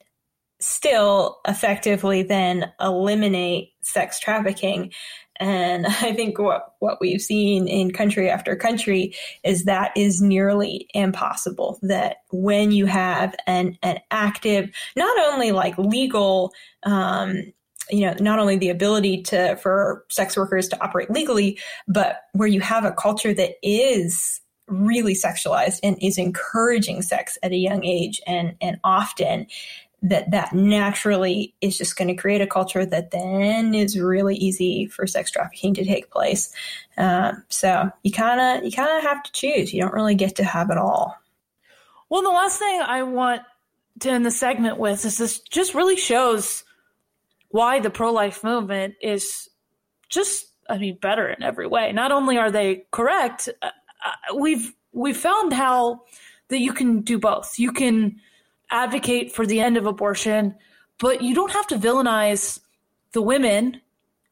still 0.60 1.40
effectively 1.48 2.24
then 2.24 2.72
eliminate 2.80 3.74
sex 3.82 4.20
trafficking. 4.20 4.94
And 5.44 5.86
I 6.02 6.14
think 6.14 6.40
what, 6.40 6.74
what 6.80 7.00
we've 7.02 7.22
seen 7.22 7.68
in 7.68 7.92
country 7.92 8.30
after 8.30 8.56
country 8.56 9.14
is 9.44 9.66
that 9.66 9.92
is 9.96 10.22
nearly 10.22 10.88
impossible. 10.94 11.80
That 11.82 12.18
when 12.32 12.72
you 12.72 12.86
have 12.86 13.36
an, 13.46 13.78
an 13.84 14.00
active, 14.10 14.72
not 14.96 15.20
only 15.20 15.52
like 15.52 15.78
legal, 15.78 16.54
um, 16.84 17.52
you 17.90 18.06
know, 18.06 18.16
not 18.20 18.40
only 18.40 18.58
the 18.58 18.70
ability 18.70 19.24
to, 19.24 19.58
for 19.58 20.06
sex 20.10 20.38
workers 20.38 20.70
to 20.70 20.82
operate 20.82 21.12
legally, 21.12 21.60
but 21.88 22.22
where 22.32 22.48
you 22.48 22.62
have 22.62 22.86
a 22.86 22.94
culture 22.94 23.34
that 23.34 23.56
is 23.62 24.40
really 24.68 25.14
sexualized 25.14 25.80
and 25.84 26.02
is 26.02 26.18
encouraging 26.18 27.02
sex 27.02 27.38
at 27.44 27.52
a 27.52 27.58
young 27.58 27.84
age 27.84 28.22
and, 28.26 28.56
and 28.62 28.80
often 28.86 29.46
that 30.04 30.30
that 30.32 30.54
naturally 30.54 31.56
is 31.62 31.78
just 31.78 31.96
going 31.96 32.10
to 32.10 32.14
create 32.14 32.42
a 32.42 32.48
culture 32.48 32.86
that 32.86 33.12
then 33.12 33.74
is 33.74 33.98
really 33.98 34.36
easy 34.36 34.86
for 34.86 35.08
sex 35.08 35.32
trafficking 35.32 35.74
to 35.74 35.86
take 35.86 36.12
place. 36.12 36.54
Um, 36.98 37.44
so 37.48 37.90
you 38.04 38.12
kind 38.12 38.40
of 38.40 38.66
you 38.66 38.72
kind 38.72 38.96
of 38.98 39.04
have 39.04 39.24
to 39.24 39.32
choose. 39.32 39.74
You 39.74 39.82
don't 39.82 39.94
really 39.94 40.16
get 40.16 40.36
to 40.36 40.44
have 40.44 40.70
it 40.70 40.78
all. 40.78 41.16
Well, 42.10 42.22
the 42.22 42.30
last 42.30 42.60
thing 42.60 42.82
I 42.86 43.04
want 43.04 43.44
to 44.02 44.10
end 44.10 44.26
the 44.26 44.32
segment 44.32 44.78
with 44.78 45.06
is 45.06 45.18
this 45.18 45.40
just 45.40 45.74
really 45.74 45.96
shows 45.96 46.66
why 47.50 47.80
the 47.80 47.90
pro 47.90 48.12
life 48.12 48.44
movement 48.44 48.96
is 49.02 49.50
just 50.10 50.48
I 50.70 50.80
mean 50.80 50.98
better 51.02 51.30
in 51.30 51.42
every 51.42 51.68
way. 51.68 51.94
Not 51.94 52.12
only 52.12 52.38
are 52.38 52.52
they 52.52 52.84
correct, 52.92 53.48
uh, 53.62 53.68
uh 54.06 54.36
we've 54.36 54.74
we've 54.92 55.16
found 55.16 55.54
how 55.54 56.02
that 56.50 56.60
you 56.60 56.74
can 56.74 57.02
do 57.02 57.18
both. 57.18 57.58
You 57.58 57.72
can 57.72 58.20
advocate 58.74 59.32
for 59.32 59.46
the 59.46 59.62
end 59.62 59.78
of 59.78 59.86
abortion, 59.86 60.56
but 61.00 61.22
you 61.22 61.36
don't 61.36 61.52
have 61.52 61.68
to 61.68 61.78
villainize 61.78 62.60
the 63.14 63.22
women 63.22 63.80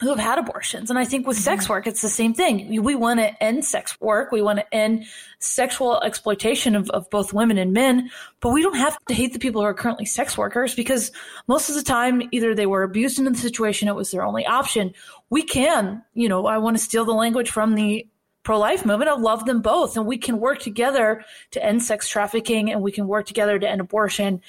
who 0.01 0.09
have 0.09 0.19
had 0.19 0.39
abortions. 0.39 0.89
And 0.89 0.97
I 0.97 1.05
think 1.05 1.27
with 1.27 1.37
sex 1.37 1.65
mm-hmm. 1.65 1.73
work, 1.73 1.87
it's 1.87 2.01
the 2.01 2.09
same 2.09 2.33
thing. 2.33 2.81
We 2.81 2.95
want 2.95 3.19
to 3.19 3.43
end 3.43 3.63
sex 3.63 4.01
work. 4.01 4.31
We 4.31 4.41
want 4.41 4.57
to 4.57 4.73
end 4.73 5.05
sexual 5.37 6.01
exploitation 6.01 6.75
of, 6.75 6.89
of 6.89 7.07
both 7.11 7.33
women 7.33 7.59
and 7.59 7.71
men, 7.71 8.09
but 8.39 8.49
we 8.49 8.63
don't 8.63 8.77
have 8.77 8.97
to 9.05 9.13
hate 9.13 9.33
the 9.33 9.39
people 9.39 9.61
who 9.61 9.67
are 9.67 9.75
currently 9.75 10.05
sex 10.05 10.35
workers 10.35 10.73
because 10.73 11.11
most 11.47 11.69
of 11.69 11.75
the 11.75 11.83
time, 11.83 12.23
either 12.31 12.55
they 12.55 12.65
were 12.65 12.81
abused 12.81 13.19
in 13.19 13.25
the 13.25 13.35
situation, 13.35 13.87
it 13.87 13.95
was 13.95 14.09
their 14.09 14.23
only 14.23 14.45
option. 14.45 14.91
We 15.29 15.43
can, 15.43 16.03
you 16.15 16.27
know, 16.27 16.47
I 16.47 16.57
want 16.57 16.77
to 16.77 16.83
steal 16.83 17.05
the 17.05 17.11
language 17.11 17.51
from 17.51 17.75
the 17.75 18.07
pro 18.43 18.59
life 18.59 18.85
movement. 18.85 19.09
I 19.09 19.15
love 19.15 19.45
them 19.45 19.61
both. 19.61 19.97
And 19.97 20.05
we 20.05 20.17
can 20.17 20.39
work 20.39 20.59
together 20.59 21.23
to 21.51 21.63
end 21.63 21.83
sex 21.83 22.07
trafficking 22.07 22.71
and 22.71 22.81
we 22.81 22.91
can 22.91 23.07
work 23.07 23.25
together 23.25 23.57
to 23.57 23.69
end 23.69 23.81
abortion. 23.81 24.41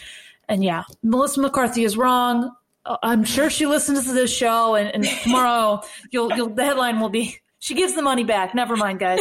And 0.49 0.65
yeah, 0.65 0.85
Melissa 1.03 1.41
McCarthy 1.41 1.85
is 1.85 1.97
wrong. 1.97 2.55
Uh, 2.85 2.97
I'm 3.03 3.25
sure 3.25 3.51
she 3.51 3.67
listens 3.67 4.07
to 4.07 4.13
this 4.13 4.35
show 4.35 4.75
and, 4.75 4.95
and 4.95 5.05
tomorrow 5.23 5.83
you'll, 6.11 6.35
you'll, 6.35 6.51
the 6.51 6.65
headline 6.65 7.01
will 7.01 7.11
be, 7.11 7.39
she 7.59 7.75
gives 7.75 7.95
the 7.95 8.03
money 8.03 8.25
back. 8.25 8.55
Never 8.55 8.77
mind, 8.77 8.99
guys. 8.99 9.21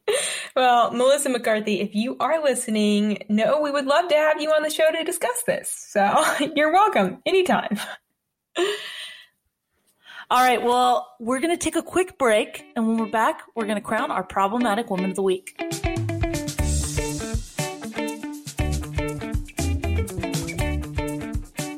well, 0.56 0.92
Melissa 0.92 1.28
McCarthy, 1.28 1.80
if 1.80 1.94
you 1.94 2.16
are 2.20 2.42
listening, 2.42 3.18
no, 3.28 3.60
we 3.60 3.70
would 3.70 3.84
love 3.84 4.08
to 4.08 4.14
have 4.14 4.40
you 4.40 4.50
on 4.50 4.62
the 4.62 4.70
show 4.70 4.90
to 4.90 5.04
discuss 5.04 5.42
this. 5.46 5.68
So 5.68 6.24
you're 6.56 6.72
welcome 6.72 7.18
anytime. 7.26 7.78
All 10.28 10.40
right, 10.40 10.60
well, 10.60 11.14
we're 11.20 11.38
going 11.38 11.56
to 11.56 11.56
take 11.56 11.76
a 11.76 11.82
quick 11.82 12.18
break. 12.18 12.66
And 12.74 12.88
when 12.88 12.96
we're 12.96 13.06
back, 13.06 13.42
we're 13.54 13.62
going 13.62 13.76
to 13.76 13.80
crown 13.80 14.10
our 14.10 14.24
problematic 14.24 14.90
woman 14.90 15.08
of 15.08 15.14
the 15.14 15.22
week. 15.22 15.54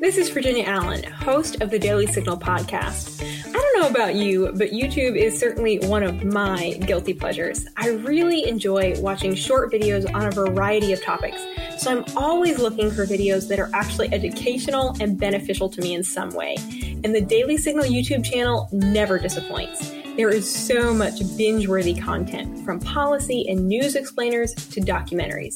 This 0.01 0.17
is 0.17 0.29
Virginia 0.29 0.63
Allen, 0.63 1.03
host 1.03 1.61
of 1.61 1.69
the 1.69 1.77
Daily 1.77 2.07
Signal 2.07 2.37
podcast. 2.37 3.23
I 3.47 3.51
don't 3.51 3.81
know 3.81 3.87
about 3.87 4.15
you, 4.15 4.51
but 4.55 4.71
YouTube 4.71 5.15
is 5.15 5.37
certainly 5.37 5.77
one 5.87 6.01
of 6.01 6.23
my 6.23 6.71
guilty 6.87 7.13
pleasures. 7.13 7.67
I 7.77 7.89
really 7.89 8.47
enjoy 8.47 8.99
watching 8.99 9.35
short 9.35 9.71
videos 9.71 10.11
on 10.11 10.25
a 10.25 10.31
variety 10.31 10.91
of 10.91 11.03
topics, 11.03 11.39
so 11.77 11.91
I'm 11.91 12.17
always 12.17 12.57
looking 12.57 12.89
for 12.89 13.05
videos 13.05 13.47
that 13.49 13.59
are 13.59 13.69
actually 13.75 14.11
educational 14.11 14.95
and 14.99 15.19
beneficial 15.19 15.69
to 15.69 15.81
me 15.81 15.93
in 15.93 16.03
some 16.03 16.31
way. 16.31 16.57
And 17.03 17.15
the 17.15 17.21
Daily 17.21 17.57
Signal 17.57 17.85
YouTube 17.85 18.25
channel 18.25 18.67
never 18.71 19.17
disappoints. 19.17 19.91
There 20.17 20.29
is 20.29 20.53
so 20.53 20.93
much 20.93 21.21
binge 21.37 21.67
worthy 21.67 21.93
content, 21.93 22.65
from 22.65 22.79
policy 22.79 23.47
and 23.47 23.67
news 23.67 23.95
explainers 23.95 24.53
to 24.53 24.81
documentaries. 24.81 25.55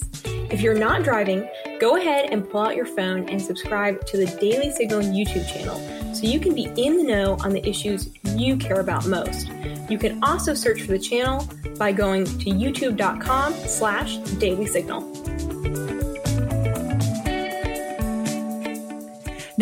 If 0.51 0.61
you're 0.61 0.77
not 0.77 1.03
driving, 1.03 1.49
go 1.79 1.97
ahead 1.97 2.29
and 2.31 2.49
pull 2.49 2.61
out 2.61 2.75
your 2.75 2.85
phone 2.85 3.27
and 3.27 3.41
subscribe 3.41 4.05
to 4.05 4.17
the 4.17 4.27
Daily 4.37 4.71
Signal 4.71 5.01
YouTube 5.01 5.51
channel 5.51 5.75
so 6.15 6.27
you 6.27 6.39
can 6.39 6.55
be 6.55 6.71
in 6.77 6.97
the 6.97 7.03
know 7.03 7.37
on 7.41 7.51
the 7.51 7.67
issues 7.67 8.09
you 8.35 8.55
care 8.55 8.79
about 8.79 9.05
most. 9.05 9.49
You 9.89 9.97
can 9.97 10.23
also 10.23 10.53
search 10.53 10.81
for 10.81 10.91
the 10.93 10.99
channel 10.99 11.45
by 11.77 11.91
going 11.91 12.25
to 12.25 12.51
youtube.com 12.51 13.53
slash 13.53 14.17
daily 14.39 14.67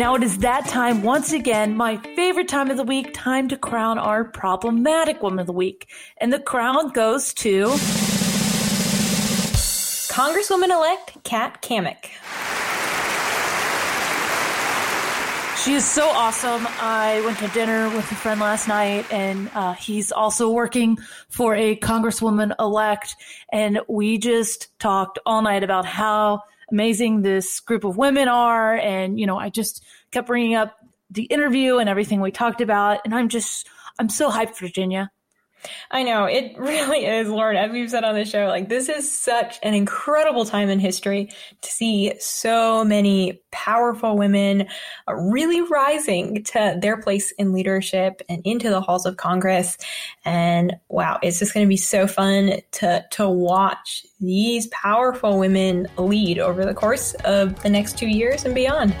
Now 0.02 0.16
it 0.16 0.24
is 0.24 0.38
that 0.38 0.66
time 0.66 1.04
once 1.04 1.32
again, 1.32 1.76
my 1.76 1.96
favorite 2.16 2.48
time 2.48 2.72
of 2.72 2.76
the 2.76 2.82
week, 2.82 3.14
time 3.14 3.46
to 3.50 3.56
crown 3.56 3.98
our 3.98 4.24
problematic 4.24 5.22
woman 5.22 5.38
of 5.38 5.46
the 5.46 5.52
week. 5.52 5.88
And 6.16 6.32
the 6.32 6.40
crown 6.40 6.88
goes 6.88 7.32
to 7.34 7.66
Congresswoman 10.10 10.70
elect 10.70 11.22
Kat 11.22 11.62
Cammack. 11.62 12.06
She 15.62 15.74
is 15.74 15.84
so 15.88 16.08
awesome. 16.08 16.66
I 16.80 17.22
went 17.24 17.38
to 17.38 17.46
dinner 17.50 17.88
with 17.94 18.10
a 18.10 18.16
friend 18.16 18.40
last 18.40 18.66
night, 18.66 19.06
and 19.12 19.48
uh, 19.54 19.74
he's 19.74 20.10
also 20.10 20.50
working 20.50 20.98
for 21.28 21.54
a 21.54 21.76
congresswoman 21.76 22.56
elect. 22.58 23.14
And 23.52 23.78
we 23.88 24.18
just 24.18 24.76
talked 24.80 25.20
all 25.24 25.42
night 25.42 25.62
about 25.62 25.86
how 25.86 26.42
amazing 26.72 27.22
this 27.22 27.60
group 27.60 27.84
of 27.84 27.96
women 27.96 28.26
are. 28.26 28.76
And, 28.76 29.20
you 29.20 29.26
know, 29.26 29.38
I 29.38 29.50
just 29.50 29.84
kept 30.12 30.28
bringing 30.28 30.54
up 30.54 30.76
the 31.10 31.24
interview 31.24 31.78
and 31.78 31.88
everything 31.88 32.20
we 32.20 32.30
talked 32.30 32.60
about. 32.60 33.00
And 33.04 33.14
I'm 33.14 33.28
just, 33.28 33.68
I'm 33.98 34.08
so 34.08 34.30
hyped, 34.30 34.58
Virginia. 34.58 35.10
I 35.90 36.02
know 36.02 36.24
it 36.24 36.54
really 36.58 37.04
is, 37.04 37.28
Lauren. 37.28 37.56
As 37.56 37.70
we've 37.70 37.90
said 37.90 38.04
on 38.04 38.14
the 38.14 38.24
show, 38.24 38.46
like 38.46 38.68
this 38.68 38.88
is 38.88 39.12
such 39.12 39.58
an 39.62 39.74
incredible 39.74 40.44
time 40.44 40.68
in 40.68 40.78
history 40.78 41.30
to 41.60 41.70
see 41.70 42.14
so 42.18 42.84
many 42.84 43.40
powerful 43.50 44.16
women 44.16 44.66
uh, 45.08 45.14
really 45.14 45.60
rising 45.62 46.44
to 46.44 46.78
their 46.80 46.96
place 46.96 47.32
in 47.32 47.52
leadership 47.52 48.22
and 48.28 48.42
into 48.44 48.70
the 48.70 48.80
halls 48.80 49.06
of 49.06 49.16
Congress. 49.16 49.76
And 50.24 50.74
wow, 50.88 51.18
it's 51.22 51.38
just 51.38 51.54
going 51.54 51.66
to 51.66 51.68
be 51.68 51.76
so 51.76 52.06
fun 52.06 52.60
to 52.72 53.04
to 53.12 53.28
watch 53.28 54.04
these 54.20 54.66
powerful 54.68 55.38
women 55.38 55.88
lead 55.96 56.38
over 56.38 56.64
the 56.64 56.74
course 56.74 57.14
of 57.24 57.62
the 57.62 57.70
next 57.70 57.98
two 57.98 58.08
years 58.08 58.44
and 58.44 58.54
beyond. 58.54 58.94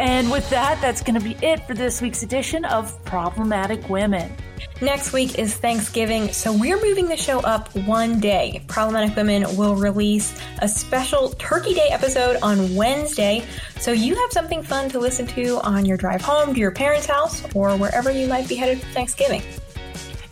And 0.00 0.30
with 0.30 0.48
that, 0.48 0.80
that's 0.80 1.02
going 1.02 1.20
to 1.20 1.22
be 1.22 1.36
it 1.44 1.66
for 1.66 1.74
this 1.74 2.00
week's 2.00 2.22
edition 2.22 2.64
of 2.64 3.04
Problematic 3.04 3.86
Women. 3.90 4.34
Next 4.80 5.12
week 5.12 5.38
is 5.38 5.54
Thanksgiving, 5.54 6.32
so 6.32 6.54
we're 6.54 6.80
moving 6.80 7.06
the 7.06 7.18
show 7.18 7.40
up 7.40 7.76
one 7.76 8.18
day. 8.18 8.64
Problematic 8.66 9.14
Women 9.14 9.44
will 9.58 9.76
release 9.76 10.40
a 10.60 10.68
special 10.68 11.28
Turkey 11.32 11.74
Day 11.74 11.88
episode 11.90 12.38
on 12.40 12.74
Wednesday, 12.74 13.44
so 13.78 13.92
you 13.92 14.14
have 14.14 14.32
something 14.32 14.62
fun 14.62 14.88
to 14.88 14.98
listen 14.98 15.26
to 15.26 15.60
on 15.60 15.84
your 15.84 15.98
drive 15.98 16.22
home 16.22 16.54
to 16.54 16.60
your 16.60 16.70
parents' 16.70 17.04
house 17.04 17.44
or 17.54 17.76
wherever 17.76 18.10
you 18.10 18.26
might 18.26 18.48
be 18.48 18.54
headed 18.54 18.80
for 18.80 18.86
Thanksgiving. 18.94 19.42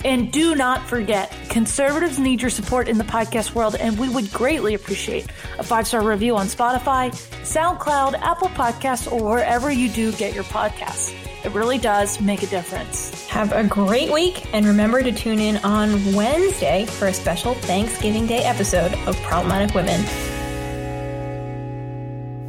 And 0.04 0.30
do 0.30 0.54
not 0.54 0.86
forget, 0.86 1.34
conservatives 1.48 2.18
need 2.18 2.40
your 2.40 2.50
support 2.50 2.88
in 2.88 2.98
the 2.98 3.04
podcast 3.04 3.54
world, 3.54 3.74
and 3.74 3.98
we 3.98 4.08
would 4.08 4.32
greatly 4.32 4.74
appreciate 4.74 5.26
a 5.58 5.62
five 5.62 5.86
star 5.86 6.02
review 6.02 6.36
on 6.36 6.46
Spotify, 6.46 7.10
SoundCloud, 7.42 8.14
Apple 8.20 8.48
Podcasts, 8.48 9.10
or 9.10 9.22
wherever 9.22 9.70
you 9.70 9.88
do 9.88 10.12
get 10.12 10.34
your 10.34 10.44
podcasts. 10.44 11.14
It 11.44 11.52
really 11.52 11.78
does 11.78 12.20
make 12.20 12.42
a 12.42 12.46
difference. 12.46 13.26
Have 13.28 13.52
a 13.52 13.64
great 13.64 14.12
week, 14.12 14.52
and 14.54 14.66
remember 14.66 15.02
to 15.02 15.12
tune 15.12 15.38
in 15.38 15.56
on 15.58 16.14
Wednesday 16.14 16.86
for 16.86 17.08
a 17.08 17.12
special 17.12 17.54
Thanksgiving 17.54 18.26
Day 18.26 18.44
episode 18.44 18.92
of 19.06 19.16
Problematic 19.22 19.74
Women. 19.74 20.37